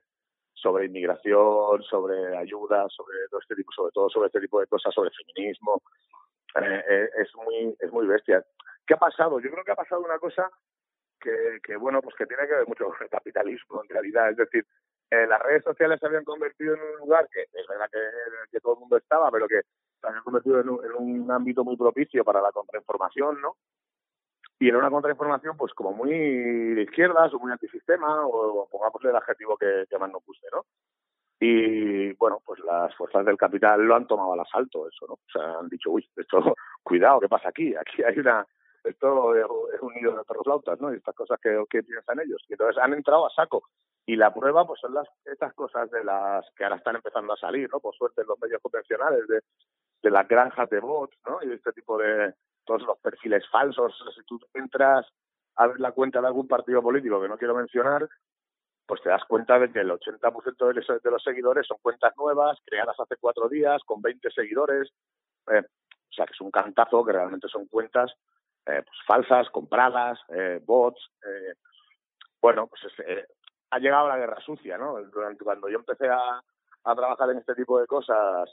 sobre 0.61 0.85
inmigración, 0.85 1.83
sobre 1.83 2.35
ayuda, 2.35 2.87
sobre 2.89 3.17
todo 3.29 3.39
este 3.41 3.55
tipo, 3.55 3.71
sobre 3.71 3.91
todo 3.91 4.09
sobre 4.09 4.27
este 4.27 4.41
tipo 4.41 4.59
de 4.59 4.67
cosas, 4.67 4.93
sobre 4.93 5.11
feminismo. 5.11 5.81
Eh, 6.55 6.83
eh, 6.89 7.09
es 7.21 7.35
muy 7.35 7.75
es 7.79 7.91
muy 7.91 8.07
bestia. 8.07 8.43
¿Qué 8.85 8.93
ha 8.93 8.97
pasado? 8.97 9.39
Yo 9.39 9.51
creo 9.51 9.63
que 9.63 9.71
ha 9.71 9.75
pasado 9.75 10.01
una 10.01 10.17
cosa 10.17 10.49
que, 11.19 11.59
que 11.63 11.75
bueno, 11.75 12.01
pues 12.01 12.15
que 12.15 12.25
tiene 12.25 12.47
que 12.47 12.55
ver 12.55 12.67
mucho 12.67 12.85
con 12.85 12.97
el 13.01 13.09
capitalismo 13.09 13.83
en 13.83 13.89
realidad. 13.89 14.31
Es 14.31 14.37
decir, 14.37 14.65
eh, 15.11 15.27
las 15.27 15.41
redes 15.41 15.63
sociales 15.63 15.99
se 15.99 16.07
habían 16.07 16.23
convertido 16.23 16.73
en 16.73 16.81
un 16.81 16.97
lugar 16.99 17.27
que 17.31 17.41
es 17.41 17.67
verdad 17.67 17.89
que, 17.91 17.99
que 18.51 18.59
todo 18.59 18.73
el 18.73 18.79
mundo 18.79 18.97
estaba, 18.97 19.29
pero 19.31 19.47
que 19.47 19.61
se 20.01 20.07
habían 20.07 20.23
convertido 20.23 20.61
en 20.61 20.69
un, 20.69 20.85
en 20.85 20.91
un 20.93 21.31
ámbito 21.31 21.63
muy 21.63 21.77
propicio 21.77 22.23
para 22.23 22.41
la 22.41 22.51
contrainformación, 22.51 23.41
¿no? 23.41 23.57
Y 24.59 24.69
era 24.69 24.77
una 24.77 24.89
contrainformación 24.89 25.55
pues 25.55 25.73
como 25.73 25.93
muy 25.93 26.09
de 26.09 26.81
izquierdas 26.81 27.33
o 27.33 27.39
muy 27.39 27.51
antisistema 27.51 28.25
o 28.25 28.67
pongámosle 28.69 29.11
el 29.11 29.15
adjetivo 29.15 29.57
que, 29.57 29.85
más 29.99 30.11
nos 30.11 30.25
guste, 30.25 30.47
¿no? 30.51 30.65
Y 31.39 32.13
bueno, 32.13 32.41
pues 32.43 32.59
las 32.61 32.95
fuerzas 32.95 33.23
del 33.25 33.37
capital 33.37 33.83
lo 33.83 33.95
han 33.95 34.07
tomado 34.07 34.33
al 34.33 34.39
asalto, 34.39 34.87
eso, 34.87 35.05
¿no? 35.07 35.13
O 35.13 35.29
sea, 35.31 35.59
han 35.59 35.69
dicho, 35.69 35.91
uy, 35.91 36.07
esto, 36.15 36.39
cuidado, 36.83 37.19
¿qué 37.19 37.29
pasa 37.29 37.49
aquí? 37.49 37.75
Aquí 37.75 38.01
hay 38.01 38.17
una, 38.17 38.43
esto 38.83 39.35
es 39.35 39.81
un 39.81 39.93
nido 39.93 40.17
de 40.17 40.23
perros 40.23 40.47
lautas, 40.47 40.81
¿no? 40.81 40.91
Y 40.91 40.97
estas 40.97 41.13
cosas 41.13 41.39
que, 41.39 41.63
que 41.69 41.83
piensan 41.83 42.19
ellos. 42.19 42.43
Y 42.49 42.53
entonces 42.53 42.81
han 42.81 42.93
entrado 42.93 43.27
a 43.27 43.29
saco. 43.29 43.63
Y 44.07 44.15
la 44.15 44.33
prueba, 44.33 44.65
pues 44.65 44.79
son 44.79 44.95
las, 44.95 45.07
estas 45.25 45.53
cosas 45.53 45.91
de 45.91 46.03
las 46.03 46.43
que 46.55 46.63
ahora 46.63 46.77
están 46.77 46.95
empezando 46.95 47.33
a 47.33 47.37
salir, 47.37 47.69
¿no? 47.71 47.79
Por 47.79 47.93
suerte 47.93 48.21
en 48.21 48.27
los 48.27 48.39
medios 48.39 48.61
convencionales 48.61 49.27
de, 49.27 49.41
de 50.01 50.09
las 50.09 50.27
granjas 50.27 50.67
de 50.71 50.79
bots, 50.79 51.15
¿no? 51.27 51.37
Y 51.43 51.53
este 51.53 51.71
tipo 51.73 51.99
de, 51.99 52.33
todos 52.67 52.83
los 52.83 52.99
perfiles 52.99 53.43
falsos. 53.49 53.97
Si 54.15 54.23
tú 54.25 54.39
entras 54.53 55.07
a 55.55 55.67
ver 55.67 55.79
la 55.79 55.91
cuenta 55.93 56.21
de 56.21 56.27
algún 56.27 56.47
partido 56.47 56.83
político 56.83 57.19
que 57.19 57.29
no 57.29 57.37
quiero 57.37 57.55
mencionar, 57.55 58.07
pues 58.85 59.01
te 59.01 59.09
das 59.09 59.23
cuenta 59.25 59.57
de 59.57 59.71
que 59.71 59.79
el 59.79 59.89
80% 59.89 61.01
de 61.01 61.11
los 61.11 61.23
seguidores 61.23 61.65
son 61.65 61.77
cuentas 61.81 62.13
nuevas, 62.15 62.59
creadas 62.65 62.99
hace 62.99 63.15
cuatro 63.19 63.49
días, 63.49 63.81
con 63.85 64.01
20 64.01 64.29
seguidores. 64.31 64.91
Eh, 65.51 65.59
o 65.59 66.13
sea, 66.13 66.25
que 66.25 66.33
es 66.33 66.41
un 66.41 66.51
cantazo, 66.51 67.03
que 67.03 67.13
realmente 67.13 67.47
son 67.47 67.65
cuentas 67.67 68.11
eh, 68.65 68.83
pues 68.85 68.97
falsas, 69.05 69.49
compradas, 69.49 70.19
eh, 70.29 70.61
bots. 70.63 70.99
bueno, 72.41 72.67
pues 72.67 72.81
ha 73.71 73.79
llegado 73.79 74.07
la 74.07 74.17
guerra 74.17 74.39
sucia, 74.41 74.77
¿no? 74.77 75.01
Durante, 75.03 75.43
cuando 75.43 75.69
yo 75.69 75.79
empecé 75.79 76.07
a 76.09 76.95
trabajar 76.95 77.31
en 77.31 77.39
este 77.39 77.55
tipo 77.55 77.79
de 77.79 77.87
cosas 77.87 78.49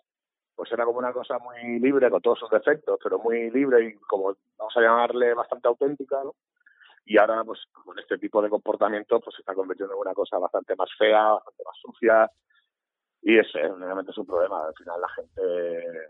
pues 0.54 0.70
era 0.72 0.84
como 0.84 0.98
una 0.98 1.12
cosa 1.12 1.38
muy 1.38 1.78
libre, 1.80 2.10
con 2.10 2.22
todos 2.22 2.38
sus 2.38 2.50
defectos, 2.50 2.98
pero 3.02 3.18
muy 3.18 3.50
libre 3.50 3.88
y 3.88 3.94
como 3.94 4.34
vamos 4.58 4.76
a 4.76 4.80
llamarle 4.80 5.34
bastante 5.34 5.68
auténtica, 5.68 6.22
¿no? 6.22 6.34
Y 7.06 7.18
ahora, 7.18 7.44
pues 7.44 7.60
con 7.72 7.98
este 7.98 8.16
tipo 8.16 8.40
de 8.40 8.48
comportamiento, 8.48 9.20
pues 9.20 9.36
se 9.36 9.42
está 9.42 9.54
convirtiendo 9.54 9.94
en 9.94 10.00
una 10.00 10.14
cosa 10.14 10.38
bastante 10.38 10.74
más 10.76 10.88
fea, 10.96 11.32
bastante 11.32 11.62
más 11.64 11.76
sucia, 11.80 12.30
y 13.24 13.38
ese 13.38 13.58
realmente 13.58 14.12
es 14.12 14.18
un 14.18 14.26
problema. 14.26 14.66
Al 14.66 14.74
final 14.74 15.00
la 15.00 15.08
gente, 15.08 15.42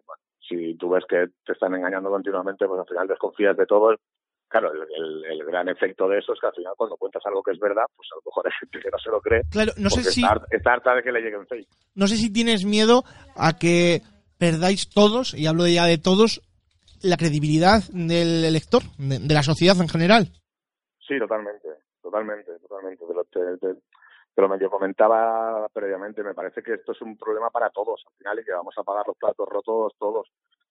bueno, 0.05 0.23
si 0.41 0.77
tú 0.77 0.91
ves 0.91 1.05
que 1.09 1.27
te 1.45 1.53
están 1.53 1.75
engañando 1.75 2.11
continuamente, 2.11 2.67
pues 2.67 2.81
al 2.81 2.87
final 2.87 3.09
desconfías 3.09 3.57
de 3.57 3.67
todo. 3.67 3.95
Claro, 4.49 4.71
el, 4.73 5.45
gran 5.45 5.69
efecto 5.69 6.09
de 6.09 6.19
eso 6.19 6.33
es 6.33 6.41
que 6.41 6.47
al 6.47 6.55
final 6.55 6.75
cuando 6.77 6.97
cuentas 6.97 7.23
algo 7.27 7.43
que 7.43 7.53
es 7.53 7.59
verdad, 7.59 7.85
pues 7.97 8.09
a 8.13 8.17
lo 8.17 8.23
mejor 8.27 8.47
hay 8.47 8.53
gente 8.61 8.81
que 8.81 8.91
no 8.91 8.99
se 8.99 9.11
lo 9.11 9.21
cree. 9.21 9.43
Claro, 9.51 9.73
no 9.77 9.91
sé 9.91 10.03
si... 10.05 10.23
Está, 10.51 10.73
harta 10.73 10.95
de 10.95 11.03
que 11.03 11.13
le 11.13 11.21
lleguen 11.21 11.47
fake. 11.47 11.69
No 11.95 12.07
sé 12.07 12.17
si 12.17 12.33
tienes 12.33 12.65
miedo 12.65 13.05
a 13.37 13.59
que 13.59 14.03
perdáis 14.45 14.91
todos, 14.91 15.33
y 15.33 15.47
hablo 15.47 15.67
ya 15.67 15.87
de 15.87 15.97
todos, 15.97 16.43
la 17.03 17.17
credibilidad 17.17 17.81
del 17.89 18.45
elector, 18.45 18.83
de, 18.99 19.33
la 19.33 19.43
sociedad 19.43 19.77
en 19.81 19.89
general. 19.89 20.29
Sí, 21.01 21.19
totalmente, 21.19 21.69
totalmente, 22.03 22.53
totalmente. 22.61 23.05
Te 24.35 24.43
lo, 24.43 24.49
medio 24.51 24.69
comentaba 24.69 25.67
previamente, 25.73 26.23
me 26.23 26.35
parece 26.35 26.63
que 26.63 26.75
esto 26.75 26.93
es 26.93 27.01
un 27.01 27.17
problema 27.17 27.49
para 27.49 27.71
todos 27.71 28.05
al 28.07 28.13
final 28.19 28.39
y 28.39 28.45
que 28.45 28.53
vamos 28.53 28.75
a 28.77 28.83
pagar 28.83 29.05
los 29.07 29.17
platos 29.17 29.49
rotos 29.49 29.95
todos. 29.99 30.29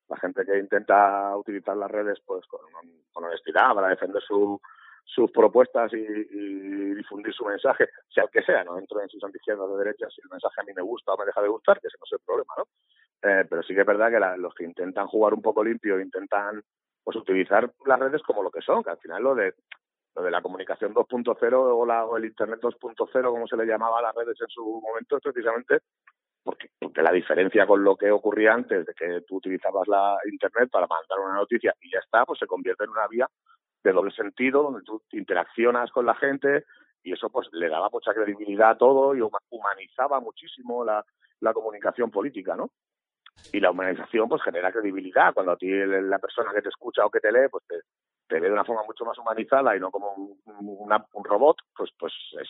La 0.08 0.18
gente 0.18 0.46
que 0.46 0.60
intenta 0.60 1.36
utilizar 1.36 1.76
las 1.76 1.90
redes 1.90 2.20
pues 2.24 2.46
con, 2.46 2.62
honestidad 3.14 3.74
para 3.74 3.88
defender 3.88 4.22
su, 4.22 4.62
sus 5.04 5.32
propuestas 5.32 5.92
y, 5.94 6.94
difundir 6.94 7.34
su 7.34 7.46
mensaje, 7.46 7.90
sea 8.14 8.26
el 8.26 8.30
que 8.30 8.44
sea, 8.44 8.64
no 8.64 8.78
entro 8.78 9.02
en 9.02 9.10
sus 9.10 9.24
antizquierdas 9.24 9.68
de 9.72 9.78
derecha, 9.78 10.08
si 10.14 10.22
el 10.22 10.30
mensaje 10.30 10.62
a 10.62 10.64
mí 10.64 10.74
me 10.76 10.84
gusta 10.84 11.14
o 11.14 11.18
me 11.18 11.26
deja 11.26 11.42
de 11.42 11.48
gustar, 11.48 11.80
que 11.82 11.88
ese 11.88 11.98
no 11.98 12.06
es 12.06 12.12
el 12.14 12.26
problema, 12.26 12.54
¿no? 12.58 12.66
Pero 13.50 13.64
sí 13.64 13.74
que 13.74 13.82
es 13.82 13.88
verdad 13.88 14.10
que 14.10 14.42
los 14.42 14.54
que 14.54 14.64
intentan 14.64 15.08
jugar 15.08 15.34
un 15.34 15.42
poco 15.42 15.64
limpio, 15.64 16.00
intentan 16.00 16.62
pues 17.04 17.18
utilizar 17.18 17.72
las 17.86 18.00
redes 18.00 18.22
como 18.24 18.44
lo 18.44 18.52
que 18.52 18.62
son, 18.62 18.84
que 18.84 18.92
al 18.92 18.98
final 18.98 19.24
lo 19.24 19.36
de 19.36 19.54
lo 20.16 20.22
de 20.22 20.32
la 20.32 20.42
comunicación 20.42 20.94
2.0 20.94 21.54
o, 21.54 21.86
la, 21.86 22.06
o 22.06 22.18
el 22.18 22.26
Internet 22.26 22.60
2.0, 22.62 23.24
como 23.24 23.48
se 23.48 23.58
le 23.58 23.66
llamaba 23.66 23.98
a 23.98 24.04
las 24.04 24.16
redes 24.16 24.40
en 24.40 24.48
su 24.48 24.64
momento, 24.64 25.18
es 25.18 25.24
precisamente 25.24 25.80
porque, 26.44 26.68
porque 26.80 27.02
la 27.02 27.12
diferencia 27.12 27.66
con 27.66 27.84
lo 27.84 27.96
que 27.96 28.12
ocurría 28.12 28.54
antes 28.54 28.86
de 28.86 28.94
que 28.94 29.22
tú 29.22 29.38
utilizabas 29.38 29.88
la 29.88 30.18
Internet 30.32 30.70
para 30.72 30.88
mandar 30.88 31.20
una 31.20 31.36
noticia 31.36 31.74
y 31.82 31.92
ya 31.92 32.00
está, 32.00 32.26
pues 32.26 32.38
se 32.38 32.46
convierte 32.46 32.84
en 32.84 32.92
una 32.92 33.08
vía 33.08 33.28
de 33.84 33.92
doble 33.92 34.12
sentido, 34.12 34.64
donde 34.64 34.84
tú 34.84 35.02
interaccionas 35.12 35.92
con 35.92 36.06
la 36.06 36.16
gente 36.16 36.66
y 37.04 37.14
eso 37.14 37.30
pues 37.30 37.48
le 37.52 37.70
daba 37.70 37.90
mucha 37.92 38.14
credibilidad 38.14 38.72
a 38.72 38.78
todo 38.78 39.16
y 39.16 39.22
humanizaba 39.50 40.20
muchísimo 40.20 40.86
la, 40.86 41.04
la 41.40 41.54
comunicación 41.54 42.12
política, 42.12 42.56
¿no? 42.56 42.72
Y 43.52 43.60
la 43.60 43.72
humanización 43.72 44.30
pues 44.30 44.42
genera 44.44 44.72
credibilidad. 44.72 45.34
Cuando 45.34 45.54
a 45.54 45.58
ti 45.58 45.70
la 45.70 46.20
persona 46.20 46.52
que 46.54 46.62
te 46.62 46.70
escucha 46.70 47.06
o 47.06 47.12
que 47.12 47.20
te 47.20 47.32
lee, 47.32 47.50
pues 47.50 47.64
te, 47.68 48.40
ve 48.40 48.48
de 48.48 48.52
una 48.52 48.66
forma 48.66 48.84
mucho 48.84 49.06
más 49.06 49.18
humanizada 49.18 49.76
y 49.76 49.80
no 49.80 49.92
como 49.92 50.14
un, 50.14 50.40
un 51.14 51.24
robot, 51.24 51.58
pues 51.76 51.92
pues 52.00 52.14
es, 52.40 52.50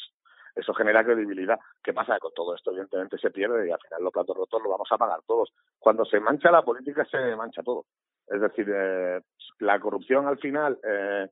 eso 0.56 0.74
genera 0.74 1.04
credibilidad. 1.04 1.60
¿Qué 1.84 1.94
pasa? 1.94 2.20
Con 2.20 2.34
todo 2.34 2.56
esto, 2.56 2.72
evidentemente, 2.72 3.18
se 3.18 3.32
pierde 3.32 3.68
y 3.68 3.72
al 3.72 3.80
final 3.80 4.04
los 4.04 4.14
platos 4.14 4.38
rotos 4.38 4.62
los 4.62 4.72
vamos 4.72 4.88
a 4.92 4.98
pagar 4.98 5.20
todos. 5.26 5.52
Cuando 5.80 6.06
se 6.06 6.20
mancha 6.20 6.52
la 6.52 6.62
política, 6.62 7.06
se 7.06 7.36
mancha 7.36 7.64
todo. 7.64 7.86
Es 8.28 8.40
decir, 8.40 8.72
eh, 8.74 9.22
la 9.60 9.80
corrupción 9.80 10.28
al 10.28 10.38
final 10.38 10.80
eh, 10.84 11.28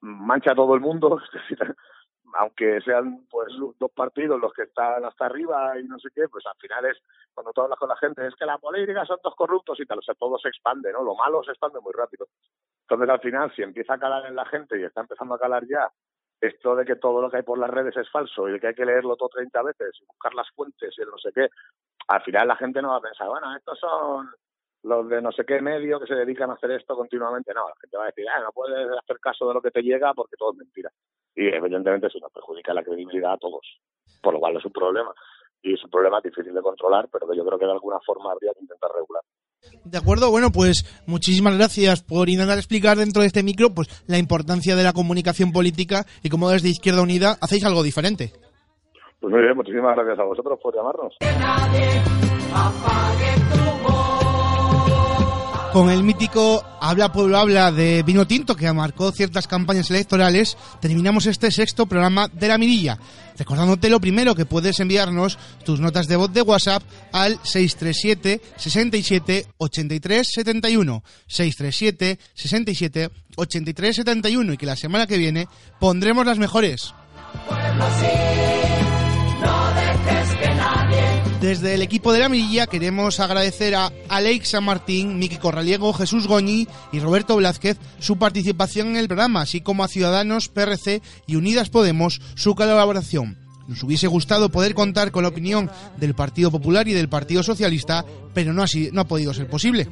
mancha 0.00 0.52
a 0.52 0.54
todo 0.54 0.74
el 0.74 0.80
mundo. 0.80 1.20
aunque 2.34 2.80
sean 2.82 3.26
pues 3.30 3.52
dos 3.78 3.90
partidos 3.92 4.40
los 4.40 4.52
que 4.52 4.62
están 4.62 5.04
hasta 5.04 5.26
arriba 5.26 5.78
y 5.78 5.84
no 5.84 5.98
sé 5.98 6.08
qué, 6.14 6.28
pues 6.28 6.44
al 6.46 6.56
final 6.58 6.84
es 6.86 6.98
cuando 7.34 7.52
tú 7.52 7.62
hablas 7.62 7.78
con 7.78 7.88
la 7.88 7.96
gente, 7.96 8.26
es 8.26 8.34
que 8.34 8.46
la 8.46 8.58
política 8.58 9.04
son 9.04 9.18
dos 9.22 9.34
corruptos 9.34 9.78
y 9.80 9.86
tal, 9.86 9.98
o 9.98 10.02
sea, 10.02 10.14
todo 10.14 10.38
se 10.38 10.48
expande, 10.48 10.92
¿no? 10.92 11.02
Lo 11.02 11.14
malo 11.14 11.42
se 11.44 11.52
expande 11.52 11.80
muy 11.80 11.92
rápido. 11.92 12.26
Entonces 12.82 13.08
al 13.08 13.20
final, 13.20 13.52
si 13.54 13.62
empieza 13.62 13.94
a 13.94 13.98
calar 13.98 14.26
en 14.26 14.36
la 14.36 14.44
gente 14.46 14.78
y 14.78 14.84
está 14.84 15.00
empezando 15.00 15.34
a 15.34 15.38
calar 15.38 15.64
ya 15.66 15.90
esto 16.40 16.76
de 16.76 16.84
que 16.84 16.96
todo 16.96 17.22
lo 17.22 17.30
que 17.30 17.38
hay 17.38 17.42
por 17.42 17.58
las 17.58 17.70
redes 17.70 17.96
es 17.96 18.10
falso 18.10 18.48
y 18.48 18.52
de 18.52 18.60
que 18.60 18.68
hay 18.68 18.74
que 18.74 18.84
leerlo 18.84 19.16
todo 19.16 19.30
30 19.30 19.62
veces 19.62 19.96
y 20.00 20.04
buscar 20.04 20.34
las 20.34 20.50
fuentes 20.50 20.94
y 20.98 21.00
no 21.02 21.16
sé 21.18 21.30
qué, 21.34 21.48
al 22.08 22.22
final 22.22 22.48
la 22.48 22.56
gente 22.56 22.82
no 22.82 22.90
va 22.90 22.96
a 22.96 23.00
pensar, 23.00 23.28
bueno, 23.28 23.56
estos 23.56 23.78
son 23.78 24.28
los 24.86 25.08
de 25.08 25.20
no 25.20 25.32
sé 25.32 25.44
qué 25.44 25.60
medio 25.60 25.98
que 25.98 26.06
se 26.06 26.14
dedican 26.14 26.50
a 26.50 26.54
hacer 26.54 26.70
esto 26.70 26.94
continuamente. 26.94 27.52
No, 27.52 27.68
la 27.68 27.74
gente 27.80 27.96
va 27.96 28.04
a 28.04 28.06
decir, 28.06 28.24
ah, 28.28 28.40
no 28.40 28.52
puedes 28.52 28.88
hacer 29.02 29.18
caso 29.18 29.48
de 29.48 29.54
lo 29.54 29.60
que 29.60 29.70
te 29.70 29.82
llega 29.82 30.14
porque 30.14 30.36
todo 30.38 30.52
es 30.52 30.58
mentira. 30.58 30.90
Y 31.34 31.48
evidentemente 31.48 32.06
eso 32.06 32.18
nos 32.20 32.32
perjudica 32.32 32.72
la 32.72 32.84
credibilidad 32.84 33.32
a 33.32 33.38
todos, 33.38 33.66
por 34.22 34.34
lo 34.34 34.40
cual 34.40 34.56
es 34.56 34.64
un 34.64 34.72
problema. 34.72 35.12
Y 35.62 35.74
es 35.74 35.82
un 35.82 35.90
problema 35.90 36.20
difícil 36.22 36.54
de 36.54 36.62
controlar, 36.62 37.08
pero 37.10 37.26
que 37.26 37.36
yo 37.36 37.44
creo 37.44 37.58
que 37.58 37.66
de 37.66 37.72
alguna 37.72 37.98
forma 38.06 38.30
habría 38.30 38.52
que 38.52 38.60
intentar 38.60 38.90
regular. 38.94 39.22
De 39.84 39.98
acuerdo, 39.98 40.30
bueno, 40.30 40.50
pues 40.54 40.84
muchísimas 41.06 41.56
gracias 41.56 42.04
por 42.04 42.28
intentar 42.28 42.56
explicar 42.56 42.96
dentro 42.96 43.22
de 43.22 43.26
este 43.26 43.42
micro 43.42 43.70
pues 43.74 43.88
la 44.06 44.18
importancia 44.18 44.76
de 44.76 44.84
la 44.84 44.92
comunicación 44.92 45.50
política 45.52 46.04
y 46.22 46.30
cómo 46.30 46.50
desde 46.50 46.68
Izquierda 46.68 47.02
Unida 47.02 47.36
hacéis 47.40 47.64
algo 47.64 47.82
diferente. 47.82 48.30
Pues 49.18 49.32
muy 49.32 49.42
bien, 49.42 49.56
muchísimas 49.56 49.96
gracias 49.96 50.20
a 50.20 50.24
vosotros 50.24 50.60
por 50.62 50.74
llamarnos. 50.74 51.16
Con 55.76 55.90
el 55.90 56.02
mítico 56.02 56.64
Habla 56.80 57.12
Pueblo 57.12 57.36
Habla 57.36 57.70
de 57.70 58.02
Vino 58.02 58.26
Tinto 58.26 58.56
que 58.56 58.72
marcó 58.72 59.12
ciertas 59.12 59.46
campañas 59.46 59.90
electorales, 59.90 60.56
terminamos 60.80 61.26
este 61.26 61.50
sexto 61.50 61.84
programa 61.84 62.28
de 62.28 62.48
la 62.48 62.56
mirilla. 62.56 62.98
Recordándote 63.36 63.90
lo 63.90 64.00
primero 64.00 64.34
que 64.34 64.46
puedes 64.46 64.80
enviarnos 64.80 65.38
tus 65.66 65.78
notas 65.78 66.08
de 66.08 66.16
voz 66.16 66.32
de 66.32 66.40
WhatsApp 66.40 66.82
al 67.12 67.38
637 67.42 68.40
67 68.56 69.46
83 69.58 70.26
71 70.26 71.02
637 71.26 72.18
67 72.32 73.10
83 73.36 73.96
71 73.96 74.52
y 74.54 74.56
que 74.56 74.64
la 74.64 74.76
semana 74.76 75.06
que 75.06 75.18
viene 75.18 75.46
pondremos 75.78 76.24
las 76.24 76.38
mejores. 76.38 76.94
Desde 81.46 81.74
el 81.74 81.82
equipo 81.82 82.12
de 82.12 82.18
la 82.18 82.28
Mirilla 82.28 82.66
queremos 82.66 83.20
agradecer 83.20 83.76
a 83.76 83.92
Alex 84.08 84.48
San 84.48 84.64
Martín, 84.64 85.16
Miki 85.20 85.36
Corraliego, 85.36 85.92
Jesús 85.92 86.26
Goñi 86.26 86.66
y 86.90 86.98
Roberto 86.98 87.36
Blázquez 87.36 87.78
su 88.00 88.18
participación 88.18 88.88
en 88.88 88.96
el 88.96 89.06
programa, 89.06 89.42
así 89.42 89.60
como 89.60 89.84
a 89.84 89.88
Ciudadanos, 89.88 90.48
PRC 90.48 91.02
y 91.24 91.36
Unidas 91.36 91.70
Podemos 91.70 92.20
su 92.34 92.56
colaboración. 92.56 93.38
Nos 93.68 93.80
hubiese 93.84 94.08
gustado 94.08 94.48
poder 94.48 94.74
contar 94.74 95.12
con 95.12 95.22
la 95.22 95.28
opinión 95.28 95.70
del 95.98 96.16
Partido 96.16 96.50
Popular 96.50 96.88
y 96.88 96.94
del 96.94 97.08
Partido 97.08 97.44
Socialista, 97.44 98.04
pero 98.34 98.52
no 98.52 98.64
ha, 98.64 98.66
no 98.90 99.02
ha 99.02 99.06
podido 99.06 99.32
ser 99.32 99.48
posible. 99.48 99.86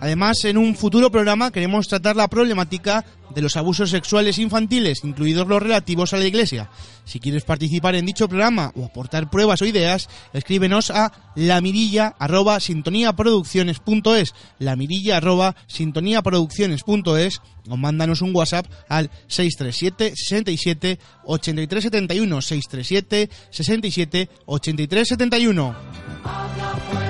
Además, 0.00 0.44
en 0.44 0.58
un 0.58 0.76
futuro 0.76 1.10
programa 1.10 1.50
queremos 1.50 1.88
tratar 1.88 2.14
la 2.14 2.28
problemática 2.28 3.04
de 3.34 3.42
los 3.42 3.56
abusos 3.56 3.90
sexuales 3.90 4.38
infantiles, 4.38 5.02
incluidos 5.04 5.48
los 5.48 5.60
relativos 5.62 6.14
a 6.14 6.18
la 6.18 6.26
Iglesia. 6.26 6.70
Si 7.04 7.20
quieres 7.20 7.44
participar 7.44 7.94
en 7.94 8.06
dicho 8.06 8.26
programa 8.28 8.72
o 8.76 8.84
aportar 8.84 9.30
pruebas 9.30 9.62
o 9.62 9.66
ideas, 9.66 10.08
escríbenos 10.32 10.90
a 10.90 11.12
lamirilla@sintoniaproducciones.es, 11.34 14.34
lamirilla@sintoniaproducciones.es 14.58 17.40
o 17.68 17.76
mándanos 17.76 18.22
un 18.22 18.34
WhatsApp 18.34 18.66
al 18.88 19.10
637 19.26 20.14
67 20.16 20.98
83 21.24 21.84
71 21.84 22.42
637 22.42 23.30
67 23.50 24.28
83 24.46 25.08
71. 25.08 27.03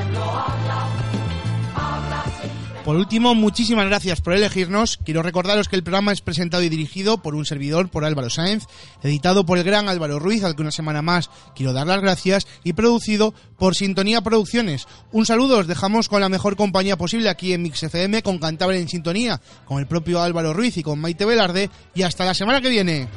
Por 2.85 2.97
último, 2.97 3.35
muchísimas 3.35 3.87
gracias 3.87 4.21
por 4.21 4.35
elegirnos. 4.35 4.99
Quiero 4.99 5.23
recordaros 5.23 5.69
que 5.69 5.77
el 5.77 5.83
programa 5.83 6.13
es 6.13 6.21
presentado 6.21 6.63
y 6.63 6.69
dirigido 6.69 7.17
por 7.17 7.35
un 7.35 7.47
servidor, 7.47 7.89
por 7.89 8.05
Álvaro 8.05 8.29
Sáenz, 8.29 8.67
editado 9.03 9.47
por 9.47 9.57
el 9.57 9.65
gran 9.65 9.89
Álvaro 9.89 10.19
Ruiz, 10.19 10.45
al 10.45 10.55
que 10.55 10.61
una 10.61 10.71
semana 10.71 11.01
más 11.01 11.31
quiero 11.57 11.73
dar 11.73 11.87
las 11.87 12.03
gracias, 12.03 12.47
y 12.63 12.75
producido 12.75 13.33
por 13.57 13.75
Sintonía 13.75 14.21
Producciones. 14.21 14.87
Un 15.13 15.25
saludo, 15.25 15.61
os 15.61 15.67
dejamos 15.67 16.11
con 16.11 16.21
la 16.21 16.29
mejor 16.29 16.57
compañía 16.57 16.99
posible 16.99 17.31
aquí 17.31 17.55
en 17.55 17.63
Mix 17.63 17.83
FM, 17.83 18.23
con 18.23 18.39
Cantabria 18.39 18.81
en 18.81 18.89
Sintonía, 18.89 19.41
con 19.65 19.79
el 19.79 19.87
propio 19.87 20.21
Álvaro 20.21 20.53
Ruiz 20.53 20.77
y 20.77 20.83
con 20.83 21.01
Maite 21.01 21.25
Velarde, 21.25 21.71
y 21.95 22.03
hasta 22.03 22.27
la 22.27 22.35
semana 22.35 22.61
que 22.61 22.69
viene. 22.69 23.09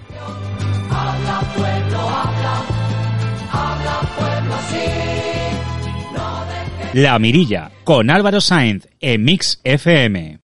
La 6.98 7.20
Mirilla, 7.20 7.70
con 7.84 8.10
Álvaro 8.10 8.42
Sainz, 8.42 8.88
en 9.02 9.24
Mix 9.24 9.60
FM. 9.64 10.36